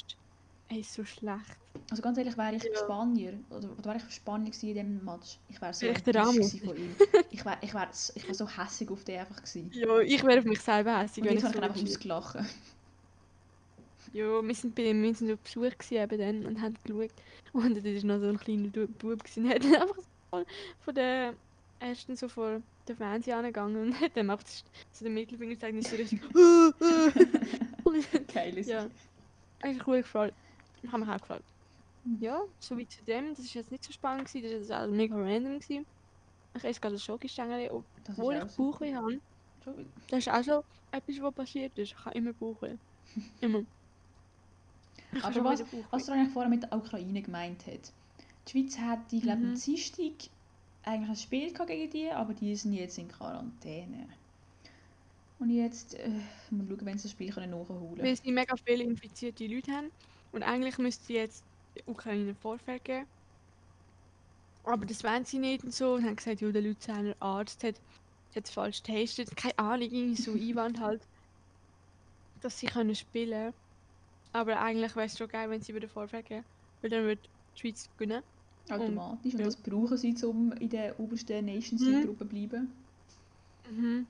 Ey, 0.69 0.79
ist 0.79 0.93
so 0.93 1.03
schlecht. 1.03 1.57
Also 1.89 2.01
ganz 2.01 2.17
ehrlich, 2.17 2.37
wäre 2.37 2.55
ich 2.55 2.63
Ja. 2.63 2.75
Spanier, 2.77 3.33
oder, 3.49 3.71
oder 3.71 3.85
wäre 3.85 3.97
ich 3.97 4.03
für 4.03 4.11
Spanien 4.11 4.51
gewesen 4.51 4.69
in 4.69 4.75
diesem 4.75 5.03
Match, 5.03 5.37
ich 5.49 5.61
wäre 5.61 5.73
so 5.73 5.85
der 5.85 5.95
gewesen 5.95 6.59
von 6.61 6.77
ihm. 6.77 6.95
Ich 7.31 7.43
wäre 7.45 7.57
ich 7.61 7.73
wär, 7.73 7.89
ich 8.15 8.27
wär 8.27 8.35
so 8.35 8.47
hässig 8.47 8.89
auf 8.89 9.03
den 9.03 9.19
einfach 9.19 9.37
gewesen. 9.37 9.71
Ja, 9.73 9.99
ich 9.99 10.23
wäre 10.23 10.39
auf 10.39 10.45
mich 10.45 10.61
selber 10.61 10.99
hässlich, 10.99 11.25
Und 11.25 11.31
jetzt 11.31 11.39
ich 11.39 11.43
habe 11.43 11.55
ich 11.55 11.61
so 11.61 11.67
einfach 11.67 11.83
ausgelachen. 11.83 12.47
Ja, 14.13 14.41
wir 14.41 14.55
sind 14.55 14.75
bei 14.75 14.93
wir 14.93 15.15
sind 15.15 15.31
auf 15.31 15.39
Besuch 15.39 15.77
gewesen 15.77 15.97
eben 15.97 16.19
dann 16.19 16.45
und 16.45 16.61
haben 16.61 16.77
geschaut. 16.83 17.11
Und 17.53 17.75
da 17.75 17.83
war 17.83 18.03
noch 18.05 18.19
so 18.19 18.27
ein 18.27 18.37
kleiner 18.37 18.69
Bub 18.69 19.23
gewesen, 19.23 19.49
hat 19.49 19.63
dann 19.63 19.75
einfach 19.75 19.95
von, 20.29 20.95
ersten 21.81 22.15
so 22.15 22.27
vor 22.29 22.61
der 22.87 22.95
Fernseher 22.95 23.37
angegangen 23.37 23.81
und 23.81 23.99
hat 23.99 24.11
dann 24.15 24.29
auch 24.29 24.39
so 24.91 25.03
den 25.05 25.13
Mittelfinger 25.13 25.51
gezeigt 25.55 25.73
und 25.75 25.87
so 25.87 25.95
richtig 25.95 26.21
Geil 28.33 28.57
ist 28.57 28.69
Ja. 28.69 28.87
Eigentlich 29.61 29.85
cool 29.87 29.97
gefallen. 30.01 30.31
Hat 30.91 30.99
mich 30.99 31.09
auch 31.09 31.19
gefallen. 31.19 31.43
Ja, 32.19 32.41
so 32.59 32.77
wie 32.77 32.87
zu 32.87 33.03
dem. 33.03 33.29
Das 33.29 33.39
ist 33.39 33.53
jetzt 33.53 33.71
nicht 33.71 33.83
so 33.83 33.91
spannend 33.93 34.27
gewesen, 34.27 34.51
das 34.51 34.61
ist 34.63 34.71
also 34.71 34.91
mega 34.93 35.15
random 35.15 35.59
gewesen. 35.59 35.85
Ich 36.55 36.63
esse 36.63 36.79
gerade 36.81 36.95
ein 36.95 36.99
Schokostängel, 36.99 37.69
Das 38.03 38.17
obwohl 38.17 38.35
ich 38.35 38.41
auch 38.41 38.49
so. 38.49 38.71
Bauchweh 38.71 38.95
habe. 38.95 39.19
Das 40.09 40.17
ist 40.19 40.29
auch 40.29 40.43
so 40.43 40.63
etwas, 40.91 41.21
was 41.21 41.33
passiert 41.33 41.77
ist. 41.77 41.91
Ich 41.91 42.05
habe 42.05 42.17
immer 42.17 42.33
Bauchweh. 42.33 42.75
Immer. 43.41 43.63
Ich 45.13 45.21
habe 45.23 45.39
Aber 45.39 45.49
was, 45.51 45.61
Bauchweh. 45.61 45.83
was 45.91 46.05
du 46.07 46.11
eigentlich 46.13 46.33
vorher 46.33 46.49
mit 46.49 46.63
der 46.63 46.73
Ukraine 46.73 47.21
gemeint 47.21 47.67
hat. 47.67 47.91
Die 48.47 48.51
Schweiz 48.51 48.79
hat, 48.79 49.13
ich 49.13 49.21
glaube, 49.21 49.41
Mhm. 49.41 49.49
am 49.53 49.59
Dienstag 49.61 50.13
eigentlich 50.83 51.09
ein 51.09 51.15
Spiel 51.15 51.53
gegen 51.53 51.89
die, 51.91 52.09
aber 52.09 52.33
die 52.33 52.55
sind 52.55 52.73
jetzt 52.73 52.97
in 52.97 53.07
Quarantäne. 53.07 54.07
Und 55.39 55.49
jetzt, 55.49 55.95
äh, 55.95 56.09
mal 56.51 56.67
schauen, 56.67 56.85
wenn 56.85 56.97
sie 56.97 57.03
das 57.03 57.11
Spiel 57.11 57.31
können 57.31 57.49
nachholen 57.49 57.97
Weil 57.97 58.15
sie 58.15 58.31
mega 58.31 58.55
viele 58.57 58.83
infizierte 58.83 59.47
Leute 59.47 59.71
haben. 59.71 59.91
Und 60.31 60.43
eigentlich 60.43 60.77
müsste 60.77 61.13
jetzt 61.13 61.43
die 61.75 61.83
Ukraine 61.89 62.35
Vorfeld 62.35 62.83
geben. 62.85 63.07
Aber 64.63 64.85
das 64.85 65.03
wollen 65.03 65.25
sie 65.25 65.39
nicht 65.39 65.63
und 65.63 65.73
so. 65.73 65.95
Und 65.95 66.05
haben 66.05 66.15
gesagt, 66.15 66.41
ja, 66.41 66.51
der 66.51 66.61
Luzerner 66.61 67.15
Arzt 67.19 67.63
hat 67.63 67.81
jetzt 68.33 68.53
falsch 68.53 68.83
getestet. 68.83 69.35
Keine 69.35 69.57
Ahnung, 69.57 69.89
irgendwie 69.89 70.21
so 70.21 70.31
Einwand 70.33 70.79
halt. 70.79 71.01
Dass 72.41 72.59
sie 72.59 72.67
können 72.67 72.95
spielen 72.95 73.53
Aber 74.33 74.59
eigentlich 74.61 74.95
wäre 74.95 75.07
es 75.07 75.17
schon 75.17 75.27
geil, 75.27 75.49
wenn 75.49 75.61
sie 75.61 75.73
wieder 75.73 75.89
Vorfeld 75.89 76.27
geben. 76.27 76.45
Weil 76.81 76.89
dann 76.91 77.05
wird 77.05 77.19
die 77.55 77.59
Schweiz 77.61 77.89
gewinnen. 77.97 78.23
Automatisch. 78.69 79.33
Und 79.33 79.39
ja. 79.39 79.45
das 79.45 79.55
brauchen 79.57 79.97
sie, 79.97 80.15
um 80.23 80.51
in 80.53 80.69
der 80.69 80.99
obersten 80.99 81.45
Nations 81.45 81.81
Mhm. 81.81 81.87
League-Gruppe 81.87 82.19
zu 82.19 82.25
bleiben. 82.25 82.71
Mhm. 83.69 84.07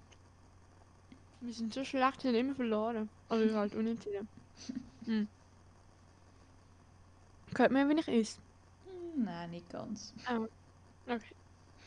Wir 1.41 1.53
sind 1.53 1.73
so 1.73 1.83
schlecht, 1.83 2.23
wir 2.23 2.31
haben 2.31 2.39
immer 2.39 2.55
verloren. 2.55 3.09
Also 3.29 3.55
halt 3.55 3.75
unentschieden. 3.75 4.27
Mhm. 5.07 5.27
Hört 7.57 7.71
man, 7.71 7.89
wenn 7.89 7.97
ich 7.97 8.07
esse? 8.07 8.37
Hm, 9.15 9.23
Nein, 9.23 9.49
nicht 9.49 9.69
ganz. 9.69 10.13
Okay. 11.07 11.19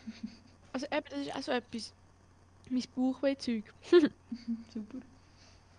Also 0.73 0.87
eben, 0.87 1.05
das 1.09 1.21
ist 1.21 1.37
auch 1.37 1.43
so 1.43 1.53
etwas. 1.53 1.93
Mein 2.69 2.83
Bauchweh-Zeug. 2.97 3.63
Super. 4.75 4.99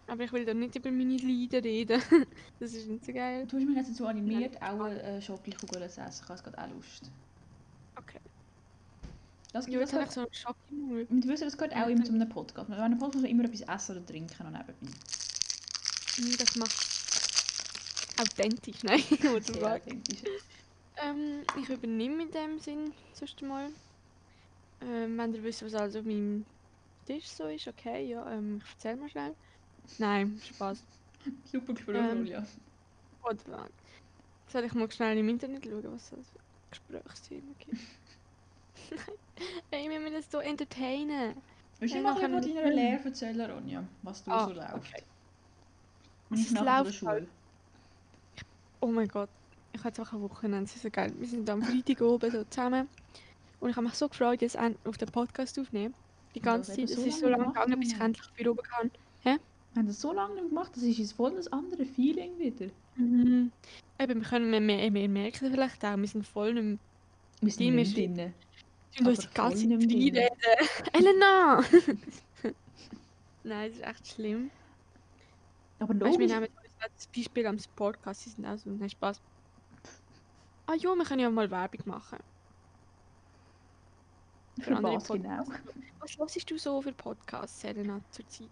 Aber 0.07 0.23
ich 0.23 0.31
will 0.31 0.45
da 0.45 0.53
nicht 0.53 0.75
über 0.75 0.91
meine 0.91 1.17
Leiden 1.17 1.61
reden. 1.63 2.01
das 2.59 2.73
ist 2.73 2.87
nicht 2.87 3.05
so 3.05 3.13
geil. 3.13 3.45
Du 3.47 3.57
hast 3.57 3.65
mich 3.65 3.75
jetzt 3.75 3.89
dazu 3.91 4.05
animiert, 4.07 4.61
auch 4.61 4.81
eine 4.81 5.21
Schokokugel 5.21 5.89
zu 5.89 6.01
essen. 6.01 6.23
Ich 6.23 6.29
habe 6.29 6.41
gerade 6.43 6.57
auch 6.59 6.75
Lust. 6.75 7.11
Okay. 7.95 8.19
Das, 9.51 9.67
Ja, 9.67 9.79
das 9.79 9.91
gehört, 9.91 10.11
so 10.11 10.27
einen 10.69 11.07
und 11.07 11.21
du 11.23 11.29
wissen, 11.29 11.45
das 11.45 11.57
gehört 11.57 11.75
auch 11.75 11.87
immer 11.87 12.03
zu 12.03 12.13
einem 12.13 12.29
Podcast. 12.29 12.69
Bei 12.69 12.75
einem 12.77 12.99
Podcast 12.99 13.15
muss 13.15 13.23
man 13.23 13.31
immer 13.31 13.45
etwas 13.45 13.61
essen 13.61 13.97
oder 13.97 14.05
trinken 14.05 14.43
noch 14.43 14.51
nebenbei. 14.51 14.91
Mm, 16.17 16.37
Das 16.37 16.55
macht 16.55 16.75
authentisch, 18.19 18.77
nein. 18.83 18.99
Fuck? 18.99 19.63
authentisch. 19.63 20.23
Ähm, 20.97 21.43
ich 21.61 21.69
übernehme 21.69 22.23
in 22.23 22.31
dem 22.31 22.59
Sinn 22.59 22.93
zuerst 23.13 23.41
mal. 23.41 23.69
Ähm, 24.81 25.17
wenn 25.17 25.33
ihr 25.33 25.43
wisst, 25.43 25.63
was 25.63 25.73
alles 25.73 25.95
auf 25.95 26.05
meinem 26.05 26.45
Tisch 27.05 27.27
so 27.27 27.45
ist, 27.47 27.67
okay, 27.67 28.05
ja, 28.07 28.29
ähm, 28.31 28.61
ich 28.63 28.71
erzähl 28.73 28.95
mal 28.97 29.09
schnell. 29.09 29.35
Nein, 29.97 30.39
Spaß. 30.43 30.83
Super 31.43 31.73
Gespräch, 31.73 31.95
Ähm. 31.95 32.19
Julia. 32.19 32.45
Oder 33.23 33.69
soll 34.47 34.63
ich 34.65 34.73
mal 34.73 34.91
schnell 34.91 35.17
im 35.17 35.29
Internet 35.29 35.65
schauen, 35.65 35.83
was 35.91 36.11
es 36.11 36.29
für 36.29 36.39
Gesprächsthemen 36.69 37.55
gibt? 37.59 37.81
Ey, 39.71 39.89
wir 39.89 39.99
müssen 39.99 40.13
das 40.13 40.31
so 40.31 40.39
entertainen. 40.39 41.41
Willst 41.79 41.93
du 41.93 41.97
Ja, 41.97 42.03
mal 42.03 42.15
von 42.15 42.31
deiner. 42.31 42.69
Lehre 42.71 43.03
erzählen, 43.05 43.51
Ronja? 43.51 43.83
Was 44.03 44.23
du 44.23 44.31
Ah, 44.31 44.47
so 44.47 44.53
läuft? 44.53 44.73
okay. 44.75 45.03
Und 46.29 46.39
ich 46.39 46.47
von 46.47 46.63
der 46.63 46.83
läuft 46.83 46.93
Schule. 46.95 47.27
Oh 48.81 48.87
mein 48.87 49.07
Gott, 49.07 49.29
ich 49.73 49.79
habe 49.79 49.89
jetzt 49.89 49.99
auch 49.99 50.13
ein 50.13 50.21
Wochenende, 50.21 50.65
es 50.65 50.75
ist 50.75 50.83
so 50.83 50.89
geil. 50.91 51.11
Wir 51.17 51.27
sind 51.27 51.49
am 51.49 51.61
Freitag 51.63 52.01
oben 52.01 52.31
so 52.31 52.43
zusammen 52.45 52.87
und 53.59 53.69
ich 53.69 53.75
habe 53.75 53.85
mich 53.87 53.95
so 53.95 54.07
gefreut, 54.07 54.41
jetzt 54.41 54.57
auf 54.57 54.97
den 54.97 55.11
Podcast 55.11 55.57
aufnehmen. 55.59 55.95
Die 56.35 56.39
Ja, 56.39 56.43
ganze 56.43 56.71
das 56.71 56.77
Zeit, 56.77 56.89
eben 56.89 56.93
es 56.93 56.95
so 56.95 57.05
ist 57.09 57.19
so 57.19 57.27
lange 57.29 57.47
gegangen, 57.47 57.79
bis 57.79 57.93
ich 57.93 57.99
endlich 57.99 58.27
wieder 58.37 58.51
oben 58.51 58.63
kann. 58.63 58.91
Wir 59.75 59.81
haben 59.81 59.87
das 59.87 59.99
so 59.99 60.13
lange 60.13 60.35
nicht 60.35 60.47
gemacht, 60.47 60.71
das 60.73 60.83
ist 60.83 60.97
jetzt 60.99 61.11
voll 61.11 61.37
ein 61.37 61.47
anderes 61.51 61.89
Feeling 61.89 62.39
wieder. 62.39 62.67
Mhm. 62.95 63.51
Eben, 63.99 64.21
wir 64.21 64.29
können, 64.29 64.49
wir, 64.49 64.61
wir, 64.61 64.93
wir 64.93 65.09
merken 65.09 65.51
vielleicht 65.51 65.83
auch, 65.83 65.97
wir 65.97 66.07
sind 66.07 66.25
voll 66.25 66.53
nicht 66.53 66.63
mehr, 66.63 66.77
Wir 67.41 67.51
sind 67.51 67.59
Die 67.59 67.71
nicht 67.71 67.97
drinnen. 67.97 68.33
wir 68.97 69.07
uns 69.07 69.19
die 69.19 69.33
ganze 69.33 69.57
Zeit 69.57 69.67
mehr 69.67 69.77
reinreden. 69.79 70.29
Elena! 70.93 71.61
Nein, 73.43 73.69
das 73.69 73.77
ist 73.79 73.85
echt 73.85 74.07
schlimm. 74.07 74.49
Aber 75.79 75.93
Weißt 75.93 76.15
du, 76.15 76.19
wir 76.19 76.27
logisch. 76.29 76.31
nehmen 76.31 76.47
als 76.79 77.07
Beispiel 77.07 77.45
am 77.45 77.57
Podcast, 77.75 78.21
sie 78.23 78.29
sind 78.29 78.45
auch 78.45 78.57
so, 78.57 78.69
nein, 78.69 78.89
Spaß. 78.89 79.19
Ah 80.67 80.75
ja, 80.75 80.95
wir 80.95 81.03
können 81.03 81.19
ja 81.19 81.29
mal 81.29 81.51
Werbung 81.51 81.81
machen. 81.83 82.19
Für 84.61 84.77
andere 84.77 84.95
was 84.95 85.07
genau? 85.09 85.43
Was 85.99 86.17
hörst 86.17 86.49
du 86.49 86.57
so 86.57 86.81
für 86.81 86.93
Podcasts, 86.93 87.59
Selena, 87.59 87.99
zurzeit? 88.09 88.47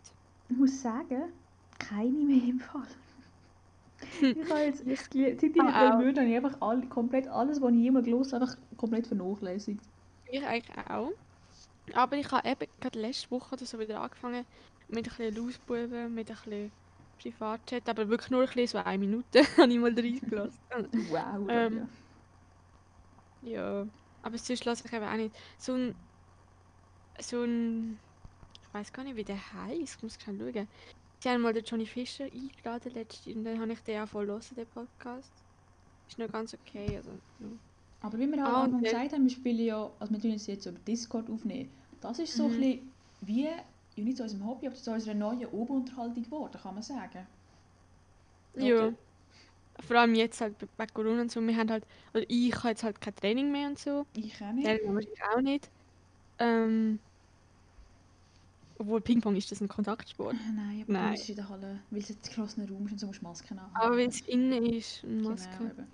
Ich 0.47 0.55
muss 0.55 0.81
sagen, 0.81 1.33
keine 1.79 2.23
mehr 2.23 2.43
im 2.47 2.59
Fall. 2.59 2.87
Ich 4.35 4.47
habe 4.49 4.61
jetzt, 4.61 4.81
ich, 4.85 4.99
seit 5.09 5.41
diesen 5.41 5.71
Ah, 5.71 5.71
drei. 5.77 5.91
Monaten 5.91 6.19
habe 6.19 6.29
ich 6.29 6.35
einfach 6.37 6.61
all, 6.61 6.87
komplett 6.89 7.27
alles, 7.27 7.61
was 7.61 7.71
ich 7.71 7.77
jemals 7.79 8.05
gelesen 8.05 8.33
habe, 8.33 8.45
einfach 8.45 8.57
komplett 8.77 9.07
vernachlässigt. 9.07 9.89
Ich 10.25 10.43
eigentlich 10.45 10.77
auch. 10.87 11.11
Aber 11.93 12.17
ich 12.17 12.31
habe 12.31 12.49
eben 12.49 12.67
gerade 12.81 12.99
letzte 12.99 13.31
Woche 13.31 13.55
oder 13.55 13.65
so 13.65 13.79
wieder 13.79 14.01
angefangen 14.01 14.45
mit 14.89 15.07
ein 15.07 15.17
bisschen 15.17 15.35
Lausbuben, 15.35 16.13
mit 16.13 16.29
ein 16.31 16.35
bisschen 16.37 16.73
Privatchat, 17.21 17.89
aber 17.89 18.09
wirklich 18.09 18.31
nur 18.31 18.41
ein 18.43 18.47
bisschen, 18.47 18.67
so 18.67 18.77
eine 18.79 18.99
Minute 18.99 19.41
habe 19.57 19.71
ich 19.73 19.79
mal 19.79 19.93
reingelassen. 19.93 20.61
Wow, 21.09 21.45
Ähm, 21.47 21.83
Ronja. 21.83 21.87
ja, 23.41 23.87
aber 24.21 24.37
sonst 24.37 24.65
lasse 24.65 24.87
ich 24.87 24.93
eben 24.93 25.05
auch 25.05 25.15
nicht. 25.15 25.35
So 25.57 25.73
ein, 25.75 26.09
so 27.21 27.43
ein, 27.43 27.99
weiß 28.73 28.91
gar 28.93 29.03
nicht, 29.03 29.15
wie 29.15 29.23
der 29.23 29.37
heißt, 29.53 29.79
ich 29.97 30.03
muss 30.03 30.17
schnell 30.21 30.53
schauen. 30.53 30.67
Sie 31.19 31.29
haben 31.29 31.41
mal 31.41 31.53
den 31.53 31.63
Johnny 31.63 31.85
Fischer 31.85 32.25
eingeladen 32.25 32.93
letztes 32.93 33.33
und 33.35 33.43
dann 33.45 33.59
habe 33.59 33.71
ich 33.73 33.79
den 33.81 34.01
auch 34.01 34.07
voll 34.07 34.27
hören, 34.27 34.41
den 34.57 34.67
Podcast. 34.67 35.31
Ist 36.07 36.17
noch 36.19 36.29
ganz 36.31 36.53
okay, 36.53 36.97
also, 36.97 37.11
ja. 37.39 37.47
Aber 38.01 38.19
wie 38.19 38.27
wir 38.27 38.45
auch 38.45 38.67
der- 38.67 38.79
gesagt 38.91 39.13
haben, 39.13 39.23
wir 39.23 39.29
spielen 39.29 39.59
ja, 39.59 39.89
also 39.99 40.13
wir 40.13 40.19
tun 40.21 40.31
es 40.31 40.47
jetzt 40.47 40.65
über 40.65 40.77
Discord 40.79 41.29
aufnehmen. 41.29 41.69
Das 42.01 42.19
ist 42.19 42.33
so 42.35 42.47
Mhm. 42.49 42.53
ein 42.55 42.59
bisschen 42.59 42.91
wie, 43.21 43.43
ja 43.45 43.51
nicht 43.95 44.17
zu 44.17 44.23
unserem 44.23 44.45
Hobby, 44.47 44.67
aber 44.67 44.75
zu 44.75 44.91
unserer 44.91 45.13
neuen 45.13 45.45
Oberunterhaltung 45.45 46.23
geworden, 46.23 46.59
kann 46.61 46.73
man 46.73 46.83
sagen. 46.83 47.25
Ja. 48.55 48.87
Oder? 48.87 48.93
Vor 49.87 49.95
allem 49.97 50.13
jetzt 50.15 50.39
halt 50.41 50.55
bei- 50.77 50.85
Corona 50.87 51.21
und 51.21 51.31
so, 51.31 51.41
wir 51.41 51.55
haben 51.57 51.69
halt, 51.71 51.85
oder 52.13 52.23
ich 52.27 52.53
habe 52.55 52.69
jetzt 52.69 52.83
halt 52.83 52.99
kein 53.01 53.15
Training 53.15 53.51
mehr 53.51 53.69
und 53.69 53.79
so. 53.79 54.05
Ich 54.15 54.35
auch 54.43 54.51
nicht. 54.51 54.67
Der 54.67 54.79
wahrscheinlich 54.83 55.23
auch 55.33 55.41
nicht. 55.41 55.69
Ähm, 56.39 56.99
obwohl 58.79 59.01
Ping-Pong 59.01 59.35
ist 59.35 59.51
das 59.51 59.61
ein 59.61 59.67
Kontaktsport. 59.67 60.33
Äh, 60.35 60.51
Nein, 60.55 60.81
aber 60.83 60.91
Nein. 60.91 61.13
Ist 61.15 61.29
in 61.29 61.35
der 61.35 61.49
Halle, 61.49 61.79
weil 61.89 61.99
es 61.99 62.09
jetzt 62.09 62.25
ein 62.25 62.27
geschlossener 62.29 62.69
Raum 62.69 62.85
ist 62.85 62.93
und 62.93 62.99
so 62.99 63.07
musst 63.07 63.21
du 63.21 63.25
Masken 63.25 63.61
haben. 63.61 63.71
Aber 63.75 63.97
wenn 63.97 64.09
es 64.09 64.21
innen 64.21 64.65
ist, 64.65 65.03
eine 65.03 65.21
Maske. 65.21 65.57
Genau, 65.57 65.71
eben. 65.71 65.87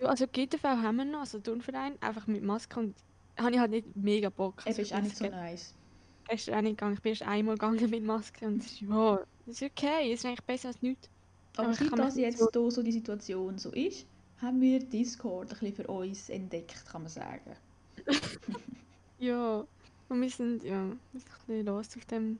Ja, 0.00 0.06
also 0.08 0.26
GTV 0.26 0.62
haben 0.64 0.96
wir 0.96 1.04
noch, 1.06 1.20
also 1.20 1.38
Turnverein, 1.38 2.00
einfach 2.02 2.26
mit 2.26 2.42
Maske 2.42 2.78
und 2.80 2.96
habe 3.38 3.52
ich 3.52 3.58
halt 3.58 3.70
nicht 3.70 3.96
mega 3.96 4.28
Bock. 4.28 4.60
Eben 4.60 4.68
Also 4.68 4.82
ist 4.82 4.88
ich 4.90 4.94
auch 4.94 5.00
nicht 5.02 5.16
so 5.16 5.26
nice. 5.26 5.74
gestern 6.28 6.54
auch 6.56 6.62
nicht 6.62 6.72
gegangen, 6.78 6.94
ich 6.94 7.02
bin 7.02 7.10
erst 7.10 7.22
einmal 7.22 7.54
gegangen 7.54 7.90
mit 7.90 8.02
Maske 8.04 8.46
und 8.46 8.58
es 8.62 8.72
ist, 8.72 8.80
ja, 8.82 9.16
das 9.46 9.62
ist 9.62 9.70
okay, 9.70 10.12
es 10.12 10.20
ist 10.20 10.26
eigentlich 10.26 10.44
besser 10.44 10.68
als 10.68 10.82
nichts. 10.82 11.08
Aber 11.56 11.68
Aber 11.68 11.74
seit 11.74 11.98
das 11.98 12.16
jetzt 12.16 12.38
so- 12.52 12.70
so 12.70 12.82
die 12.82 12.92
Situation 12.92 13.56
so 13.58 13.70
ist, 13.72 14.06
haben 14.38 14.60
wir 14.60 14.80
Discord 14.80 15.50
ein 15.52 15.58
bisschen 15.58 15.74
für 15.76 15.86
uns 15.86 16.28
entdeckt, 16.28 16.84
kann 16.86 17.02
man 17.02 17.10
sagen. 17.10 17.56
Ja, 19.18 19.66
und 20.08 20.20
wir 20.22 20.30
sind, 20.30 20.62
ja, 20.62 20.70
wir 21.12 21.20
sind 21.20 21.30
ein 21.30 21.46
bisschen 21.46 21.66
los 21.66 21.96
auf 21.96 22.04
dem 22.06 22.38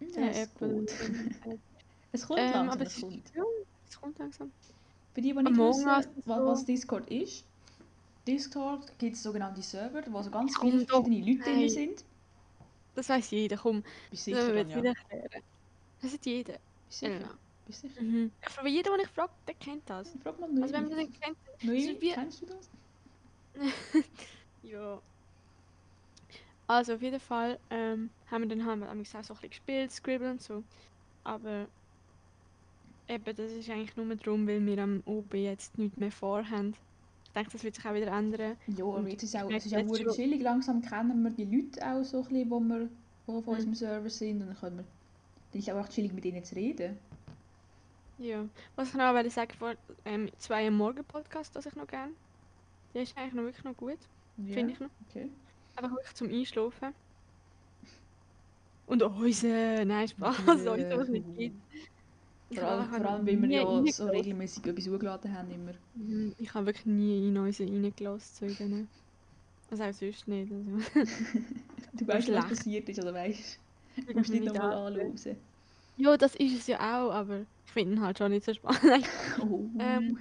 Ja, 0.00 0.06
der 0.16 0.30
es 0.30 0.38
App. 0.38 0.62
oder 0.62 0.74
geht. 0.74 0.90
so. 1.44 1.58
Es 2.12 2.26
kommt 2.26 2.40
Ähm, 2.40 2.44
langsam, 2.52 2.70
aber 2.70 2.86
es 2.86 3.00
kommt. 3.00 3.14
ist, 3.26 3.34
ja, 3.34 3.42
es 3.88 4.00
kommt 4.00 4.18
langsam. 4.18 4.50
Für 5.14 5.20
die, 5.20 5.32
die 5.32 5.42
nicht 5.42 5.56
wissen, 5.56 5.86
was, 5.86 6.08
was 6.26 6.64
Discord 6.64 7.10
ist, 7.10 7.44
Discord 8.26 8.98
gibt 8.98 9.16
es 9.16 9.22
sogenannte 9.22 9.62
Server, 9.62 10.02
wo 10.10 10.22
so 10.22 10.30
ganz 10.30 10.54
Komm 10.54 10.70
viele 10.70 10.86
verschiedene 10.86 11.32
Leute 11.32 11.50
drin 11.50 11.68
sind. 11.68 12.04
Das 12.94 13.08
weiß 13.08 13.30
jeder, 13.30 13.56
komm, 13.56 13.82
Bist 14.10 14.26
das 14.28 14.36
sicher, 14.36 14.54
wird 14.54 14.66
Anja? 14.66 14.76
wieder 14.78 14.88
erklären. 15.10 15.42
Das 16.02 16.12
hat 16.12 16.26
jeder. 16.26 16.58
Bist 16.88 16.98
sicher? 17.00 17.12
Elena. 17.12 17.38
Bist 17.66 17.80
sicher? 17.82 18.02
Mhm. 18.02 18.32
Frage 18.42 18.68
jeden, 18.68 18.92
den 18.92 19.00
ich 19.04 19.08
frage, 19.08 19.32
der 19.46 19.54
kennt 19.54 19.88
das. 19.90 20.12
Frag 20.22 20.38
mal 20.40 20.48
Also 20.62 20.74
wenn 20.74 20.88
man 20.88 20.90
Noemi. 20.90 20.90
das 20.90 20.98
nicht 21.08 21.20
kennt, 21.22 21.38
Noemi, 21.62 21.90
ist 21.92 22.00
wie- 22.00 22.12
kennst 22.12 22.42
du 22.42 22.46
das? 22.46 22.70
ja. 24.62 25.00
Also 26.68 26.94
auf 26.94 27.02
jeden 27.02 27.18
Fall 27.20 27.58
ähm, 27.70 28.10
haben 28.30 28.42
wir 28.48 28.56
dann 28.56 28.64
wir 28.80 28.88
auch 28.90 29.24
so 29.24 29.32
ein 29.34 29.36
bisschen 29.36 29.48
gespielt, 29.50 29.90
Scribble 29.90 30.30
und 30.32 30.42
so. 30.42 30.62
Aber 31.24 31.66
eben, 33.08 33.24
das 33.24 33.52
ist 33.52 33.70
eigentlich 33.70 33.96
nur 33.96 34.14
darum, 34.16 34.46
weil 34.46 34.64
wir 34.64 34.78
am 34.82 35.02
OB 35.06 35.34
jetzt 35.34 35.78
nichts 35.78 35.96
mehr 35.98 36.12
vorhaben. 36.12 36.74
Ich 37.24 37.32
denke, 37.32 37.50
das 37.52 37.64
wird 37.64 37.74
sich 37.74 37.84
auch 37.86 37.94
wieder 37.94 38.08
ändern. 38.08 38.56
Ja, 38.66 38.84
aber 38.84 38.96
Und 38.96 39.06
jetzt 39.08 39.22
ist 39.22 39.34
es 39.34 39.42
auch, 39.42 39.48
ich 39.50 39.56
es 39.56 39.66
ist 39.66 39.74
auch 39.74 39.96
schon- 39.96 40.14
chillig. 40.14 40.42
Langsam 40.42 40.82
kennen 40.82 41.22
wir 41.22 41.30
die 41.30 41.44
Leute 41.44 41.86
auch 41.86 42.02
so 42.02 42.18
ein 42.22 42.28
bisschen, 42.28 42.50
wo 42.50 42.60
wir 42.60 42.78
die 42.80 42.88
auf 43.32 43.46
Mhm. 43.46 43.52
unserem 43.52 43.74
Server 43.74 44.10
sind. 44.10 44.40
Und 44.42 44.48
dann 44.48 44.56
können 44.58 44.76
wir, 44.78 44.84
dann 45.52 45.58
ist 45.60 45.68
es 45.68 45.74
auch 45.74 45.80
echt 45.80 45.92
chillig, 45.92 46.12
mit 46.12 46.24
ihnen 46.24 46.44
zu 46.44 46.54
reden. 46.54 46.98
Ja. 48.18 48.44
Was 48.76 48.88
ich 48.88 48.94
noch 48.94 49.14
wollte 49.14 49.30
sagen, 49.30 49.52
vor 49.58 49.74
ähm, 50.04 50.28
zwei 50.38 50.66
am 50.66 50.76
Morgen 50.76 51.04
Podcast, 51.04 51.54
das 51.54 51.66
ich 51.66 51.74
noch 51.76 51.86
gerne. 51.86 52.12
Der 52.94 53.02
ist 53.02 53.16
eigentlich 53.16 53.34
noch 53.34 53.44
wirklich 53.44 53.64
noch 53.64 53.76
gut, 53.76 53.98
Ja, 54.38 54.54
finde 54.54 54.72
ich 54.72 54.80
noch. 54.80 54.90
Okay. 55.08 55.28
Einfach 55.78 55.90
wirklich 55.96 56.14
zum 56.14 56.28
Einschlafen. 56.28 56.94
Und 58.86 59.02
unser, 59.02 59.84
nein, 59.84 60.08
Spaß, 60.08 60.38
Ja. 60.64 60.72
unser, 60.72 60.96
was 60.98 61.02
es 61.04 61.08
nicht 61.10 61.36
gibt. 61.36 61.56
Vor 62.54 62.64
allem, 62.64 62.88
vor 62.90 63.26
weil 63.26 63.42
wir 63.42 63.48
ja 63.50 63.92
so 63.92 64.06
regelmäßig 64.08 64.64
etwas 64.66 64.88
hochgeladen 64.88 65.32
haben. 65.36 65.50
Immer. 65.50 65.72
Mhm, 65.94 66.34
Ich 66.38 66.52
habe 66.54 66.66
wirklich 66.66 66.86
nie 66.86 67.28
in 67.28 67.36
unsere 67.36 67.70
reingelassen 67.70 68.48
zu 68.48 68.54
denen. 68.56 68.88
Also 69.70 69.84
auch 69.84 69.92
sonst 69.92 70.26
nicht. 70.28 70.50
Also. 70.52 71.04
Du 71.92 72.06
weißt, 72.06 72.32
was 72.32 72.46
passiert 72.48 72.88
ist, 72.88 72.98
oder 73.00 73.12
weißt 73.14 73.58
du? 74.06 74.14
musst 74.14 74.30
nicht 74.30 74.44
nochmal 74.44 74.72
an. 74.72 74.86
anhören. 74.94 75.16
Ja, 75.96 76.16
das 76.16 76.34
ist 76.36 76.54
es 76.60 76.66
ja 76.68 76.78
auch, 76.78 77.10
aber 77.12 77.40
ich 77.66 77.72
finde 77.72 77.94
ihn 77.96 78.00
halt 78.00 78.18
schon 78.18 78.30
nicht 78.32 78.44
so 78.44 78.54
spannend. 78.54 79.04
Oh. 79.40 79.64
Ähm, 79.78 80.18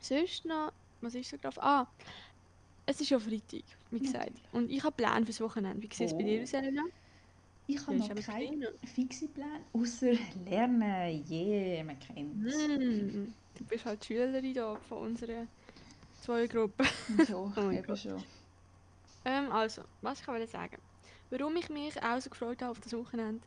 Sonst 0.00 0.44
noch, 0.44 0.72
was 1.00 1.14
ist 1.16 1.30
so 1.30 1.36
drauf? 1.38 1.58
Ah, 1.60 1.86
es 2.86 3.00
ist 3.00 3.10
ja 3.10 3.18
Freitag, 3.18 3.62
wie 3.90 3.98
gesagt. 4.00 4.32
Und 4.52 4.70
ich 4.70 4.82
habe 4.82 4.94
Pläne 4.94 5.24
fürs 5.26 5.40
Wochenende. 5.40 5.82
Wie 5.82 5.92
sieht 5.94 6.06
es 6.08 6.16
bei 6.16 6.22
dir 6.22 6.40
Oh. 6.40 6.42
aus, 6.42 6.52
Elena? 6.52 6.82
ich 7.68 7.80
habe 7.86 7.96
noch 7.96 8.04
ist 8.06 8.10
aber 8.12 8.20
keine 8.22 8.46
kleiner. 8.48 8.68
fixe 8.94 9.28
Pläne, 9.28 9.60
außer 9.72 10.12
lernen. 10.48 11.24
Yeah, 11.28 11.82
man 11.84 11.98
kennt 11.98 12.46
es. 12.46 12.54
Mm, 12.56 13.32
du 13.58 13.64
bist 13.68 13.84
halt 13.84 14.04
Schülerin 14.04 14.54
da 14.54 14.76
von 14.88 14.98
unserer 14.98 15.46
zwei 16.20 16.46
Gruppen. 16.46 16.86
So, 17.26 17.52
Oh 17.56 17.70
eben 17.70 17.96
schon. 17.96 18.22
Ähm, 19.24 19.50
also, 19.50 19.82
was 20.02 20.20
ich 20.20 20.28
wollte 20.28 20.46
sagen. 20.46 20.78
Warum 21.30 21.56
ich 21.56 21.68
mich 21.70 22.00
auch 22.00 22.20
so 22.20 22.30
gefreut 22.30 22.62
habe 22.62 22.70
auf 22.70 22.80
das 22.80 22.92
Wochenende, 22.92 23.40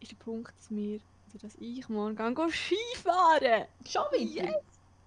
ist 0.00 0.10
der 0.10 0.16
Punkt, 0.16 0.52
dass 0.58 0.68
wir, 0.70 0.98
also 1.26 1.38
dass 1.38 1.54
ich 1.60 1.88
morgen 1.88 2.16
gehe 2.34 2.50
Skifahren. 2.50 3.66
Schon 3.88 4.02
wieder? 4.18 4.60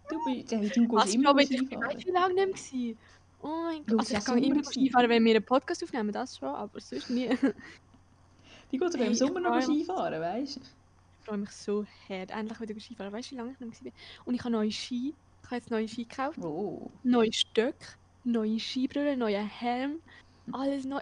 Du, 0.10 0.23
bist, 0.23 0.51
hey, 0.53 0.69
du 0.69 0.88
gehst 0.88 1.08
ich 1.10 1.15
immer 1.15 1.34
noch 1.34 1.39
ich 1.41 1.47
Skifahren. 1.49 1.97
wie 2.06 2.12
lange 2.12 2.45
nicht 2.45 2.73
mehr. 2.73 2.95
Oh 3.41 3.47
mein 3.47 3.86
Gott. 3.86 4.00
Also 4.00 4.15
ich 4.17 4.26
gehe 4.26 4.45
immer 4.52 4.62
noch. 4.62 4.71
Skifahren, 4.71 5.10
wenn 5.10 5.23
wir 5.23 5.36
einen 5.36 5.45
Podcast 5.45 5.84
aufnehmen, 5.84 6.12
das 6.12 6.38
schon, 6.38 6.50
aber 6.50 6.80
sonst 6.80 7.10
nie. 7.10 7.26
ich 7.28 7.39
Die 8.71 8.78
geht 8.78 8.91
sogar 8.91 9.00
Hey, 9.00 9.08
im 9.08 9.12
ich 9.13 9.19
Sommer 9.19 9.39
noch. 9.39 9.62
Skifahren, 9.62 10.19
weißt 10.21 10.58
du? 10.58 10.62
freue 11.23 11.38
mich 11.39 11.52
so 11.52 11.86
hart, 12.10 12.32
endlich 12.32 12.60
wieder 12.62 12.80
Skifahren. 12.80 13.12
Weißt 13.13 13.32
du, 13.32 13.36
wie 13.36 13.39
lange 13.39 13.52
ich 13.52 13.60
mehr 13.60 13.69
war? 13.69 13.91
Und 14.26 14.34
ich 14.36 14.39
habe 14.41 14.52
neue 14.52 14.71
Ski. 14.71 15.13
Ich 15.43 15.45
habe 15.47 15.56
jetzt 15.58 15.71
neue 15.71 15.88
Ski 15.88 16.06
gekauft, 16.06 16.39
Oh. 16.41 16.89
neue 17.04 17.32
Stöcke, 17.34 17.86
neue 18.23 18.60
Skibrille, 18.60 19.15
neuen 19.17 19.45
Helm, 19.47 20.02
alles 20.52 20.84
neu. 20.86 21.00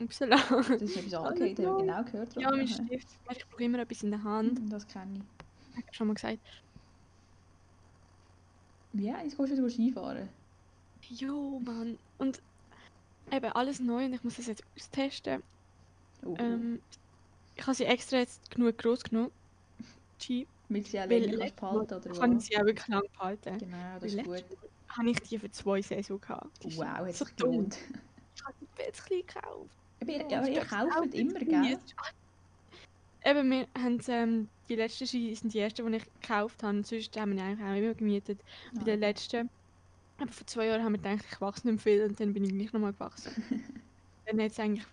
Upsala. 0.00 0.36
Das 0.36 0.82
ist 0.82 0.96
etwas 0.96 1.14
angeht, 1.14 1.58
habe 1.58 1.80
ich 1.80 1.86
genau 1.86 2.04
gehört. 2.04 2.34
Ja, 2.36 2.50
mein. 2.50 2.66
Stift. 2.68 3.08
Ich 3.36 3.46
brauche 3.48 3.62
immer 3.64 3.78
etwas 3.80 4.02
in 4.02 4.10
der 4.10 4.22
Hand. 4.22 4.58
Hm, 4.58 4.70
Das 4.70 4.86
kenne 4.86 5.14
ich. 5.18 5.22
Ich 5.78 5.84
habe 5.86 5.94
schon 5.94 6.06
mal 6.08 6.14
gesagt. 6.14 6.38
Ja, 8.94 9.22
jetzt 9.22 9.36
gehst 9.36 9.52
du 9.52 9.56
wieder 9.56 9.70
Skifahren. 9.70 10.28
Jo, 11.10 11.60
Mann. 11.64 11.98
Und 12.18 12.40
eben 13.32 13.52
alles 13.52 13.80
neu 13.80 14.04
und 14.04 14.12
ich 14.14 14.24
muss 14.24 14.36
das 14.36 14.46
jetzt 14.46 14.64
austesten. 14.76 15.42
Oh. 16.24 16.34
Ähm, 16.38 16.80
ich 17.56 17.62
habe 17.66 17.74
sie 17.74 17.84
extra 17.84 18.18
jetzt 18.18 18.50
genug 18.50 18.78
groß 18.78 19.02
genommen. 19.04 19.30
Die 20.22 20.46
Damit 20.68 20.86
sie 20.86 21.00
auch 21.00 21.08
Weil 21.08 21.22
länger 21.24 21.38
kannst 21.38 21.56
behalten 21.56 21.94
oder 21.94 22.10
kann 22.18 22.38
ich 22.38 22.44
sie 22.44 22.56
auch 22.56 22.64
wirklich 22.64 22.88
lang 22.88 23.02
behalten. 23.12 23.58
Genau, 23.58 23.98
das 24.00 24.16
Weil 24.16 24.20
ist 24.20 24.24
gut. 24.24 24.58
Habe 24.88 25.10
ich 25.10 25.20
die 25.20 25.38
für 25.38 25.50
zwei 25.50 25.82
Saison 25.82 26.20
gehabt. 26.20 26.64
Wow, 26.76 26.84
hat 26.84 27.14
sich 27.14 27.36
gelohnt. 27.36 27.78
Ich 28.34 28.44
habe 28.44 28.54
die 28.60 28.66
Bettchen 28.76 29.26
gekauft. 29.26 29.70
Aber 30.00 30.10
ihr, 30.10 30.28
das 30.28 30.48
ihr 30.48 30.64
kauft 30.64 31.14
immer, 31.14 31.40
gell? 31.40 31.78
Eben, 33.24 33.50
wir 33.50 33.66
haben 33.78 34.00
ähm, 34.08 34.48
die 34.68 34.76
letzten 34.76 35.06
sind 35.06 35.52
die 35.52 35.58
ersten, 35.58 35.90
die 35.90 35.98
ich 35.98 36.04
gekauft 36.20 36.62
habe. 36.62 36.82
Sonst 36.82 37.16
haben 37.18 37.36
wir 37.36 37.42
eigentlich 37.44 37.66
auch 37.66 37.74
immer 37.74 37.94
gemietet. 37.94 38.40
Bei 38.74 38.80
Ah, 38.80 38.84
den 38.84 39.00
letzten, 39.00 39.50
aber 40.20 40.32
vor 40.32 40.46
zwei 40.46 40.66
Jahren 40.66 40.82
haben 40.84 40.92
wir 40.92 40.98
gedacht, 40.98 41.24
ich 41.30 41.40
wachse 41.40 41.68
nicht 41.70 41.82
viel 41.82 42.02
und 42.04 42.18
dann 42.20 42.32
bin 42.32 42.44
ich 42.44 42.50
gleich 42.52 42.72
nochmal 42.72 42.92
gewachsen. 42.92 43.32
dann 44.26 44.38
jetzt 44.40 44.58
eigentlich, 44.60 44.86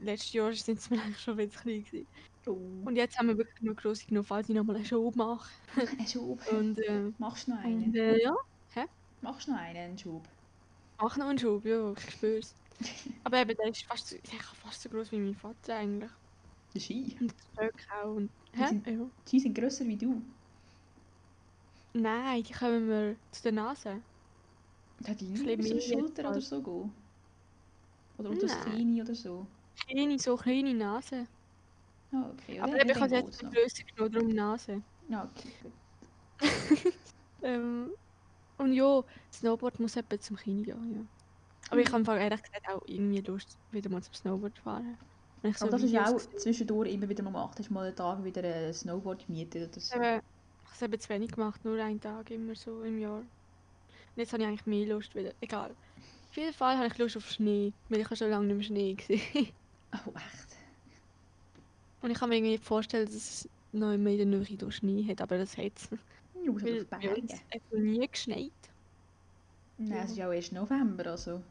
letztes 0.00 0.32
Jahr 0.32 0.52
sind 0.52 0.78
es 0.78 0.90
mir 0.90 1.00
eigentlich 1.02 1.20
schon 1.20 1.36
wieder 1.38 1.50
klein 1.56 1.84
gewesen. 1.84 2.06
Oh, 2.46 2.56
Und 2.86 2.96
jetzt 2.96 3.18
haben 3.18 3.28
wir 3.28 3.36
wirklich 3.36 3.60
nur 3.60 3.74
grosse 3.74 4.06
genug, 4.06 4.26
falls 4.26 4.48
ich 4.48 4.54
nochmal 4.54 4.76
einen 4.76 4.84
Schub 4.86 5.14
mache. 5.16 5.50
ein 5.98 6.06
Schub. 6.06 6.40
Und, 6.50 6.78
äh, 6.78 7.12
Machst 7.18 7.46
du 7.48 7.52
noch 7.52 7.58
und 7.58 7.64
einen? 7.66 7.94
äh, 7.94 8.22
ja, 8.22 8.34
Machst 9.22 9.46
du 9.46 9.52
noch 9.52 9.58
einen, 9.58 9.76
einen 9.76 9.98
Schub? 9.98 10.26
mach 11.02 11.16
noch 11.16 11.26
einen 11.28 11.38
Schub, 11.38 11.64
ja, 11.66 11.92
ich 11.92 12.10
spür's. 12.10 12.54
Aber 13.24 13.38
eben, 13.38 13.54
der 13.56 13.68
ist 13.68 13.82
fast 13.84 14.08
so, 14.08 14.16
der 14.16 14.38
ist 14.40 14.46
fast 14.62 14.82
so 14.82 14.88
groß 14.88 15.12
wie 15.12 15.18
mein 15.18 15.34
Vater 15.34 15.76
eigentlich. 15.76 16.10
Der 16.74 16.80
Ski. 16.80 17.16
Und 17.20 17.32
das 17.32 17.46
Stöcke 17.52 17.84
auch. 18.02 18.14
Und, 18.16 18.30
Die 18.54 18.58
hä? 18.58 18.66
sind- 18.68 18.86
Ja. 18.86 19.06
Die 19.30 19.40
sind 19.40 19.54
grösser 19.54 19.86
wie 19.86 19.96
du. 19.96 20.22
Nein, 21.92 22.42
die 22.42 22.52
kommen 22.52 22.86
mir 22.88 23.16
zu 23.32 23.42
der 23.42 23.52
Nase. 23.52 24.00
Kann 25.04 25.16
die 25.16 25.34
zur 25.34 25.46
mehr 25.46 25.80
Schulter 25.80 26.30
oder 26.30 26.40
so 26.40 26.62
gehen? 26.62 26.92
Oder 28.18 28.30
unter 28.30 28.46
das. 28.46 28.60
Knie 28.64 29.02
oder 29.02 29.14
so? 29.14 29.46
Kleine, 29.86 30.18
so 30.18 30.36
kleine 30.36 30.74
Nase. 30.74 31.26
Ah, 32.12 32.30
okay. 32.32 32.56
Ja, 32.56 32.64
Aber 32.64 32.78
eben, 32.78 32.90
ich 32.90 33.00
habe 33.00 33.14
jetzt 33.14 33.40
die. 33.40 33.46
Größe 33.46 33.84
genommen, 33.84 34.12
darum 34.12 34.28
Nase. 34.28 34.82
Ja, 35.08 35.24
okay, 35.24 35.50
gut. 35.62 35.72
Ähm, 37.42 37.90
und 38.58 38.74
ja, 38.74 39.02
Snowboard 39.32 39.80
muss 39.80 39.96
etwa 39.96 40.20
zum 40.20 40.36
Kino 40.36 40.62
gehen, 40.62 40.94
ja. 40.94 41.06
Aber 41.70 41.80
ich 41.80 41.86
habe 41.88 41.98
im 41.98 42.04
Fall 42.04 42.18
ehrlich 42.18 42.42
gesagt 42.42 42.68
auch 42.68 42.82
irgendwie 42.86 43.20
Lust, 43.20 43.56
wieder 43.70 43.88
mal 43.88 44.02
zum 44.02 44.12
Snowboard 44.12 44.56
zu 44.56 44.62
fahren. 44.62 44.98
Wenn 45.40 45.52
ich 45.52 45.58
so 45.58 45.64
Aber 45.64 45.72
das 45.72 45.82
ist 45.82 45.92
ja 45.92 46.06
auch 46.06 46.18
zwischendurch 46.18 46.92
immer 46.92 47.08
wieder 47.08 47.22
mal 47.22 47.30
gemacht. 47.30 47.58
Hast 47.58 47.70
du 47.70 47.72
mal 47.72 47.86
einen 47.86 47.96
Tag 47.96 48.22
wieder 48.22 48.42
ein 48.42 48.74
Snowboard 48.74 49.26
gemietet 49.26 49.70
oder 49.70 49.80
so? 49.80 49.94
Eben, 49.94 50.02
ich 50.04 50.10
habe 50.10 50.22
es 50.74 50.82
eben 50.82 51.00
zu 51.00 51.08
wenig 51.08 51.32
gemacht, 51.32 51.64
nur 51.64 51.82
einen 51.82 52.00
Tag 52.00 52.30
immer 52.30 52.54
so 52.54 52.82
im 52.82 52.98
Jahr. 52.98 53.22
Und 54.14 54.20
jetzt 54.20 54.32
habe 54.32 54.42
ich 54.42 54.48
eigentlich 54.48 54.66
mehr 54.66 54.86
Lust 54.86 55.14
wieder. 55.14 55.32
Egal. 55.40 55.70
Auf 56.30 56.36
jeden 56.36 56.52
Fall 56.52 56.76
habe 56.76 56.86
ich 56.86 56.98
Lust 56.98 57.16
auf 57.16 57.28
Schnee, 57.30 57.72
weil 57.88 58.00
ich 58.00 58.04
habe 58.04 58.16
schon 58.16 58.30
lange 58.30 58.46
nicht 58.46 58.56
mehr 58.56 58.64
Schnee 58.64 58.94
gesehen. 58.94 59.48
Oh, 60.06 60.12
echt? 60.14 60.56
Und 62.00 62.12
ich 62.12 62.18
kann 62.18 62.28
mir 62.28 62.36
irgendwie 62.36 62.52
nicht 62.52 62.64
vorstellen, 62.64 63.06
dass 63.06 63.14
es 63.14 63.48
noch 63.72 63.92
immer 63.92 64.10
in 64.10 64.18
der 64.18 64.26
Nähe 64.26 64.44
hier 64.44 64.70
Schnee 64.70 65.04
hat, 65.08 65.20
aber 65.20 65.36
das 65.36 65.56
hat 65.56 65.72
es. 65.74 65.88
Musst 66.46 66.64
Weil 66.64 66.84
bei 66.84 67.16
uns 67.16 67.32
hat 67.32 67.60
noch 67.72 67.80
nie 67.80 68.06
geschneit. 68.06 68.52
Nein, 69.78 70.04
es 70.04 70.12
ist 70.12 70.16
ja 70.16 70.28
auch 70.28 70.32
erst 70.32 70.52
November, 70.52 71.06
also. 71.06 71.42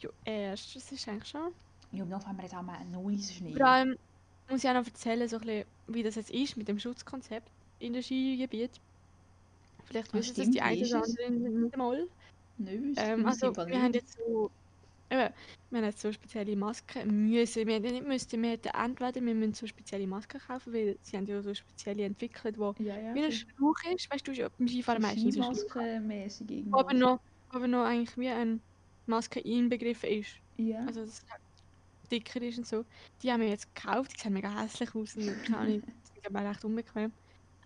Ja, 0.00 0.10
erst, 0.24 0.76
das 0.76 0.92
ist 0.92 1.08
eigentlich 1.08 1.28
schon. 1.28 1.52
Ja, 1.92 2.02
im 2.02 2.08
November 2.08 2.42
hat 2.42 2.54
auch 2.54 2.62
mal 2.62 2.76
ein 2.76 2.90
neues 2.90 3.32
Schnee. 3.32 3.54
Vor 3.54 3.66
allem 3.66 3.96
muss 4.48 4.62
ich 4.62 4.68
auch 4.68 4.74
noch 4.74 4.86
erzählen, 4.86 5.28
so 5.28 5.36
ein 5.36 5.42
bisschen, 5.42 5.64
wie 5.86 6.02
das 6.02 6.14
jetzt 6.16 6.30
ist 6.30 6.56
mit 6.56 6.68
dem 6.68 6.78
Schutzkonzept 6.78 7.50
in 7.78 7.92
den 7.92 8.02
Skigebiet. 8.02 8.80
Vielleicht 9.92 10.14
Ah, 10.14 10.18
wissen 10.18 10.28
das 10.34 10.36
stimmt, 10.42 10.54
die 10.54 10.60
einen 10.62 10.84
oder 10.86 11.02
es? 11.02 11.18
anderen 11.18 11.62
nicht 11.62 11.74
einmal. 11.74 12.08
Nein, 12.58 12.94
Ähm, 12.96 13.26
also, 13.26 13.54
wir 13.56 13.82
haben 13.82 13.92
jetzt 13.92 14.16
so, 14.16 14.50
eben, 15.10 15.32
wir 15.70 15.78
haben 15.78 15.84
jetzt 15.84 16.00
so 16.00 16.12
spezielle 16.12 16.56
Masken 16.56 17.28
müssen. 17.30 17.66
Wir 17.66 17.74
hätten 17.74 17.92
nicht 17.92 18.06
müssen, 18.06 18.42
wir 18.42 18.50
hätten 18.50 18.68
entweder 18.68 19.14
wir 19.24 19.34
müssen 19.34 19.54
so 19.54 19.66
spezielle 19.66 20.06
Masken 20.06 20.40
kaufen, 20.40 20.72
weil 20.72 20.96
sie 21.02 21.16
haben 21.16 21.26
ja 21.26 21.42
so 21.42 21.52
spezielle 21.54 22.04
entwickelt, 22.04 22.58
wo 22.58 22.74
Ja, 22.78 22.96
ja. 22.98 23.14
wie 23.14 23.22
ein 23.24 23.30
so- 23.32 23.38
Schlauch 23.56 23.94
ist. 23.94 24.10
Weißt 24.10 24.26
du, 24.26 24.50
beim 24.58 24.68
Skifahren 24.68 25.02
meistens 25.02 25.36
Wo 25.36 25.42
irgendwas. 26.52 26.80
aber 26.80 26.94
noch, 26.94 27.20
aber 27.50 27.66
noch 27.68 27.84
eigentlich 27.84 28.16
wie 28.16 28.28
eine 28.28 28.60
Maske 29.06 29.40
inbegriffen 29.40 30.08
ist. 30.10 30.30
Ja. 30.56 30.80
Also, 30.86 31.00
dass 31.00 31.08
es 31.10 31.24
halt 31.30 31.40
dicker 32.10 32.40
ist 32.42 32.58
und 32.58 32.66
so. 32.66 32.84
Die 33.22 33.32
haben 33.32 33.40
wir 33.40 33.48
jetzt 33.48 33.74
gekauft, 33.74 34.12
die 34.16 34.20
sehen 34.20 34.34
mega 34.34 34.50
hässlich 34.62 34.94
aus 34.94 35.16
und 35.16 35.26
keine 35.44 35.58
Ahnung, 35.58 35.82
sind 35.82 36.26
aber 36.26 36.48
recht 36.48 36.64
unbequem. 36.64 37.12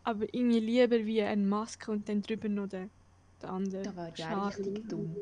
Aber 0.07 0.23
irgendwie 0.33 0.61
lieber 0.61 1.05
wie 1.05 1.21
eine 1.21 1.43
Maske 1.43 1.91
und 1.91 2.09
dann 2.09 2.23
drüber 2.23 2.49
noch 2.49 2.69
der, 2.69 2.89
der 3.43 3.51
andere. 3.51 3.83
Da 3.83 3.97
wäre 3.97 4.13
ja 4.15 4.47
richtig 4.47 4.67
und 4.67 4.93
dumm. 4.93 5.17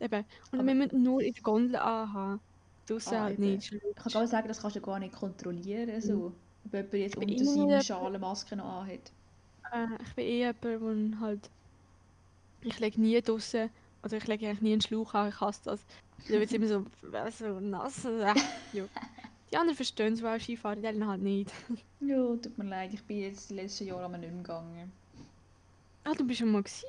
Eben. 0.00 0.24
Und 0.50 0.58
Aber- 0.58 0.66
wir 0.66 0.74
müssen 0.74 1.02
nur 1.02 1.22
in 1.22 1.32
der 1.32 1.42
Gondel 1.44 1.76
anhaben. 1.76 2.40
Draussen 2.86 3.14
Ah, 3.14 3.20
halt 3.24 3.38
nicht. 3.38 3.72
Ich 3.72 3.80
kann 3.94 4.12
gar 4.12 4.20
nicht 4.22 4.30
sagen, 4.30 4.48
das 4.48 4.60
kannst 4.60 4.76
du 4.76 4.80
gar 4.80 4.98
nicht 4.98 5.14
kontrollieren. 5.14 6.00
So. 6.00 6.32
Ob 6.64 6.72
jemand 6.74 6.92
jetzt 6.94 7.16
unter 7.16 7.28
irgendwie 7.28 7.44
seinem 7.44 7.68
jemand- 7.68 7.84
Schal 7.84 8.18
Maske 8.18 8.56
noch 8.56 8.80
anhat. 8.80 9.12
Äh, 9.72 9.86
ich 10.02 10.14
bin 10.14 10.24
eh 10.24 10.38
jemand, 10.38 10.64
der 10.64 11.20
halt. 11.20 11.50
Ich 12.62 12.80
lege 12.80 13.00
nie 13.00 13.20
draussen. 13.22 13.70
Oder 14.02 14.16
ich 14.16 14.26
lege 14.26 14.48
eigentlich 14.48 14.62
nie 14.62 14.72
einen 14.72 14.80
Schlauch 14.80 15.14
an, 15.14 15.28
ich 15.28 15.40
hasse 15.40 15.60
das. 15.64 15.84
Dann 16.28 16.40
wird 16.40 16.46
es 16.46 16.52
immer 16.52 16.66
so, 16.66 16.84
so 17.38 17.60
nass. 17.60 18.02
Ja. 18.72 18.86
Die 19.50 19.56
anderen 19.56 19.76
verstehen 19.76 20.12
es, 20.12 20.22
weil 20.22 20.40
Skifahren, 20.40 20.82
die 20.82 20.88
anderen 20.88 21.10
halt 21.10 21.22
nicht. 21.22 21.52
Ja, 22.00 22.16
tut 22.36 22.56
mir 22.58 22.64
leid, 22.64 22.92
ich 22.92 23.02
bin 23.04 23.18
jetzt 23.20 23.50
die 23.50 23.54
letzten 23.54 23.86
Jahre 23.86 24.04
aber 24.04 24.18
nicht 24.18 24.30
mehr 24.32 24.42
gegangen. 24.42 24.92
Ah, 26.04 26.12
du 26.12 26.24
bist 26.26 26.40
schon 26.40 26.52
mal 26.52 26.62
gewesen. 26.62 26.86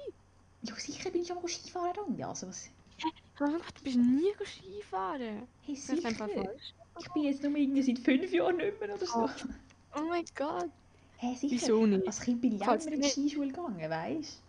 Ja, 0.64 0.76
sicher 0.76 1.10
bin 1.10 1.22
ich 1.22 1.32
auch 1.32 1.48
Skifahren 1.48 1.94
gegangen. 1.94 2.24
Also, 2.24 2.48
was? 2.48 2.70
Aber 3.40 3.52
du 3.52 3.84
bist 3.84 3.98
nie 3.98 4.34
Skifahren. 4.46 5.48
Hey, 5.66 5.76
sicher. 5.76 6.10
Ich 7.00 7.08
bin 7.14 7.24
jetzt 7.24 7.42
nur 7.44 7.56
irgendwie 7.56 7.82
seit 7.82 8.00
fünf 8.00 8.32
Jahren 8.34 8.58
nicht 8.58 8.78
mehr 8.80 8.94
oder 8.94 9.06
so. 9.06 9.20
Oh. 9.24 9.30
Oh 9.96 10.02
mein 10.10 10.26
Gott. 10.36 10.70
Hey, 11.18 11.36
sicher. 11.36 11.54
Wieso 11.56 11.86
nicht? 11.86 12.06
Als 12.06 12.20
Kind 12.20 12.42
bin 12.42 12.56
ich 12.56 12.62
auch 12.62 12.74
immer 12.74 12.86
in 12.88 12.92
du 12.92 12.98
die 13.02 13.10
Skischule 13.10 13.48
gegangen, 13.48 13.90
weißt 13.90 14.42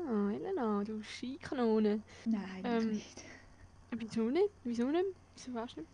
Oh, 0.00 0.28
Elena, 0.28 0.82
du 0.84 1.02
Skikanone. 1.02 2.02
du? 2.24 2.30
Nein, 2.30 2.62
Ähm, 2.64 2.90
nicht. 2.92 3.22
Wieso 3.92 4.22
nicht? 4.30 4.50
Wieso 4.64 4.84
nicht? 4.88 5.06
Wieso 5.36 5.54
warst 5.54 5.76
du 5.76 5.80
nicht? 5.80 5.90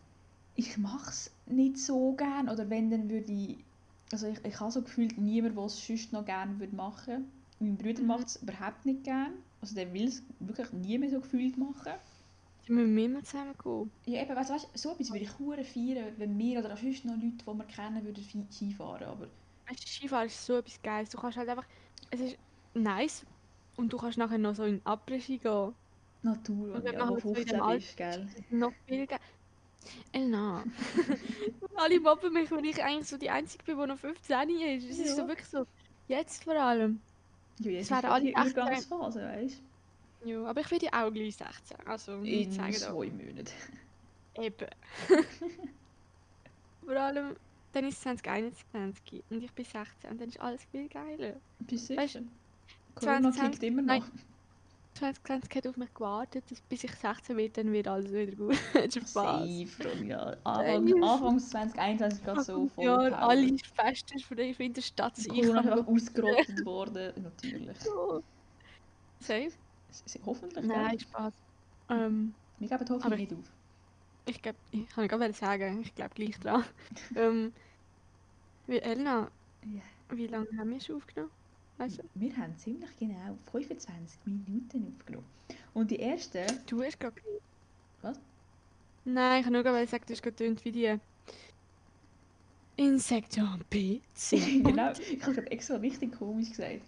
Ich 0.57 0.79
mache 0.79 1.11
es 1.11 1.31
nicht 1.47 1.79
so 1.79 2.13
gern. 2.15 2.49
Oder 2.49 2.69
wenn, 2.71 2.91
dann 2.91 3.09
würde 3.11 3.33
ich... 3.33 3.59
Also 4.13 4.27
ich, 4.29 4.45
ich 4.45 4.61
habe 4.61 4.71
so 4.73 4.83
gefühlt 4.83 5.19
niemand, 5.19 5.57
der 5.57 5.65
es 5.65 5.87
sonst 5.87 6.13
noch 6.13 6.25
gerne 6.25 6.59
würde 6.61 6.75
machen. 6.77 7.31
Mein 7.61 7.77
Bruder 7.77 8.03
Mhm. 8.03 8.07
macht 8.07 8.27
es 8.29 8.37
überhaupt 8.43 8.85
nicht 8.87 9.05
gern. 9.05 9.33
Also 9.61 9.75
der 9.75 9.93
will 9.93 10.09
es 10.09 10.23
wirklich 10.41 10.73
nie 10.73 10.99
mehr 10.99 11.11
so 11.11 11.21
gefühlt 11.21 11.57
machen. 11.57 11.93
Dann 12.67 12.77
müssen 12.77 12.97
wir 12.97 13.05
immer 13.07 13.23
zusammen 13.25 13.55
gehen. 13.57 13.93
Ja, 14.07 14.23
eben, 14.23 14.35
weißt, 14.37 14.49
weißt, 14.51 14.79
so 14.79 14.93
etwas 14.93 15.11
würde 15.13 15.25
ich 15.25 15.39
hure 15.39 15.63
feiern, 15.65 16.15
wenn 16.19 16.39
wir 16.39 16.59
oder 16.61 16.73
auch 16.75 16.79
sonst 16.79 17.05
noch 17.05 17.15
Leute, 17.17 17.37
die 17.39 17.47
wir 17.47 17.65
kennen, 17.67 18.03
würden 18.05 18.23
Ski- 18.25 18.47
Skifahren. 18.51 19.07
Aber 19.09 19.29
Weißt 19.67 19.83
du, 19.83 19.89
Skifahren 19.89 20.27
ist 20.27 20.45
so 20.47 20.57
etwas 20.59 20.81
Geiles. 20.83 21.11
Du 21.11 21.19
kannst 21.19 21.37
halt 21.39 21.49
einfach. 21.49 21.67
Es 22.11 22.21
ist 22.21 22.39
nice. 22.75 23.27
Und 23.77 23.93
du 23.93 23.97
kannst 23.99 24.19
nachher 24.19 24.39
noch 24.39 24.55
so 24.55 24.65
in 24.65 24.85
Après-Ski 24.85 25.39
gehen. 25.39 25.75
Natur, 26.23 26.71
Und 26.73 26.85
wenn 26.85 26.93
ja, 26.93 26.99
man 26.99 27.09
wo 27.09 27.15
halt 27.15 27.29
so 27.29 27.41
in 27.41 27.47
15 27.47 27.61
dem 27.61 27.63
Alter 27.63 27.87
bist, 27.87 27.97
gell? 27.97 28.29
Noch 28.51 28.75
viel 28.87 29.07
geil. 29.07 29.21
Elena. 30.13 30.65
Alle 31.77 32.01
mobben 32.01 32.33
mich, 32.33 32.51
wenn 32.51 32.65
ich 32.65 32.83
eigentlich 32.83 33.09
so 33.09 33.17
die 33.17 33.31
Einzige 33.31 33.65
bin, 33.65 33.79
die 33.79 33.87
noch 33.87 33.99
15 33.99 34.49
ist. 34.51 34.85
Es 34.85 34.99
ist 34.99 35.09
Ja. 35.09 35.15
so 35.17 35.29
wirklich 35.29 35.49
so. 35.49 35.67
Jetzt 36.09 36.45
vor 36.45 36.55
allem. 36.55 37.01
Ja, 37.61 37.71
jetzt 37.71 37.91
wären 37.91 38.05
ist 38.05 38.11
alle 38.11 38.25
die 38.25 38.37
18. 38.37 38.53
Übergangsphase, 38.53 39.23
weißt 39.23 39.63
Ja, 40.25 40.45
aber 40.45 40.61
ich 40.61 40.71
werde 40.71 40.87
ja 40.87 41.07
auch 41.07 41.13
gleich 41.13 41.37
16. 41.37 41.77
Also, 41.87 42.13
du? 42.17 42.23
nicht 42.23 42.47
In 42.47 42.53
zwei 42.53 43.11
Monaten. 43.11 43.47
Eben. 44.41 44.67
vor 46.85 46.97
allem, 46.97 47.37
dann 47.73 47.85
ist 47.87 47.97
es 47.97 48.03
2021 48.03 49.23
und 49.31 49.43
ich 49.43 49.53
bin 49.53 49.65
16 49.65 50.11
und 50.11 50.21
dann 50.21 50.29
ist 50.29 50.41
alles 50.41 50.65
viel 50.65 50.89
geiler. 50.89 51.35
Bist 51.61 51.91
du 51.91 51.95
sicher? 52.01 52.23
Corona 52.95 53.33
2020 53.33 53.51
kickt 53.51 53.63
immer 53.65 53.83
nein. 53.83 54.05
Noch. 54.95 55.13
2020 55.13 55.57
hat 55.57 55.67
auf 55.67 55.77
mich 55.77 55.93
gewartet, 55.95 56.45
dass 56.51 56.61
bis 56.63 56.85
ich 56.85 56.93
16 56.95 57.37
bin, 57.37 57.53
dann 57.53 57.73
wird 57.73 57.89
alles 57.89 58.13
wieder 58.13 58.33
gut. 58.37 58.57
Spaß. 58.75 59.13
Safe, 59.13 59.69
Ronja. 59.89 60.37
Anfang, 60.45 60.89
Safe. 60.89 61.05
Anfangs 61.05 61.51
2021 61.51 62.25
gerade 62.25 62.43
so 62.43 62.69
voll 62.69 62.85
ja, 62.85 62.97
alle 62.97 63.57
Feste 63.59 64.19
von 64.21 64.37
der 64.37 64.61
in 64.61 64.73
der 64.73 64.83
Stadt 64.83 65.17
sind. 65.17 65.33
Einfach 65.57 65.87
ausgerottet 65.87 66.65
worden. 66.65 67.13
Natürlich. 67.23 67.79
so. 67.81 68.23
Safe? 69.21 69.53
Hoffentlich, 70.27 70.65
Nein? 70.65 70.99
Spaß. 70.99 71.33
Ähm, 71.91 72.35
Wir 72.59 72.69
geben 72.69 73.03
Aber- 73.03 73.17
nicht 73.17 73.33
auf. 73.33 73.39
ich 74.27 74.43
glaube, 74.43 74.59
ich 74.73 74.89
kann 74.89 75.09
gerade 75.09 75.33
sagen, 75.33 75.81
ich 75.83 75.95
glaube 75.95 76.15
gleich 76.15 76.39
dran. 76.41 76.65
ähm, 77.17 77.53
wie, 78.67 78.79
Elena, 78.79 79.31
Ja. 79.65 79.83
wie 80.17 80.27
lange 80.27 80.49
haben 80.59 80.71
wir 80.71 80.81
schon 80.81 80.97
aufgenommen? 80.97 81.31
Weißt 81.79 81.99
du? 81.99 82.03
Wir 82.15 82.37
haben 82.37 82.57
ziemlich 82.57 82.91
genau 82.99 83.37
25 83.51 84.21
Minuten 84.25 84.95
aufgenommen. 84.97 85.27
Und 85.73 85.91
die 85.91 85.97
erste... 85.97 86.47
Du 86.67 86.83
hast 86.83 87.01
gerade. 87.01 87.17
Was? 88.03 88.19
Nein, 89.05 89.41
ich 89.41 89.47
habe 89.47 89.55
nur 89.55 89.63
gerade 89.63 89.85
gesagt, 89.85 90.09
du 90.09 90.15
hast 90.15 90.23
gerade 90.23 90.65
wie 90.65 90.73
die. 90.73 90.99
Insektion 92.77 93.65
B, 93.71 94.01
C. 94.15 94.61
genau, 94.65 94.93
ich 94.93 95.23
habe 95.23 95.35
gerade 95.35 95.51
extra 95.51 95.77
richtig 95.77 96.19
komisch 96.19 96.51
gesagt. 96.51 96.81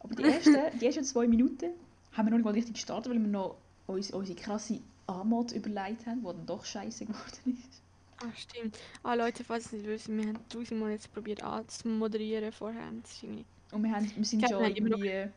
Aber 0.00 0.14
die 0.14 0.22
ersten, 0.24 0.56
die 0.80 0.86
ersten 0.86 1.04
zwei 1.04 1.26
Minuten 1.26 1.72
haben 2.12 2.26
wir 2.26 2.30
noch 2.30 2.38
nicht 2.38 2.44
mal 2.44 2.54
richtig 2.54 2.74
gestartet, 2.74 3.12
weil 3.12 3.20
wir 3.20 3.28
noch 3.28 3.56
uns, 3.86 4.10
unsere 4.12 4.38
krasse 4.38 4.80
Anmod 5.06 5.52
überlegt 5.52 6.06
haben, 6.06 6.20
die 6.20 6.26
dann 6.26 6.46
doch 6.46 6.64
scheiße 6.64 7.04
geworden 7.04 7.58
ist. 7.62 7.82
Ah, 8.18 8.32
stimmt. 8.34 8.78
Ah, 9.02 9.14
Leute, 9.14 9.44
falls 9.44 9.72
ihr 9.72 9.78
nicht 9.78 9.88
wissen, 9.88 10.16
wir 10.16 10.28
haben 10.28 10.48
tausendmal 10.48 10.90
jetzt 10.92 11.12
probiert 11.12 11.42
anzumoderieren 11.42 12.50
vorher. 12.50 12.90
Das 13.02 13.12
ist 13.12 13.22
irgendwie... 13.22 13.44
Und 13.72 13.82
wir, 13.82 13.90
haben, 13.90 14.10
wir 14.14 14.24
sind 14.24 14.40
Ja, 14.40 14.48
schon 14.48 14.64
irgendwie 14.64 15.28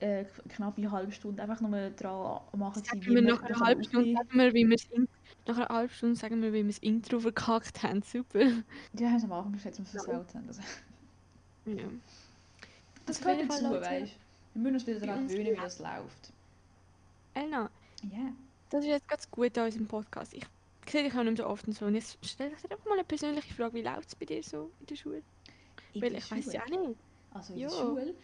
äh, 0.00 0.24
knapp 0.48 0.78
eine 0.78 0.90
halbe 0.90 1.12
Stunde 1.12 1.42
einfach 1.42 1.60
nur 1.60 1.90
dran 1.90 2.40
machen. 2.56 2.82
Sagen 2.84 3.02
wir 3.04 3.22
nach 3.22 3.40
einer 3.42 3.48
das 3.48 3.60
halben 3.60 3.84
Stunde 3.84 4.12
sagen 4.14 4.38
wir, 4.38 4.54
wie 4.54 4.66
wir 4.68 4.76
das 4.76 4.88
nach 5.46 5.56
einer 5.58 5.68
halben 5.68 5.92
Stunde 5.92 6.16
sagen 6.16 6.42
wir, 6.42 6.52
wie 6.52 6.62
wir 6.62 6.66
das 6.66 6.78
Intro 6.78 7.20
verkackt 7.20 7.82
haben. 7.82 8.02
Super. 8.02 8.40
Ja, 8.94 9.08
haben 9.08 9.16
es 9.16 9.24
am 9.24 9.32
Anfang 9.32 9.52
geschätzt, 9.52 9.80
dass 9.80 9.92
wir 9.94 10.00
es 10.00 10.04
versaut 10.06 10.34
haben. 10.34 10.48
Also, 10.48 10.62
Ja. 11.66 11.84
das 13.06 13.20
jeden 13.20 13.48
gehört 13.48 13.62
dazu, 13.62 13.80
weißt. 13.80 14.12
Wir 14.54 14.62
müssen 14.62 14.74
uns 14.74 14.86
wieder 14.86 15.00
daran 15.00 15.28
gewöhnen, 15.28 15.52
wie 15.52 15.56
das 15.56 15.78
läuft. 15.78 16.32
Elna, 17.34 17.70
Ja. 18.02 18.32
das 18.70 18.80
ist 18.84 18.90
jetzt 18.90 19.08
ganz 19.08 19.30
gut 19.30 19.56
an 19.58 19.66
unserem 19.66 19.86
Podcast. 19.86 20.32
Ich 20.34 20.44
sehe 20.88 21.04
dich 21.04 21.14
auch 21.14 21.22
nicht 21.22 21.36
so 21.38 21.46
oft 21.46 21.66
und 21.66 21.74
so. 21.74 21.84
Und 21.84 21.94
jetzt 21.94 22.18
stell 22.22 22.50
ich 22.52 22.62
dir 22.62 22.70
einfach 22.70 22.86
mal 22.86 22.94
eine 22.94 23.04
persönliche 23.04 23.52
Frage. 23.54 23.74
Wie 23.74 23.82
läuft 23.82 24.08
es 24.08 24.14
bei 24.14 24.24
dir 24.26 24.42
so 24.42 24.70
in 24.80 24.86
der 24.86 24.96
Schule? 24.96 25.22
In 25.92 26.02
Weil 26.02 26.14
ich 26.16 26.30
weiß 26.30 26.52
ja 26.52 26.62
auch 26.62 26.68
nicht. 26.68 26.98
Also 27.32 27.52
in 27.54 27.60
Ja. 27.60 27.68
der 27.68 27.76
Schule. 27.76 28.14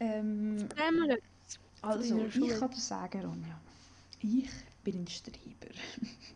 Ähm, 0.00 0.68
also, 1.82 2.30
Schule. 2.30 2.52
ich 2.54 2.58
kann 2.60 2.70
dir 2.70 2.80
sagen, 2.80 3.20
Ronja, 3.24 3.60
ich 4.20 4.50
bin 4.82 5.02
ein 5.02 5.06
Streber. 5.06 5.74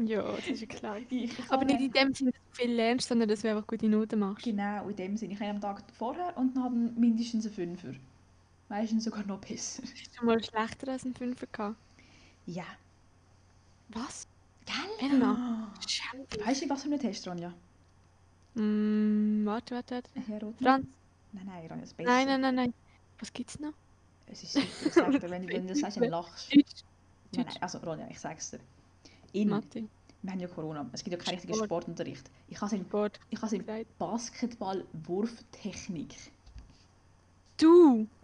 Ja, 0.00 0.22
das 0.36 0.46
ist 0.46 0.60
ja 0.60 0.66
klar. 0.68 0.98
Ich 1.10 1.32
Aber 1.48 1.64
nicht 1.64 1.80
in 1.80 1.90
dem 1.90 2.14
Sinne, 2.14 2.30
dass 2.30 2.40
du 2.40 2.62
viel 2.62 2.72
lernst, 2.72 3.08
sondern 3.08 3.28
dass 3.28 3.40
du 3.40 3.50
einfach 3.50 3.66
gute 3.66 3.88
Noten 3.88 4.20
machst. 4.20 4.44
Genau, 4.44 4.88
in 4.88 4.94
dem 4.94 5.16
Sinne. 5.16 5.32
Ich 5.34 5.40
habe 5.40 5.50
am 5.50 5.60
Tag 5.60 5.82
vorher 5.92 6.36
und 6.36 6.54
dann 6.54 6.62
haben 6.62 6.94
mindestens 7.00 7.46
einen 7.46 7.54
Fünfer. 7.54 7.94
Meistens 8.68 9.02
sogar 9.04 9.26
noch 9.26 9.40
besser. 9.40 9.82
Hast 9.82 10.20
du 10.20 10.24
mal 10.24 10.42
schlechter 10.42 10.92
als 10.92 11.04
ein 11.04 11.14
Fünfer 11.14 11.46
gehabt? 11.50 11.76
Ja. 12.46 12.64
Was? 13.88 14.28
Gell? 14.66 15.10
Elna. 15.10 15.72
Schau. 15.88 16.16
Weißt 16.46 16.62
du, 16.62 16.68
was 16.70 16.82
für 16.82 16.88
einen 16.90 17.00
Test, 17.00 17.26
Ronja? 17.26 17.52
Mm, 18.54 19.44
warte, 19.46 19.74
warte, 19.74 19.94
warte. 19.96 20.10
Herr 20.28 20.40
Rothmann? 20.42 20.82
Franz? 20.82 20.86
Nein, 21.32 21.46
nein, 21.46 21.66
Ronja, 21.68 21.82
das 21.82 21.94
Besser. 21.94 22.10
Nein, 22.10 22.26
nein, 22.26 22.40
nein, 22.40 22.54
nein. 22.54 22.74
Was 23.18 23.32
gibt's 23.32 23.58
noch? 23.58 23.72
Es 24.26 24.42
ist 24.42 24.56
ich 24.56 24.92
sag 24.92 25.10
dir, 25.10 25.30
wenn, 25.30 25.46
du- 25.46 25.62
das 25.62 25.78
sagst, 25.80 25.96
dann 25.98 26.10
lachst 26.10 26.52
du. 26.52 26.56
Nein, 26.58 26.64
nein, 27.46 27.56
also 27.60 27.78
Ronja, 27.78 28.06
ich 28.10 28.18
sag's 28.20 28.50
dir. 28.50 28.60
In, 29.32 29.48
Mathe. 29.50 29.84
wir 30.22 30.32
haben 30.32 30.40
ja 30.40 30.48
Corona, 30.48 30.88
es 30.92 31.02
gibt 31.04 31.16
ja 31.16 31.22
keinen 31.22 31.34
richtigen 31.34 31.54
Sport. 31.54 31.68
Sportunterricht. 31.68 32.30
Ich 32.48 32.60
habe 32.60 32.74
in, 32.76 32.84
Sport. 32.84 33.20
ich 33.30 33.40
habe 33.42 33.56
in. 33.56 33.64
Basketball-Wurftechnik. 33.98 36.14
Du! 37.58 38.06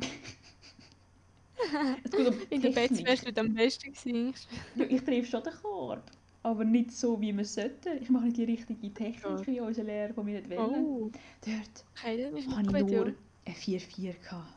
Es 2.05 2.11
geht 2.11 2.27
um 2.29 2.35
In 2.51 2.61
der 2.63 2.71
Bett 2.71 2.91
wärst 3.07 3.27
du 3.27 3.41
am 3.41 3.55
besten 3.55 3.93
gewesen. 3.93 4.35
Ja, 4.75 4.85
ich 4.87 5.03
treffe 5.03 5.31
schon 5.31 5.43
den 5.43 5.55
Korb. 5.55 6.03
Aber 6.45 6.65
nicht 6.65 6.93
so, 6.93 7.21
wie 7.21 7.37
wir 7.37 7.45
sollten. 7.45 8.01
Ich 8.01 8.11
mache 8.11 8.25
nicht 8.27 8.37
die 8.37 8.45
richtige 8.45 8.93
Technik, 8.95 9.25
Ja. 9.25 9.47
wie 9.47 9.61
unser 9.61 9.83
Lehrer 9.83 10.13
von 10.15 10.25
mir 10.27 10.41
nicht 10.41 10.51
wollen. 10.51 10.85
Oh, 10.85 11.11
Dort 11.45 11.85
okay, 11.99 12.27
habe 12.27 12.39
ich 12.39 12.47
nur 12.47 13.09
ja. 13.09 13.13
ein 13.47 13.55
4-4 13.55 14.15
gehabt. 14.23 14.55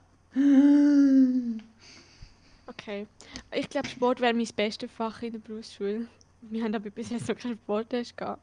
Okay. 2.67 3.07
Ich 3.55 3.69
glaube, 3.69 3.87
Sport 3.87 4.19
wäre 4.21 4.33
mein 4.33 4.47
bestes 4.55 4.91
Fach 4.91 5.21
in 5.23 5.31
der 5.31 5.39
Berufsschule. 5.39 6.07
Wir 6.41 6.63
haben 6.63 6.75
aber 6.75 6.89
bis 6.89 7.09
jetzt 7.09 7.27
noch 7.29 7.37
keinen 7.37 7.55
Sporttest 7.55 8.15
gehabt. 8.17 8.41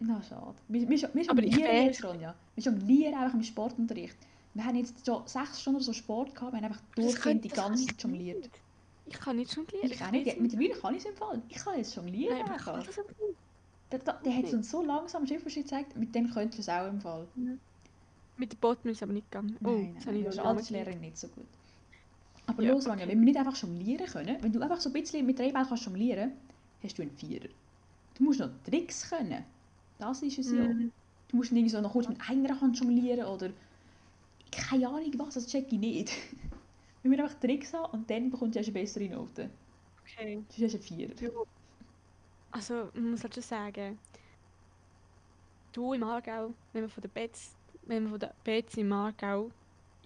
Na, 0.00 0.22
schade. 0.22 0.54
Wir, 0.68 0.88
wir, 0.88 1.10
wir 1.12 1.30
Aber 1.30 1.42
ich 1.42 1.54
weiß- 1.56 1.84
jetzt, 1.86 2.04
Ronja. 2.04 2.34
Wir 2.54 2.64
jonglieren 2.64 3.14
einfach 3.14 3.34
im 3.34 3.42
Sportunterricht. 3.42 4.16
Wir 4.54 4.64
haben 4.64 4.76
jetzt 4.76 5.04
schon 5.04 5.22
sechs 5.26 5.60
Stunden 5.60 5.80
so 5.80 5.92
Sport 5.92 6.34
gehabt. 6.34 6.52
Wir 6.52 6.58
haben 6.58 6.66
einfach 6.66 6.82
durchgehend 6.94 7.44
die 7.44 7.48
ganze 7.48 7.86
Zeit 7.86 8.00
jongliert. 8.02 8.48
Nicht. 9.06 9.16
Ich 9.16 9.20
kann 9.20 9.36
nicht 9.36 9.54
jonglieren. 9.54 9.90
Ich 9.90 10.02
auch 10.02 10.10
nicht. 10.10 10.26
weiß 10.26 10.40
Mittlerweile 10.40 10.80
kann 10.80 10.94
ich 10.94 11.04
es 11.04 11.10
im 11.10 11.16
Fall. 11.16 11.42
Ich 11.48 11.56
kann 11.56 11.76
jetzt 11.76 11.94
jonglieren 11.94 12.38
Nein, 12.38 12.52
ich 12.56 12.64
kann 12.64 12.84
das 12.84 12.98
aber 12.98 13.08
nicht. 13.08 13.38
Der, 13.92 13.98
der, 13.98 14.14
der 14.24 14.36
hat 14.36 14.52
uns 14.52 14.70
so 14.70 14.82
langsam 14.82 15.26
Schritt 15.26 15.44
gezeigt, 15.44 15.96
mit 15.96 16.14
dem 16.14 16.30
könntest 16.30 16.58
du 16.58 16.62
es 16.62 16.68
auch 16.68 16.88
im 16.88 17.00
Fall. 17.00 17.26
Mit 18.36 18.52
dem 18.52 18.58
Boot 18.58 18.78
ist 18.84 18.96
es 18.96 19.02
aber 19.02 19.12
nicht 19.12 19.30
gegangen. 19.30 19.56
Oh, 19.62 19.70
nein, 19.70 19.94
das 19.94 20.06
nein, 20.06 20.06
habe 20.06 20.12
nein, 20.12 20.20
ich 20.20 20.24
das 20.24 20.34
ist 20.34 20.40
als 20.40 20.56
nicht 20.56 20.70
Lehrerin 20.70 21.00
nicht 21.00 21.18
so 21.18 21.28
gut. 21.28 21.46
Aber 22.46 22.62
Ja, 22.62 22.72
los, 22.72 22.86
Ronja, 22.88 23.06
wenn 23.06 23.18
wir 23.20 23.24
nicht 23.24 23.38
einfach 23.38 23.56
jonglieren 23.56 24.06
können, 24.06 24.36
wenn 24.42 24.52
du 24.52 24.60
einfach 24.60 24.80
so 24.80 24.90
ein 24.90 24.92
bisschen 24.92 25.24
mit 25.24 25.38
drei 25.38 25.52
Bällen 25.52 25.66
kannst 25.66 25.84
jonglieren, 25.84 26.32
hast 26.82 26.98
du 26.98 27.02
einen 27.02 27.12
Vierer. 27.12 27.48
Du 28.16 28.24
musst 28.24 28.40
noch 28.40 28.50
Tricks 28.64 29.08
können. 29.08 29.44
Das 29.98 30.22
ist 30.22 30.38
es 30.38 30.50
ja. 30.50 30.64
Mhm. 30.64 30.92
Du 31.28 31.36
musst 31.36 31.52
irgendwie 31.52 31.70
so 31.70 31.80
noch 31.80 31.92
kurz 31.92 32.08
mit 32.08 32.18
einer 32.28 32.60
Hand 32.60 32.78
jonglieren 32.78 33.26
oder 33.26 33.50
keine 34.50 34.88
Ahnung 34.88 35.12
was, 35.18 35.34
das 35.34 35.46
check 35.46 35.72
ich 35.72 35.78
nicht. 35.78 36.12
Wenn 37.04 37.12
wir 37.12 37.22
einfach 37.22 37.38
Tricks 37.38 37.72
haben 37.74 37.92
und 37.92 38.08
dann 38.10 38.30
bekommst 38.30 38.56
du 38.56 38.60
eine 38.60 38.72
bessere 38.72 39.08
Note. 39.10 39.50
Okay. 40.02 40.42
Sonst 40.48 40.74
hast 40.74 40.88
du 40.90 40.94
einen 40.94 41.08
Vierer. 41.08 41.22
Ja. 41.22 41.40
Also, 42.50 42.88
man 42.94 43.10
muss 43.10 43.22
halt 43.22 43.34
schon 43.34 43.42
sagen, 43.42 43.98
du 45.72 45.92
im 45.92 46.02
Aargau, 46.02 46.54
wenn 46.72 46.82
man 46.82 46.90
von 46.90 47.02
der 47.02 47.08
Betz, 47.08 47.54
wenn 47.82 48.04
man 48.04 48.10
von 48.12 48.20
der 48.20 48.34
Betz 48.42 48.76
im 48.78 48.90
Aargau 48.92 49.50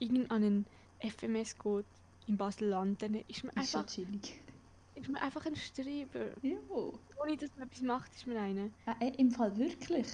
irgend 0.00 0.28
an 0.30 0.42
einen 0.42 0.66
FMS 1.00 1.56
geht, 1.56 1.84
in 2.26 2.36
Basel-Land, 2.36 3.00
dann 3.00 3.14
ist 3.28 3.44
man, 3.44 3.54
Ist 3.56 3.70
schon 3.70 3.80
einfach, 3.80 3.86
chillig. 3.86 4.40
ist 4.96 5.08
man 5.08 5.22
einfach 5.22 5.46
ein 5.46 5.54
Streber. 5.56 6.26
Ja. 6.42 6.56
Ohne 7.22 7.36
dass 7.36 7.50
man 7.56 7.68
etwas 7.68 7.82
macht, 7.82 8.12
ist 8.16 8.26
man 8.26 8.36
einer. 8.38 8.70
Ja, 8.86 8.96
äh, 9.00 9.12
Im 9.18 9.30
Fall 9.30 9.56
wirklich. 9.56 10.06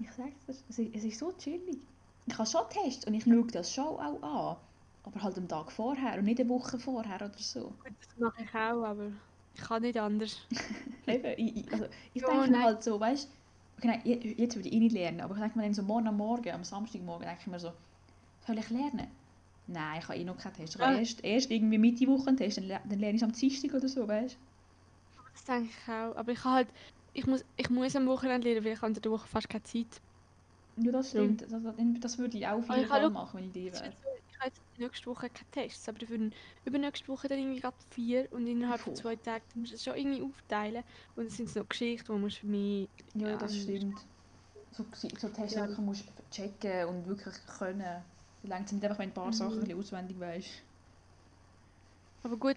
Ich 0.00 0.10
sag's 0.12 0.46
dir, 0.46 0.52
es 0.68 0.78
ist, 0.78 0.94
es 0.94 1.04
ist 1.04 1.18
so 1.18 1.32
chillig. 1.32 1.78
Ich 2.26 2.38
habe 2.38 2.48
schon 2.48 2.62
Tests 2.70 3.06
und 3.06 3.14
ich 3.14 3.24
schaue 3.24 3.46
das 3.48 3.74
schon 3.74 3.84
auch 3.84 4.22
an. 4.22 4.56
Aber 5.02 5.22
halt 5.22 5.36
am 5.38 5.48
Tag 5.48 5.72
vorher 5.72 6.18
und 6.18 6.24
nicht 6.24 6.38
eine 6.40 6.48
Woche 6.48 6.78
vorher 6.78 7.16
oder 7.16 7.36
so. 7.38 7.78
Gut, 7.78 7.92
das 8.00 8.16
mache 8.16 8.42
ich 8.42 8.54
auch, 8.54 8.84
aber 8.84 9.12
ich 9.52 9.60
kann 9.62 9.82
nicht 9.82 9.98
anders. 9.98 10.48
Eben, 11.06 11.34
ich, 11.38 11.72
also, 11.72 11.86
ich 12.12 12.22
Ja, 12.22 12.28
denke 12.28 12.50
mir 12.50 12.62
halt 12.62 12.82
so, 12.82 12.98
weißt 13.00 13.28
du, 13.80 13.86
okay, 13.88 14.00
jetzt 14.38 14.56
würde 14.56 14.68
ich 14.68 14.74
eh 14.74 14.78
nicht 14.80 14.92
lernen, 14.92 15.20
aber 15.20 15.34
ich 15.34 15.40
denke 15.40 15.58
mir 15.58 15.64
dann 15.64 15.74
so 15.74 15.82
morgen 15.82 16.08
am 16.08 16.16
Morgen, 16.16 16.50
am 16.52 16.64
Samstagmorgen, 16.64 17.26
denke 17.26 17.42
ich 17.42 17.46
mir 17.46 17.60
so, 17.60 17.72
soll 18.46 18.58
ich 18.58 18.70
lernen? 18.70 19.08
Nein, 19.66 20.00
ich 20.00 20.08
habe 20.08 20.18
eh 20.18 20.24
noch 20.24 20.38
keinen 20.38 20.54
Test. 20.54 20.76
Ich 20.76 20.80
habe 20.82 20.94
Ja. 20.94 20.98
erst, 20.98 21.24
erst 21.24 21.50
irgendwie 21.50 21.78
Mitte 21.78 22.06
Woche 22.08 22.28
einen 22.28 22.36
Test, 22.38 22.58
dann, 22.58 22.68
dann 22.68 22.98
lerne 22.98 23.16
ich 23.16 23.24
am 23.24 23.32
Dienstag 23.32 23.74
oder 23.74 23.88
so, 23.88 24.08
weißt 24.08 24.36
du? 24.36 24.40
Das 25.32 25.44
denke 25.44 25.70
ich 25.70 25.88
auch. 25.88 26.16
Aber 26.16 26.32
ich 26.32 26.40
kann 26.40 26.52
halt, 26.52 26.72
ich 27.12 27.26
muss, 27.26 27.44
ich 27.56 27.70
muss 27.70 27.96
am 27.96 28.06
Wochenende 28.06 28.48
lernen, 28.48 28.64
weil 28.64 28.72
ich 28.72 28.78
habe 28.78 28.88
unter 28.88 29.00
der 29.00 29.12
Woche 29.12 29.26
fast 29.28 29.48
keine 29.48 29.62
Zeit. 29.62 30.02
Ja, 30.76 30.92
das 30.92 31.10
stimmt. 31.10 31.42
Das, 31.42 31.62
das, 32.00 32.18
würde 32.18 32.38
ich 32.38 32.46
auch 32.46 32.66
habe 32.68 33.06
auch- 33.06 33.10
machen, 33.10 33.36
wenn 33.38 33.44
ich 33.46 33.52
die 33.52 33.72
wäre. 33.72 33.96
Ich 34.40 34.44
habe 34.44 34.54
jetzt 34.54 34.78
nächste 34.78 35.06
Woche 35.10 35.30
keine 35.30 35.50
Tests, 35.50 35.88
aber 35.88 35.98
dafür 35.98 36.30
übernächste 36.64 37.08
Woche 37.08 37.26
dann 37.28 37.38
irgendwie 37.40 37.60
gerade 37.60 37.76
vier 37.90 38.28
und 38.32 38.46
innerhalb 38.46 38.82
von 38.82 38.94
zwei 38.94 39.16
Tagen 39.16 39.44
musst 39.54 39.72
du 39.72 39.76
es 39.76 39.82
schon 39.82 39.96
irgendwie 39.96 40.22
aufteilen 40.22 40.84
und 41.16 41.26
es 41.26 41.36
sind 41.36 41.48
so 41.50 41.64
Geschichten, 41.64 42.12
die 42.14 42.18
musst 42.20 42.36
du 42.36 42.40
für 42.42 42.46
mich... 42.46 42.88
Ja, 43.14 43.36
das 43.36 43.56
stimmt. 43.56 44.08
So, 44.70 44.86
so 44.94 45.28
Tests 45.30 45.56
Ja. 45.56 45.62
wirklich 45.62 45.78
musst 45.78 46.12
checken 46.30 46.86
und 46.88 47.06
wirklich 47.06 47.36
können. 47.46 48.04
Längst 48.42 48.72
nicht 48.72 48.84
einfach, 48.84 48.98
wenn 49.00 49.10
ein 49.10 49.14
paar 49.14 49.32
Mhm. 49.32 49.32
Sachen 49.32 49.64
ein 49.64 49.64
bisschen 49.64 49.78
auswendig 49.80 50.20
weißt. 50.20 50.64
Aber 52.22 52.36
gut, 52.38 52.56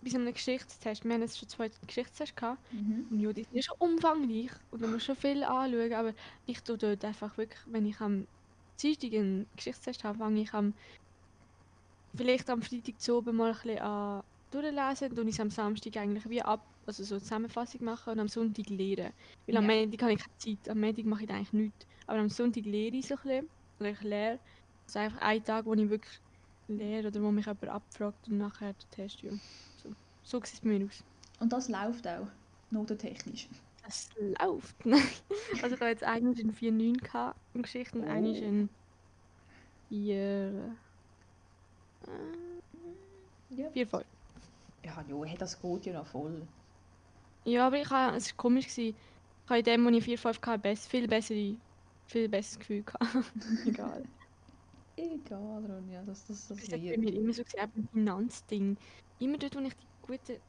bei 0.00 0.10
so 0.10 0.18
einem 0.18 0.32
Geschichtstest, 0.34 1.04
wir 1.04 1.14
haben 1.14 1.22
jetzt 1.22 1.38
schon 1.38 1.48
zwei 1.48 1.68
Geschichtstests 1.86 2.34
gehabt 2.34 2.66
Mhm. 2.70 3.08
und 3.08 3.20
ja, 3.20 3.32
die 3.32 3.44
sind 3.44 3.64
schon 3.64 3.76
umfangreich 3.78 4.52
und 4.70 4.80
man 4.80 4.90
muss 4.90 5.04
schon 5.04 5.16
viel 5.16 5.42
anschauen, 5.44 5.92
aber 5.94 6.14
ich 6.44 6.62
tue 6.62 6.78
dort 6.78 7.04
einfach 7.04 7.36
wirklich, 7.36 7.60
wenn 7.66 7.86
ich 7.86 8.00
am 8.00 8.28
Dienstag 8.80 9.12
einen 9.14 9.50
Geschichtstest 9.56 10.04
habe, 10.04 10.18
fange 10.18 10.42
ich 10.42 10.52
am 10.54 10.74
vielleicht 12.18 12.50
am 12.50 12.60
Freitag 12.62 13.00
zu 13.00 13.16
oben 13.16 13.36
mal 13.36 13.50
ein 13.50 13.54
bisschen 13.54 13.78
an 13.78 14.22
durchlesen, 14.50 15.14
dann 15.14 15.28
ich 15.28 15.34
es 15.34 15.40
am 15.40 15.50
Samstag 15.50 15.96
eigentlich 15.96 16.28
wie 16.28 16.42
ab, 16.42 16.66
also 16.86 17.04
so 17.04 17.14
eine 17.16 17.22
Zusammenfassung 17.22 17.84
machen 17.84 18.12
und 18.14 18.20
am 18.20 18.28
Sonntag 18.28 18.68
lehren. 18.70 19.12
Weil 19.46 19.56
am 19.58 19.68
Ja. 19.70 19.76
Montag 19.76 20.02
habe 20.02 20.12
ich 20.14 20.18
keine 20.20 20.36
Zeit, 20.38 20.68
am 20.70 20.80
Montag 20.80 21.04
mache 21.04 21.24
ich 21.24 21.30
eigentlich 21.30 21.52
nichts. 21.52 21.86
Aber 22.06 22.18
am 22.18 22.30
Sonntag 22.30 22.64
lehre 22.64 22.96
ich 22.96 23.06
so 23.06 23.14
ein 23.14 23.20
bisschen, 23.22 23.48
oder 23.78 23.90
ich 23.90 24.02
lehre. 24.02 24.38
Also 24.86 24.98
einfach 25.00 25.20
ein 25.20 25.44
Tag, 25.44 25.66
wo 25.66 25.74
ich 25.74 25.90
wirklich 25.90 26.18
lehre 26.68 27.08
oder 27.08 27.22
wo 27.22 27.30
mich 27.30 27.44
jemand 27.46 27.68
abfragt 27.68 28.26
und 28.28 28.38
nachher 28.38 28.72
den 28.72 28.90
Test, 28.90 29.20
ja. 29.22 29.32
So, 29.82 29.90
so 30.22 30.38
sieht 30.38 30.54
es 30.54 30.60
bei 30.60 30.68
mir 30.68 30.86
aus. 30.86 31.04
Und 31.40 31.52
das 31.52 31.68
läuft 31.68 32.08
auch, 32.08 32.26
notentechnisch. 32.70 33.48
Das 33.84 34.08
läuft. 34.18 34.86
Nein. 34.86 35.02
Also 35.62 35.74
ich 35.74 35.80
habe 35.80 35.90
jetzt 35.90 36.04
eigentlich 36.04 36.40
einen 36.44 36.54
4-9 36.94 37.02
gehabt 37.02 37.38
in 37.54 37.62
Geschichte 37.62 37.98
und 37.98 38.04
Oh. 38.04 38.10
eigentlich 38.10 38.42
einen 38.42 38.68
4... 39.90 40.74
Ja. 43.50 43.70
4 43.70 43.86
5. 43.86 44.04
Ja, 44.84 45.04
jo, 45.08 45.24
hey, 45.24 45.36
das 45.36 45.60
geht 45.60 45.86
ja 45.86 45.92
noch 45.94 46.06
voll. 46.06 46.46
Ja, 47.44 47.66
aber 47.66 47.80
ich 47.80 47.90
habe, 47.90 48.16
es 48.16 48.30
war 48.30 48.36
komisch. 48.36 48.66
Gewesen. 48.68 48.96
Ich 49.44 49.50
habe 49.50 49.58
in 49.60 49.64
dem, 49.64 49.84
wo 49.84 49.88
ich 49.90 50.04
4 50.04 50.18
5 50.18 50.40
hatte, 50.42 50.76
viel 50.76 51.08
bessere, 51.08 51.56
viel 52.06 52.28
besseres 52.28 52.58
Gefühl 52.58 52.82
gehabt. 52.84 53.04
Egal. 53.66 54.04
Egal, 54.96 55.64
Ronja, 55.64 56.02
das, 56.02 56.26
das, 56.26 56.48
das 56.48 56.58
Das 56.58 56.72
war 56.72 56.78
bei 56.78 56.98
mir 56.98 57.14
immer 57.14 57.32
so 57.32 57.42
auch 57.42 57.66
beim 57.68 57.88
Finanzding. 57.92 58.76
Immer 59.20 59.38
dort, 59.38 59.54
wo 59.54 59.60
ich 59.60 59.74
die 59.74 59.86
guten 60.02 60.42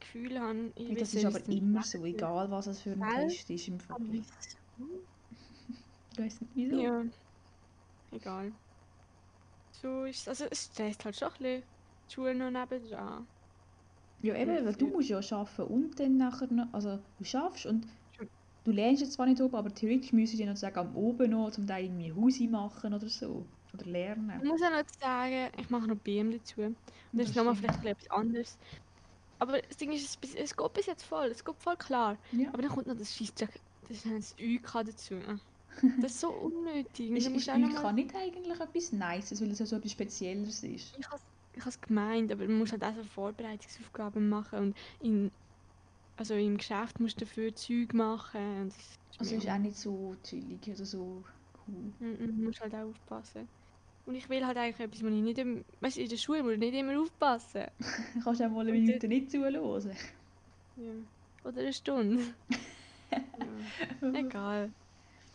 Gefühle 0.00 0.40
habe. 0.40 0.72
ich 0.74 0.88
Hey, 0.88 0.96
das 0.96 1.14
weiß 1.14 1.22
ist 1.22 1.24
aber 1.26 1.48
immer 1.48 1.82
so, 1.82 2.04
egal 2.04 2.50
was 2.50 2.66
es 2.66 2.80
für 2.80 2.92
ein 2.92 3.00
Gell? 3.00 3.28
Test 3.28 3.50
ist 3.50 3.68
im 3.68 3.78
Fall. 3.78 3.98
wieso? 4.00 4.32
Ich 6.12 6.18
weiss 6.18 6.40
nicht 6.40 6.52
wieso. 6.54 6.80
Ja. 6.80 7.04
Egal. 8.10 8.52
So 9.80 10.04
ist. 10.04 10.28
Also 10.28 10.44
es 10.50 10.64
stresst 10.66 11.04
halt 11.04 11.16
schon 11.16 11.28
ein 11.28 11.32
bisschen. 11.38 11.62
Die 12.08 12.14
Schule 12.14 12.34
noch 12.34 12.50
nebendran. 12.50 13.26
Ja, 14.20 14.34
eben, 14.34 14.64
weil 14.64 14.74
du 14.74 14.88
musst 14.88 15.08
ja 15.10 15.18
arbeiten 15.18 15.62
und 15.62 16.00
dann 16.00 16.16
nachher 16.16 16.52
noch, 16.52 16.72
also 16.72 16.98
du 17.18 17.24
schaffst 17.24 17.66
und 17.66 17.86
du 18.64 18.72
lernst 18.72 19.02
jetzt 19.02 19.12
zwar 19.14 19.26
nicht 19.26 19.40
oben, 19.40 19.54
aber 19.54 19.72
theoretisch 19.72 20.12
müsstest 20.12 20.40
du 20.40 20.44
ja 20.44 20.50
noch 20.50 20.56
sagen, 20.56 20.78
am 20.78 20.96
oben 20.96 21.30
noch, 21.30 21.50
zum 21.52 21.66
Teil 21.66 21.84
irgendwie 21.84 22.12
Hausi 22.12 22.48
machen 22.48 22.92
oder 22.94 23.08
so. 23.08 23.46
Oder 23.72 23.86
Ich 24.36 24.42
lernen. 24.42 24.42
muss 24.42 24.62
auch 24.62 24.70
noch 24.70 24.88
sagen, 25.00 25.52
ich 25.56 25.70
mache 25.70 25.86
noch 25.86 25.96
BM 25.96 26.32
dazu. 26.32 26.62
Und 26.62 26.76
das 27.12 27.26
Das 27.26 27.28
ist 27.30 27.36
nochmal 27.36 27.54
vielleicht 27.54 27.84
etwas 27.84 28.10
anderes. 28.10 28.58
Aber 29.38 29.60
das 29.62 29.76
Ding 29.76 29.92
ist, 29.92 30.18
es, 30.24 30.34
es 30.34 30.56
geht 30.56 30.72
bis 30.72 30.86
jetzt 30.86 31.04
voll, 31.04 31.28
es 31.28 31.44
geht 31.44 31.56
voll 31.58 31.76
klar. 31.76 32.18
Ja. 32.32 32.48
Aber 32.52 32.62
dann 32.62 32.70
kommt 32.72 32.86
noch 32.88 32.96
das 32.96 33.14
Scheissdreck, 33.14 33.60
das, 33.88 34.02
das 34.02 34.34
UK 34.40 34.84
dazu. 34.86 35.14
Das 36.00 36.12
ist 36.12 36.20
so 36.20 36.30
unnötig. 36.30 37.10
Und 37.10 37.16
Ist, 37.16 37.26
UK 37.28 37.92
nicht 37.92 38.14
eigentlich 38.14 38.60
etwas 38.60 38.92
Nices, 38.92 39.40
weil 39.40 39.50
es 39.50 39.58
ja 39.58 39.66
so 39.66 39.76
etwas 39.76 39.92
Spezielleres 39.92 40.62
ist? 40.62 40.96
Ich 40.98 41.10
habe 41.10 41.20
ich 41.58 41.64
has 41.64 41.80
gemeint, 41.80 42.30
aber 42.32 42.46
man 42.46 42.58
muss 42.58 42.72
halt 42.72 42.84
auch 42.84 42.94
so 42.94 43.02
Vorbereitungsaufgaben 43.02 44.28
machen 44.28 44.58
und 44.60 44.76
in, 45.00 45.30
also 46.16 46.34
im 46.34 46.56
Geschäft 46.56 47.00
musst 47.00 47.20
du 47.20 47.24
dafür 47.24 47.54
Zeug 47.54 47.94
machen. 47.94 48.62
Und 48.62 48.68
das 48.68 48.76
ist 48.78 49.20
Also 49.20 49.34
ist 49.36 49.48
auch 49.48 49.58
nicht 49.58 49.76
so 49.76 50.16
chillig 50.22 50.60
oder 50.68 50.84
so 50.84 51.24
cool. 51.66 51.92
Mhm, 51.98 52.16
Du 52.18 52.44
musst 52.44 52.60
halt 52.60 52.74
auch 52.74 52.88
aufpassen. 52.88 53.48
Und 54.06 54.14
ich 54.14 54.28
will 54.30 54.46
halt 54.46 54.56
eigentlich 54.56 54.80
etwas, 54.80 55.02
wo 55.02 55.08
ich 55.08 55.22
nicht 55.22 55.38
im, 55.38 55.64
weißt, 55.80 55.98
du, 55.98 56.00
in 56.00 56.08
der 56.08 56.16
Schule 56.16 56.42
muss 56.42 56.52
ich 56.52 56.58
nicht 56.58 56.74
immer 56.74 56.98
aufpassen. 57.00 57.64
Du 58.14 58.20
kannst 58.22 58.42
auch 58.42 58.50
mal 58.50 58.60
eine 58.60 58.72
Minute 58.72 59.06
nicht 59.08 59.30
zuhören. 59.30 59.90
Ja. 60.76 60.92
Oder 61.44 61.60
eine 61.60 61.72
Stunde. 61.72 62.22
ja. 63.10 64.12
Egal. 64.14 64.70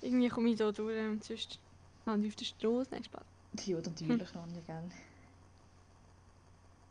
Irgendwie 0.03 0.27
komme 0.29 0.49
ich 0.49 0.57
da 0.57 0.71
durch 0.71 0.99
und 0.99 1.23
sonst 1.23 1.59
lande 2.05 2.27
ich 2.27 2.33
auf 2.33 2.35
der 2.35 2.45
Straße. 2.45 2.89
Nein, 2.91 3.03
Spaß. 3.03 3.23
Ja, 3.65 3.77
natürlich, 3.77 4.35
Ronja, 4.35 4.61
gell? 4.61 4.89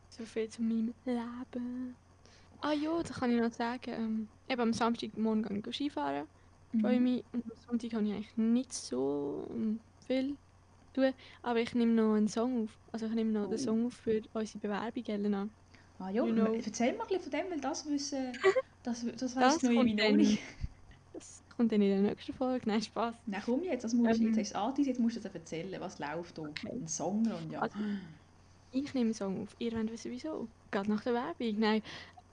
So 0.09 0.25
viel 0.25 0.49
zu 0.49 0.63
meinem 0.63 0.95
Leben. 1.05 1.97
Ah 2.61 2.73
ja, 2.73 3.03
da 3.03 3.13
kann 3.15 3.33
ich 3.33 3.41
noch 3.41 3.53
sagen, 3.53 3.91
ähm, 3.93 4.29
eben 4.49 4.61
am 4.61 4.73
Samstagmorgen 4.73 5.63
gehe 5.63 5.71
ich 5.71 5.77
Skifahren. 5.77 6.29
freue 6.81 6.99
Mhm. 6.99 7.03
mich. 7.05 7.25
Und 7.33 7.45
am 7.45 7.57
Sonntag 7.67 7.93
habe 7.95 8.07
ich 8.07 8.13
eigentlich 8.13 8.37
nicht 8.37 8.73
so 8.73 9.47
ähm, 9.51 9.81
viel 10.07 10.37
zu 10.95 11.01
tun. 11.01 11.15
Aber 11.43 11.61
ich 11.61 11.75
nehme 11.75 11.93
noch 11.93 12.15
einen 12.15 12.29
Song 12.29 12.65
auf. 12.65 12.79
Also 12.93 13.07
ich 13.07 13.13
nehme 13.15 13.33
noch 13.33 13.47
den 13.49 13.55
Oh. 13.55 13.59
Song 13.59 13.87
auf 13.87 13.95
für 13.95 14.23
unsere 14.33 14.59
Bewerbung, 14.61 15.05
Elena. 15.07 15.49
Ah 15.99 16.11
ja, 16.11 16.25
You 16.25 16.33
know. 16.33 16.55
erzähl 16.55 16.97
mal 16.97 17.03
ein 17.03 17.09
bisschen 17.09 17.23
von 17.23 17.31
dem, 17.33 17.51
weil 17.51 17.61
das 17.61 17.89
wissen, 17.89 18.33
das, 18.83 19.05
das 19.05 19.19
Das 19.19 19.37
weiss 19.37 19.63
noch 19.63 19.75
kommt 19.75 19.97
noch 19.97 20.13
nicht. 20.13 20.39
Kommt 21.57 21.71
dann 21.73 21.83
in 21.83 21.91
der 21.91 22.11
nächsten 22.11 22.33
Folge. 22.33 22.67
Nein, 22.69 22.81
Spaß. 22.83 23.15
Nein, 23.27 23.43
komm 23.45 23.63
jetzt, 23.63 23.85
das 23.85 23.93
musst 23.95 24.19
du, 24.21 24.25
Ähm. 24.25 24.29
jetzt 24.35 24.39
hast 24.39 24.53
du 24.55 24.59
angeteasert, 24.59 24.87
jetzt 24.87 25.01
musst 25.01 25.17
du 25.17 25.21
das 25.21 25.35
erzählen, 25.35 25.81
was 25.81 25.99
läuft 25.99 26.39
da. 26.39 26.43
Ein 26.71 26.89
Song, 26.89 27.27
Ronja. 27.27 27.61
Also, 27.61 27.77
Ich 28.73 28.95
nehme 28.95 29.07
einen 29.07 29.15
Song 29.15 29.43
auf. 29.43 29.55
Ihr 29.59 29.73
wollt 29.73 29.93
wissen, 29.93 30.11
wieso. 30.11 30.49
Geht 30.71 30.89
nach 30.89 31.03
der 31.03 31.15
Werbung. 31.15 31.59
Nein. 31.59 31.83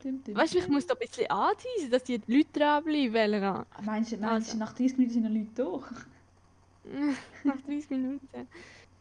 Dim, 0.04 0.24
dim. 0.24 0.36
Weißt 0.36 0.54
du, 0.54 0.60
ich 0.60 0.68
muss 0.70 0.88
da 0.88 0.94
ein 0.94 1.00
bisschen 1.00 1.30
anteasen, 1.30 1.92
dass 1.92 2.04
die 2.04 2.22
Leute 2.28 2.48
dranbleiben. 2.54 3.66
Meinst 3.84 4.12
du, 4.14 4.18
meinst 4.18 4.18
du, 4.18 4.22
Also. 4.24 4.58
nach 4.58 4.72
30 4.74 4.98
Minuten 4.98 5.14
sind 5.14 5.24
noch 5.24 5.32
Leute 5.32 5.50
da? 5.56 6.90
nach 7.44 7.62
30 7.62 7.90
Minuten. 7.90 8.28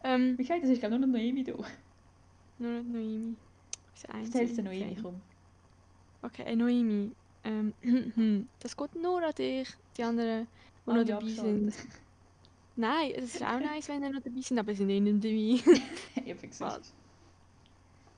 Ähm, 0.03 0.37
Wie 0.39 0.43
gesagt, 0.43 0.63
das 0.65 0.71
ist 0.71 0.81
glaube 0.81 0.95
ich 0.97 1.01
nur 1.01 1.09
noch 1.09 1.17
Noemi 1.19 1.45
da. 1.45 1.53
nur 2.59 2.73
noch 2.73 2.83
Noemi. 2.83 3.35
Das 3.95 4.05
Erzähl's 4.05 4.31
dir 4.33 4.41
einzige 4.41 4.63
Noemi, 4.65 4.97
komm. 5.01 5.21
Okay, 6.23 6.43
äh, 6.43 6.57
Noemi. 6.57 7.13
Ähm, 7.45 7.73
das 8.61 8.77
geht 8.77 8.95
nur 8.97 9.23
an 9.23 9.33
dich, 9.37 9.69
die 9.99 10.03
anderen, 10.05 10.47
die 10.87 10.91
noch 10.91 10.95
Alle 10.97 11.05
dabei 11.05 11.29
sind. 11.29 11.75
Nein, 12.77 13.11
es 13.17 13.35
ist 13.35 13.43
auch 13.43 13.59
nice, 13.59 13.89
wenn 13.89 14.03
ihr 14.05 14.11
noch 14.11 14.23
dabei 14.23 14.41
sind, 14.41 14.59
aber 14.59 14.71
sie 14.73 14.79
sind 14.79 14.91
eh 14.91 15.01
nicht 15.01 15.25
dabei. 15.67 15.81
Eben 16.25 16.41
gesagt. 16.49 16.93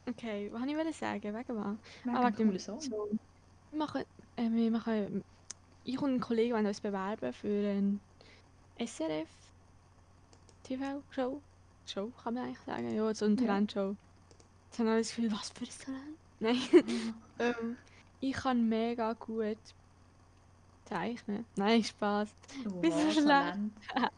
okay, 0.07 0.51
was 0.53 0.61
wollte 0.63 0.89
ich 0.91 0.97
sagen? 0.97 1.23
Wegen 1.23 1.57
was? 1.57 1.77
Wegen 2.05 2.17
Ah, 2.17 2.27
wegen 2.27 2.51
dem 2.51 2.59
Song. 2.59 2.81
Song. 2.81 3.19
Wir 3.71 3.79
machen, 3.79 4.03
äh, 4.37 4.51
wir 4.51 4.71
machen, 4.71 5.25
ich 5.85 6.01
und 6.01 6.15
ein 6.17 6.21
Kollege 6.21 6.55
wollen 6.55 6.67
uns 6.67 6.81
bewerben 6.81 7.33
für 7.33 7.49
eine 7.71 7.99
SRF 8.79 9.29
TV-Show. 10.65 11.41
Show, 11.87 12.13
kann 12.23 12.35
man 12.35 12.45
eigentlich 12.45 12.59
sagen. 12.61 12.95
Ja, 12.95 13.15
so 13.15 13.25
eine 13.25 13.35
Ja. 13.37 13.47
Talentshow. 13.47 13.97
Jetzt 14.67 14.79
haben 14.79 14.89
alle 14.89 14.99
das 14.99 15.09
Gefühl, 15.09 15.33
was 15.33 15.51
für 15.51 15.65
ein 15.65 15.71
Talent? 15.85 16.19
Nein. 16.41 16.85
ähm, 17.39 17.77
ich 18.21 18.33
kann 18.35 18.69
mega 18.69 19.15
gut 19.15 19.59
zeichnen. 20.91 21.45
Nein, 21.57 21.83
Spaß. 21.85 22.29
Oh, 22.67 22.81
Bist 22.81 22.99
du 22.99 23.13
schlecht? 23.13 23.59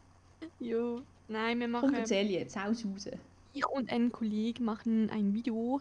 Jo. 0.59 1.03
Nein, 1.29 1.61
wir 1.61 1.69
machen. 1.69 1.95
erzähl 1.95 2.31
jetzt, 2.31 2.57
haus 2.57 2.85
raus. 2.85 3.09
Ich 3.53 3.67
und 3.67 3.91
ein 3.91 4.11
Kollege 4.13 4.63
machen 4.63 5.11
ein 5.11 5.35
Video, 5.35 5.81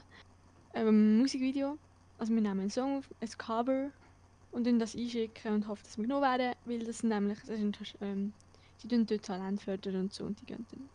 ähm, 0.74 1.20
Musikvideo. 1.20 1.78
Also 2.18 2.34
wir 2.34 2.42
nehmen 2.42 2.60
einen 2.62 2.70
Song 2.70 2.98
auf, 3.00 3.10
ein 3.20 3.30
Cover 3.38 3.92
und 4.52 4.66
dann 4.68 4.80
das 4.80 4.96
einschicken 4.96 5.54
und 5.54 5.68
hoffen, 5.68 5.84
dass 5.84 5.98
wir 5.98 6.04
genommen 6.04 6.24
werden, 6.24 6.56
weil 6.66 6.80
das 6.80 7.00
sind 7.00 7.10
nämlich, 7.10 7.40
das 7.40 7.58
sind, 7.58 7.78
ähm, 8.02 8.34
die 8.82 8.88
tun 8.88 9.06
dort 9.06 9.24
Talent 9.24 9.62
fördern 9.62 9.96
und 9.96 10.14
so 10.14 10.26
und 10.26 10.40
die 10.42 10.46
gehen 10.46 10.66
dann. 10.72 10.90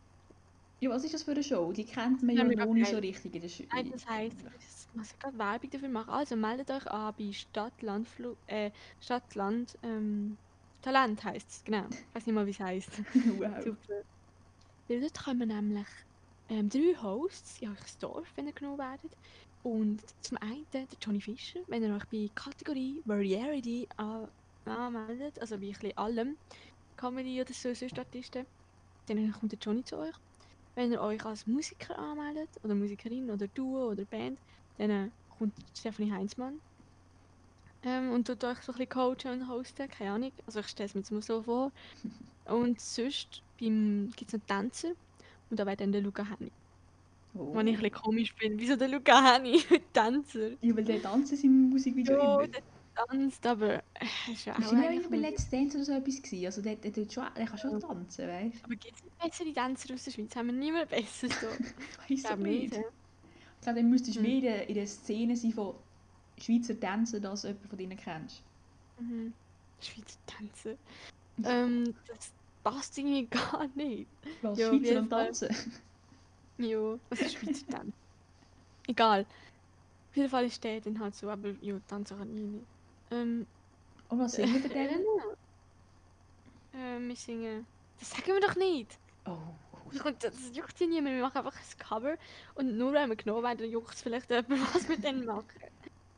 Ja, 0.81 0.91
was 0.91 1.05
ist 1.05 1.15
das 1.15 1.23
für 1.25 1.31
eine 1.33 1.43
Show? 1.43 1.73
Die 1.73 1.87
kennt 1.87 2.23
man 2.23 2.37
Ja, 2.37 2.45
noch 2.45 2.75
nicht 2.75 2.91
so 2.91 2.99
richtig 2.99 3.35
in 3.35 3.41
der 3.43 3.49
Schule. 3.49 3.69
Nein, 3.73 3.91
das 3.93 4.07
heisst, 4.07 4.45
ich 4.89 4.95
muss 4.95 5.19
gerade 5.19 5.39
Werbung 5.39 5.71
dafür 5.71 5.89
machen. 5.89 6.11
Also 6.11 6.37
meldet 6.37 6.71
euch 6.71 6.87
an 6.91 7.15
bei 7.19 7.33
Stadtland, 7.33 8.09
äh, 8.47 8.71
Stadtland, 9.01 9.77
ähm, 9.83 10.39
Talent 10.83 11.25
heisst 11.25 11.51
es, 11.51 11.65
genau. 11.65 11.89
Ich 11.89 12.15
weiß 12.15 12.27
nicht 12.27 12.35
mal, 12.35 12.47
wie 12.47 12.51
es 12.51 12.61
heisst. 12.61 13.03
wow. 13.39 13.65
Super. 13.65 14.03
Weil 14.89 15.01
dort 15.01 15.19
kommen 15.25 15.49
nämlich 15.49 15.89
ähm, 16.49 16.69
drei 16.69 16.95
Hosts 17.03 17.59
in 17.61 17.71
euch 17.71 17.99
Dorf, 17.99 18.33
wenn 18.37 18.47
ihr 18.47 18.53
genommen 18.53 18.79
werdet. 18.79 19.15
Und 19.63 20.03
zum 20.23 20.39
einen 20.39 20.67
der 20.73 20.87
Johnny 21.03 21.21
Fischer, 21.21 21.61
wenn 21.69 21.83
ihr 21.83 21.95
euch 21.95 22.07
bei 22.09 22.29
Kategorie 22.35 23.03
Variety 23.05 23.89
an- 23.97 24.31
anmeldet, 24.65 25.41
also 25.41 25.57
bei 25.59 25.67
ein 25.67 25.71
bisschen 25.73 25.97
allem, 25.97 26.39
Comedy 26.97 27.41
oder 27.41 27.53
so, 27.55 27.71
Artisten, 27.99 28.47
dann 29.09 29.33
kommt 29.33 29.53
der 29.53 29.59
Johnny 29.61 29.85
zu 29.85 29.99
euch. 29.99 30.15
Wenn 30.77 30.93
ihr 30.93 31.01
euch 31.01 31.25
als 31.25 31.47
Musiker 31.47 31.99
anmeldet, 31.99 32.51
oder 32.63 32.75
Musikerin, 32.75 33.31
oder 33.31 33.49
Duo, 33.49 33.91
oder 33.91 34.05
Band, 34.05 34.39
dann 34.79 34.91
äh, 34.91 35.09
kommt 35.39 35.55
Stephanie 35.75 36.13
Heinzmann. 36.13 36.61
Ähm, 37.83 38.13
und 38.13 38.27
tut 38.27 38.45
euch 38.45 38.59
so 38.59 38.73
ein 38.73 38.79
bisschen 38.79 38.89
coachen 38.91 39.41
und 39.41 39.49
hosten, 39.49 39.89
keine 39.89 40.11
Ahnung. 40.13 40.33
Also 40.47 40.61
ich 40.61 40.69
stelle 40.69 40.87
es 40.87 40.95
mir 40.95 41.01
jetzt 41.01 41.11
mal 41.13 41.23
so 41.23 41.43
vor. 41.43 41.73
Und 42.45 42.81
sonst 42.81 43.43
gibt 43.57 44.23
es 44.27 44.33
noch 44.33 44.47
Tänzer. 44.47 44.93
Und 45.51 45.59
da 45.59 45.65
wäre 45.65 45.77
dann 45.77 45.93
der 45.93 46.03
Luca 46.03 46.25
Henny. 46.25 46.53
Oh. 47.35 47.55
Wenn 47.55 47.69
ich 47.69 47.77
ein 47.77 47.83
bisschen 47.83 48.03
komisch 48.03 48.35
bin. 48.35 48.59
Wieso 48.59 48.77
der 48.77 48.89
Luca 48.89 49.35
Henny? 49.35 49.61
Tänzer. 49.95 50.51
Ja, 50.61 50.77
weil 50.77 50.85
der 50.85 51.01
tanzt 51.01 51.33
in 51.33 51.39
seinem 51.39 51.71
Musikvideo 51.71 52.17
Ja, 52.17 52.41
immer. 52.43 52.53
Der 52.97 53.07
tanzt, 53.07 53.47
aber 53.47 53.83
ja 54.45 54.59
nicht 54.59 54.73
eigentlich 54.75 55.09
bei 55.09 55.17
Let's 55.17 55.49
Dance 55.51 55.77
oder 55.77 55.85
so 55.85 55.93
etwas 55.93 56.23
gewesen? 56.23 56.47
Also 56.47 56.63
der, 56.63 56.77
der, 56.77 56.91
der, 56.91 57.11
schon, 57.11 57.25
der 57.37 57.47
kann 57.47 57.59
schon 57.59 57.81
tanzen, 57.81 58.29
weißt 58.29 58.65
Aber 58.65 58.75
gibt 58.77 58.97
es 58.97 59.05
nicht 59.05 59.19
bessere 59.19 59.53
Tänzer 59.53 59.95
aus 59.95 60.05
der 60.05 60.11
Schweiz? 60.13 60.37
Haben 60.37 60.47
wir 60.49 60.55
niemand 60.55 60.89
besser 60.89 61.29
so? 61.41 61.47
du? 61.47 61.53
Weiss 61.99 62.25
Ich 62.25 62.37
nicht. 62.37 62.75
Ich 62.75 63.63
glaube, 63.63 63.81
dann 63.81 63.91
müsstest 63.91 64.17
du 64.17 64.21
Hm. 64.23 64.41
mehr 64.41 64.69
in 64.69 64.75
der, 64.75 64.87
Szene 64.87 65.37
sein 65.37 65.53
von 65.53 65.75
Schweizer 66.39 66.79
Tänzern, 66.79 67.27
als 67.27 67.43
du 67.43 67.49
jemanden 67.49 67.69
von 67.69 67.79
denen 67.79 67.97
kennst. 67.97 68.43
Mhm. 69.01 69.33
Schweizer 69.81 70.19
Tänzer. 70.27 70.77
Ähm, 71.45 71.95
das 72.09 72.33
passt 72.65 72.97
irgendwie 72.97 73.27
gar 73.31 73.69
nicht. 73.75 74.09
Was 74.41 74.59
auf 74.59 74.67
Schweizer 74.69 75.01
und. 75.01 75.11
Tanzen? 75.11 75.55
Jo, 76.59 76.99
was 77.11 77.21
ist 77.21 77.35
Schweizer 77.35 77.67
Tanz? 77.67 77.95
Egal. 78.87 79.27
Auf 80.11 80.17
jeden 80.17 80.31
Fall 80.31 80.47
ist 80.47 80.65
der 80.65 80.81
dann 80.81 80.99
halt 80.99 81.15
so, 81.15 81.29
aber 81.29 81.51
jo, 81.61 81.79
tanzen 81.81 82.17
kann 82.17 82.29
ich 82.31 82.43
nicht. 82.43 82.67
Ähm, 83.11 83.47
Und 84.09 84.19
was 84.19 84.33
singen 84.33 84.63
wir 84.63 84.69
denn? 84.71 85.05
Äh, 86.75 86.99
wir 87.09 87.17
singen. 87.17 87.67
Das 87.99 88.11
sagen 88.11 88.27
wir 88.27 88.41
doch 88.41 88.57
nicht! 88.57 88.99
Oh, 89.27 89.31
oh, 89.73 89.77
Das, 89.93 90.03
kommt- 90.03 90.23
das 90.25 90.35
juckt 90.55 90.79
ja 90.81 90.87
niemand. 90.87 91.15
Wir 91.17 91.23
machen 91.23 91.39
einfach 91.39 91.55
ein 91.55 91.79
Cover. 91.79 92.17
Und 92.55 92.77
nur 92.77 92.93
wenn 92.93 93.09
wir 93.09 93.17
genommen 93.17 93.43
werden, 93.43 93.59
dann 93.59 93.71
juckt 93.71 93.95
es 93.95 94.03
vielleicht 94.03 94.29
jemand, 94.31 94.49
was 94.75 94.89
wir 94.89 94.99
dann 94.99 95.25
machen. 95.25 95.47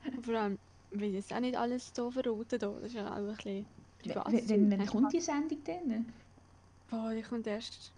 Und 0.06 0.24
vor 0.24 0.34
allem, 0.34 0.58
wir 0.90 1.08
jetzt 1.10 1.32
auch 1.32 1.40
nicht 1.40 1.56
alles 1.56 1.92
so 1.94 2.10
verraten. 2.10 2.58
Da. 2.58 2.68
Das 2.68 2.82
ist 2.84 2.94
ja 2.94 3.06
auch 3.10 3.16
ein 3.16 3.26
bisschen 3.26 3.66
privat. 4.02 4.32
Wenn, 4.48 4.70
wenn, 4.70 4.86
kommt 4.86 5.12
die 5.12 5.20
Sendung 5.20 5.62
denn? 5.64 6.06
Boah, 6.90 7.12
die 7.12 7.22
kommt 7.22 7.46
erst 7.46 7.92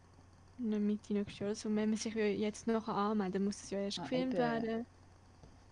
in 0.59 0.71
der 0.73 0.81
Mitte 0.81 1.15
nächstes 1.15 1.39
Jahr. 1.39 1.49
Also, 1.51 1.69
wenn 1.75 1.89
man 1.91 1.97
sich 1.97 2.15
jetzt 2.15 2.67
noch 2.67 2.87
anmelden 2.89 3.45
muss 3.45 3.63
es 3.63 3.71
ja 3.71 3.79
erst 3.79 4.01
Ah, 4.01 4.03
gefilmt 4.03 4.35
eben. 4.35 4.39
werden. 4.39 4.87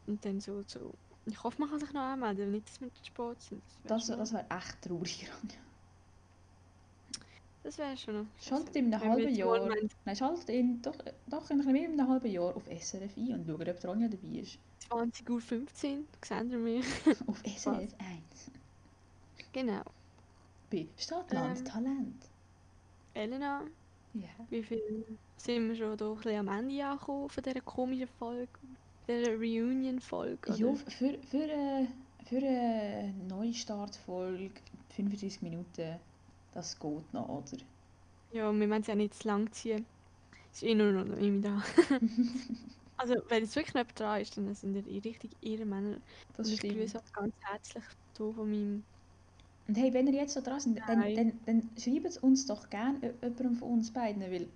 Und 0.07 0.25
dann 0.25 0.41
so, 0.41 0.63
so. 0.67 0.95
Ich 1.31 1.43
hoffe, 1.45 1.61
man 1.61 1.71
kann 1.71 1.79
sich 1.81 1.93
noch 1.93 2.01
anmelden, 2.01 2.51
nicht, 2.51 2.69
dass 2.69 2.81
wir 2.81 2.93
zu 2.95 3.05
spät 3.05 3.41
sind. 3.43 3.63
Das, 3.85 4.09
wär 4.09 4.17
das 4.17 4.31
schon- 4.31 4.39
wäre 4.39 4.51
echt 4.59 4.83
traurig. 4.83 5.29
Ronja. 5.43 5.57
das 7.63 7.79
wäre 7.79 7.97
schon 7.97 8.15
noch. 8.23 8.27
Schaltet 8.41 8.77
in 8.77 8.93
einem 8.95 9.03
wir 9.03 9.11
halben 9.11 9.35
Jahr, 9.35 9.69
nein, 10.05 10.17
schaltet 10.17 10.49
in, 10.49 10.81
doch, 10.81 10.95
doch 11.27 11.51
in 11.51 11.61
ein 11.61 11.67
bisschen 11.67 11.73
mehr 11.73 11.89
als 11.91 11.99
einem 11.99 12.09
halben 12.09 12.31
Jahr 12.31 12.57
auf 12.57 12.67
SRF 12.67 13.17
ein 13.17 13.33
und 13.35 13.47
schaut, 13.47 13.69
ob 13.69 13.85
Ronja 13.85 14.09
dabei 14.09 14.29
ist. 14.39 14.59
20 14.89 15.29
Uhr 15.29 15.41
15, 15.41 16.07
seht 16.25 16.51
ihr 16.51 16.59
mich. 16.59 16.87
Auf 17.27 17.43
SRF 17.45 17.95
1. 17.99 18.51
genau. 19.53 19.83
Bei 20.71 20.87
Stadtland 20.97 21.59
Ähm. 21.59 21.65
Talent. 21.65 22.25
Elena, 23.13 23.63
Ja. 24.15 24.29
wie 24.49 24.63
viel 24.63 25.05
sind 25.37 25.69
wir 25.69 25.77
schon 25.77 25.97
da 25.97 26.09
ein 26.09 26.17
bisschen 26.17 26.39
am 26.39 26.49
Ende 26.59 26.87
angekommen 26.87 27.29
von 27.29 27.43
dieser 27.43 27.61
komischen 27.61 28.09
Folge? 28.19 28.49
Dieser 29.09 29.39
Reunion-Folge? 29.39 30.53
Ja, 30.55 30.75
für, 30.75 31.19
für, 31.31 31.43
eine, 31.43 31.89
für 32.27 32.37
eine 32.37 33.15
Neustartfolge 33.27 34.51
35 34.91 35.41
Minuten, 35.41 35.97
das 36.53 36.79
geht 36.79 37.15
noch, 37.15 37.29
oder? 37.29 37.63
Ja, 38.33 38.53
wir 38.53 38.69
wollen 38.69 38.83
es 38.83 38.87
ja 38.87 38.95
nicht 38.95 39.15
zu 39.15 39.29
lang 39.29 39.51
ziehen. 39.53 39.87
Es 40.53 40.63
ist 40.63 40.69
eh 40.69 40.75
nur 40.75 40.93
noch 40.93 41.17
immer 41.17 41.41
da. 41.41 41.63
also, 42.99 43.15
wenn 43.29 43.45
jetzt 43.45 43.57
wirklich 43.57 43.75
jemand 43.75 43.99
dran 43.99 44.21
ist, 44.21 44.37
dann 44.37 44.55
sind 44.55 44.87
ihr 44.87 45.05
richtig 45.05 45.31
ihre 45.41 45.65
Männer. 45.65 45.97
Das 46.37 46.51
ich 46.51 46.61
grüße 46.61 46.99
euch 46.99 47.13
ganz 47.13 47.35
herzlich 47.41 47.85
hier 48.17 48.33
von 48.33 48.51
meinem... 48.51 48.85
Und 49.69 49.77
hey, 49.77 49.93
wenn 49.93 50.07
ihr 50.07 50.15
jetzt 50.15 50.35
so 50.35 50.43
dran 50.43 50.61
seid, 50.61 50.83
dann, 50.87 51.15
dann, 51.15 51.33
dann 51.47 51.71
schreibt 51.79 52.07
es 52.07 52.19
uns 52.19 52.47
doch 52.47 52.69
gerne 52.69 53.15
jemandem 53.23 53.57
von 53.57 53.73
uns 53.73 53.91
beiden, 53.91 54.23
weil 54.23 54.49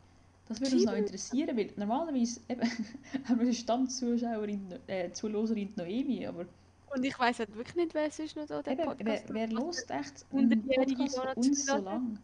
das 0.52 0.60
würde 0.60 0.76
uns 0.76 0.84
noch 0.84 0.94
interessieren, 0.94 1.56
weil 1.56 1.70
normalerweise 1.76 2.40
eben, 2.48 2.60
haben 3.28 3.38
wir 3.38 3.46
eine 3.46 3.54
Stammzuschauerin, 3.54 4.74
äh, 4.86 5.10
Zuhörerin 5.12 5.72
Noemi, 5.76 6.26
aber 6.26 6.46
Und 6.94 7.04
ich 7.04 7.18
weiss 7.18 7.38
halt 7.38 7.54
wirklich 7.54 7.76
nicht, 7.76 7.94
wer 7.94 8.10
sonst 8.10 8.36
noch 8.36 8.46
da 8.46 8.60
eben, 8.60 8.78
wer, 8.78 8.84
Podcast 8.86 9.24
wer 9.28 9.46
macht. 9.48 9.52
lost 9.52 9.90
echt 9.90 10.26
einen 10.32 10.66
Podcast 10.66 11.36
uns 11.36 11.66
so 11.66 11.76
lang? 11.76 12.18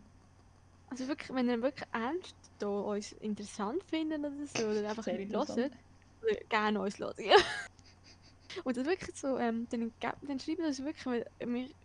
Also 0.91 1.07
wirklich, 1.09 1.35
wenn 1.35 1.49
ihr 1.49 1.61
wirklich 1.61 1.89
ernst 1.93 2.35
da 2.59 2.67
uns 2.69 3.13
interessant 3.13 3.83
findet 3.85 4.21
oder 4.21 4.33
so, 4.55 4.67
oder 4.67 4.89
einfach 4.89 5.07
nicht 5.07 5.33
hört, 5.35 5.51
oder 5.51 6.35
gerne 6.49 6.81
uns 6.81 6.99
hören, 6.99 7.15
ja. 7.19 7.37
Und 8.65 8.77
das 8.77 8.87
wirklich 8.87 9.15
so, 9.15 9.37
ähm, 9.39 9.67
dann, 9.71 9.93
dann 10.01 10.41
schreibt 10.41 10.61
uns 10.61 10.83
wirklich, 10.83 11.05
weil 11.07 11.27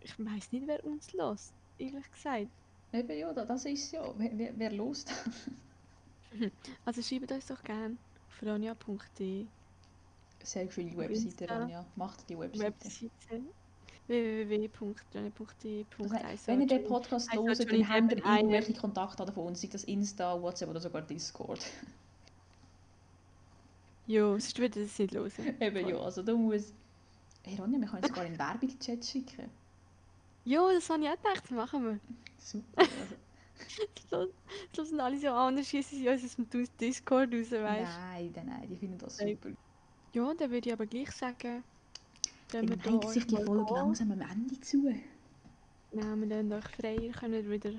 ich 0.00 0.18
weiss 0.18 0.50
nicht, 0.50 0.66
wer 0.66 0.82
uns 0.84 1.12
hört, 1.12 1.38
ehrlich 1.78 2.10
gesagt. 2.10 2.48
Eben 2.92 3.18
ja, 3.18 3.32
da- 3.32 3.44
das 3.44 3.64
ist 3.66 3.92
ja, 3.92 4.02
wer, 4.16 4.30
wer, 4.38 4.52
wer 4.56 4.72
lost? 4.72 5.12
Also 6.84 7.02
schreibt 7.02 7.30
uns 7.32 7.46
doch 7.46 7.62
gerne 7.62 7.96
auf 8.28 8.42
ronja.de 8.42 9.46
Sehr 10.42 10.70
schöne 10.70 10.96
Webseite. 10.96 11.48
Ronja. 11.48 11.84
Macht 11.96 12.28
die 12.28 12.38
Webseite. 12.38 12.64
Webseite 12.64 13.40
www.ronja.de. 14.06 15.84
Das 15.98 16.12
heißt, 16.12 16.46
wenn 16.48 16.60
ihr 16.60 16.66
den 16.66 16.84
Podcast 16.84 17.32
hört, 17.32 17.58
dann 17.60 17.88
habt 17.88 18.00
ihr 18.02 18.16
Depp, 18.16 18.18
I 18.18 18.28
am- 18.28 18.36
irgendwelche 18.36 18.74
Kontakte 18.74 19.32
von 19.32 19.46
uns, 19.46 19.60
sei 19.62 19.68
das 19.68 19.84
Insta, 19.84 20.40
WhatsApp 20.40 20.68
oder 20.70 20.80
sogar 20.80 21.02
Discord. 21.02 21.60
Ja, 24.06 24.28
sonst 24.32 24.58
würde 24.58 24.82
das 24.82 24.98
nicht 24.98 25.14
hören. 25.14 25.32
Eben 25.60 25.88
ja, 25.88 25.96
also 25.98 26.22
da 26.22 26.34
muss... 26.34 26.74
Hey 27.42 27.56
Ronja, 27.58 27.78
wir 27.80 27.86
können 27.88 28.02
jetzt 28.02 28.08
sogar 28.08 28.26
in 28.26 28.32
den 28.34 28.38
Werbung-Chat 28.38 29.02
schicken. 29.02 29.48
Ja, 30.44 30.70
das 30.74 30.90
habe 30.90 31.02
ich 31.04 31.08
auch 31.08 31.16
gedacht, 31.16 31.42
das 31.44 31.50
machen 31.52 31.84
wir. 31.84 32.00
Super. 32.38 32.66
Also, 32.82 32.90
Das 34.10 34.28
das 34.76 34.88
sind 34.90 35.00
alle 35.00 35.18
so 35.18 35.28
an, 35.28 35.56
dann 35.56 35.64
schießen 35.64 35.98
sie 35.98 36.08
uns 36.08 36.24
aus 36.24 36.36
dem 36.36 36.48
Dis- 36.50 36.76
Discord 36.76 37.32
raus, 37.32 37.50
weißt 37.50 37.98
nein, 38.12 38.32
nein, 38.34 38.46
nein, 38.46 38.68
die 38.68 38.76
finden 38.76 38.98
das 38.98 39.18
Nein. 39.18 39.36
super. 39.42 39.50
Ja, 40.12 40.34
dann 40.34 40.50
würde 40.50 40.68
ich 40.68 40.72
aber 40.72 40.86
gleich 40.86 41.10
sagen, 41.10 41.62
Dann 42.52 42.68
wir 42.68 42.76
neigt 42.76 43.08
sich 43.10 43.26
die 43.26 43.36
Folge 43.36 43.64
gehen. 43.64 43.74
langsam 43.76 44.12
am 44.12 44.20
Ende 44.20 44.60
zu. 44.60 44.88
Ja, 45.92 46.14
wir 46.16 46.26
lassen 46.26 46.52
euch 46.52 46.68
frei, 46.76 46.96
ihr 46.96 47.12
könnt 47.12 47.48
wieder 47.50 47.70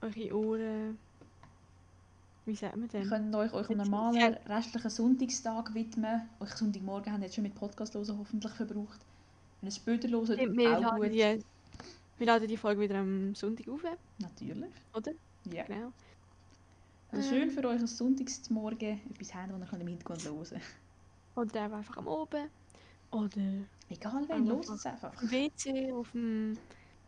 eure 0.00 0.36
Ohren, 0.36 0.98
wie 2.46 2.54
sagt 2.54 2.76
man 2.76 2.84
Ihr 2.86 2.88
denn? 3.00 3.08
könnt 3.08 3.34
euch 3.34 3.52
euch 3.52 3.68
Jetzt- 3.68 3.78
normalen 3.78 4.34
restlichen 4.46 4.90
Sonntagstag 4.90 5.74
widmen. 5.74 6.28
Euch 6.40 6.50
Sonntagmorgen 6.50 7.12
ihr 7.12 7.26
jetzt 7.26 7.34
schon 7.34 7.44
mit 7.44 7.54
Podcast 7.54 7.94
hören 7.94 8.18
hoffentlich 8.18 8.52
verbraucht. 8.52 9.00
Wenn 9.60 9.66
ihr 9.66 9.68
es 9.68 9.76
später 9.76 10.08
hört, 10.08 10.28
wir, 10.28 10.78
auch 10.78 10.96
gut. 10.96 11.12
die, 11.12 11.44
wir 12.18 12.26
laden 12.26 12.48
die 12.48 12.56
Folge 12.56 12.80
wieder 12.82 12.98
am 12.98 13.34
Sonntag 13.34 13.68
auf, 13.68 13.82
Natürlich. 14.18 14.72
oder? 14.94 15.12
Ja. 15.52 15.64
Genau. 15.64 15.92
Also 17.10 17.28
schön 17.30 17.42
Ähm. 17.42 17.50
für 17.50 17.64
euch, 17.68 17.80
dass 17.80 17.96
Sonntagsmorgen 17.96 19.00
etwas 19.10 19.34
haben, 19.34 19.58
das 19.60 19.72
ihr 19.72 19.80
im 19.80 19.86
Hintergrund 19.86 20.24
hören 20.24 20.44
könnt. 20.44 20.62
Oder 21.36 21.62
einfach 21.76 21.96
am 21.96 22.06
Oben. 22.06 22.48
Oder 23.10 23.30
Egal 23.88 24.28
wen, 24.28 24.46
hört 24.46 24.68
es 24.68 24.84
einfach. 24.84 25.08
auf 25.14 25.20
dem 25.20 25.30
WC, 25.30 25.92
auf 25.92 26.10
dem 26.12 26.58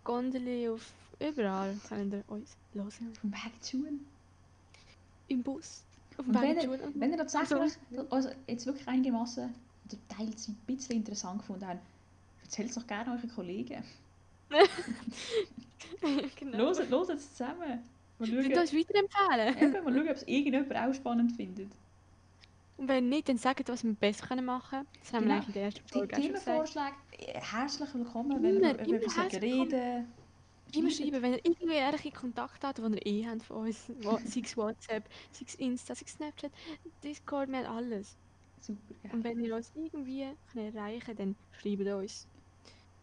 Gondeli, 0.04 0.68
auf 0.68 0.92
überall 1.18 1.76
könnt 1.86 2.14
ihr 2.14 2.24
uns 2.28 2.56
hören. 2.72 2.86
Auf 2.86 3.20
dem 3.20 3.32
Weg 3.32 3.62
zu 3.62 3.76
Schuhen. 3.76 4.06
Im 5.28 5.42
Bus. 5.42 5.82
Auf 6.16 6.24
dem 6.24 6.34
Weg 6.40 6.60
die 6.60 6.66
Schule. 6.66 6.92
wenn 6.94 7.10
ihr 7.12 7.18
tatsächlich 7.18 7.76
also 8.08 8.30
jetzt 8.46 8.64
wirklich 8.66 8.88
einigermaßen 8.88 9.52
oder 9.84 9.98
teils 10.08 10.48
ein 10.48 10.54
bisschen 10.66 10.96
interessant 10.96 11.40
gefunden 11.40 11.66
habt, 11.66 11.80
erzählt 12.42 12.70
es 12.70 12.76
doch 12.76 12.86
gerne 12.86 13.12
euren 13.12 13.30
Kollegen. 13.30 13.84
genau. 16.36 16.58
Hört 16.58 16.90
hört 16.90 17.10
es 17.10 17.30
zusammen. 17.34 17.58
Mal 18.18 18.28
Könnt 18.28 18.44
schauen, 18.44 18.58
uns 18.58 18.74
weiterempfehlen. 18.74 19.56
eben, 19.74 19.84
mal 19.84 19.94
schauen, 19.94 20.08
ob 20.08 20.16
es 20.16 20.22
irgendjemand 20.24 20.76
auch 20.76 20.94
spannend 20.94 21.32
findet. 21.32 21.70
Und 22.76 22.88
wenn 22.88 23.08
nicht, 23.08 23.28
dann 23.28 23.36
sagt, 23.36 23.68
was 23.68 23.84
wir 23.84 23.92
besser 23.94 24.40
machen 24.40 24.70
können. 24.70 24.86
Das 25.00 25.12
haben 25.12 25.22
Genau. 25.24 25.34
wir 25.34 25.36
eigentlich 25.36 25.48
in 25.48 25.52
der 25.54 25.62
ersten 25.64 25.86
Die 25.86 25.92
Folge 25.92 26.06
gesagt. 26.08 26.22
Themenvorschläge, 26.22 26.96
äh, 27.18 27.40
herzlich 27.40 27.94
willkommen, 27.94 28.42
wenn 28.42 28.56
Immer, 28.56 28.78
wir 28.78 28.86
über 28.86 28.96
etwas 28.96 29.34
reden. 29.42 30.06
Immer 30.72 30.90
schreiben, 30.90 31.22
wenn 31.22 31.32
ihr 31.32 31.44
irgendwie 31.44 31.74
Kontakte 32.10 32.66
habt, 32.68 32.78
die 32.78 32.82
ihr 32.82 33.06
eh 33.06 33.26
habt 33.26 33.42
von 33.42 33.66
uns. 33.66 33.86
Sei 34.24 34.40
es 34.44 34.56
WhatsApp, 34.56 35.04
sei 35.32 35.44
es 35.46 35.54
Insta, 35.56 35.94
sei 35.94 36.04
es 36.06 36.12
Snapchat, 36.12 36.52
Discord, 37.02 37.48
wir 37.50 37.58
haben 37.58 37.76
alles. 37.76 38.16
Super, 38.60 38.94
ja. 39.04 39.12
Und 39.12 39.24
wenn 39.24 39.40
ihr 39.40 39.54
uns 39.56 39.72
irgendwie 39.74 40.26
könnt 40.52 40.74
erreichen 40.74 41.16
dann 41.16 41.36
schreibt 41.52 41.86
uns. 41.86 42.26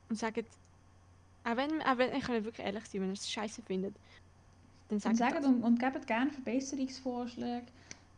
Und 0.09 0.15
sagt, 0.17 0.45
auch 1.47 1.57
wenn, 1.57 1.81
auch 1.81 1.97
wenn 1.97 2.11
könnt 2.21 2.45
wirklich 2.45 2.65
ehrlich 2.65 2.85
sein, 2.85 3.01
wenn 3.01 3.09
ihr 3.09 3.13
es 3.13 3.29
scheiße 3.29 3.61
findet, 3.63 3.95
dann 4.89 4.99
Und, 5.03 5.15
sagt 5.15 5.31
das. 5.31 5.45
und, 5.45 5.63
und 5.63 5.79
gebt 5.79 6.05
gerne 6.07 6.31
Verbesserungsvorschläge. 6.31 7.65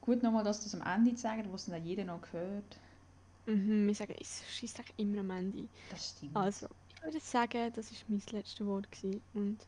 Gut 0.01 0.23
nochmal, 0.23 0.43
dass 0.43 0.63
das 0.63 0.73
am 0.75 0.82
Ende 0.82 1.15
sagen, 1.17 1.51
was 1.51 1.65
dann 1.65 1.84
jeder 1.86 2.05
noch 2.05 2.21
gehört. 2.21 2.80
Mhm, 3.45 3.88
wir 3.88 3.95
sagen, 3.95 4.15
es 4.19 4.43
schießt 4.49 4.82
immer 4.97 5.19
am 5.19 5.30
Ende. 5.32 5.69
Das 5.89 6.09
stimmt. 6.09 6.36
Also, 6.36 6.67
ich 6.89 7.01
würde 7.03 7.19
sagen, 7.19 7.71
das 7.73 7.91
war 7.91 7.99
mein 8.07 8.21
letztes 8.32 8.65
Wort. 8.65 8.91
Gewesen. 8.91 9.23
Und 9.34 9.67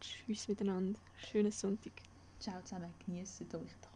tschüss 0.00 0.48
miteinander. 0.48 1.00
Schönen 1.16 1.52
Sonntag. 1.52 1.92
Ciao 2.40 2.60
zusammen, 2.62 2.94
genießt 3.06 3.54
euch. 3.54 3.89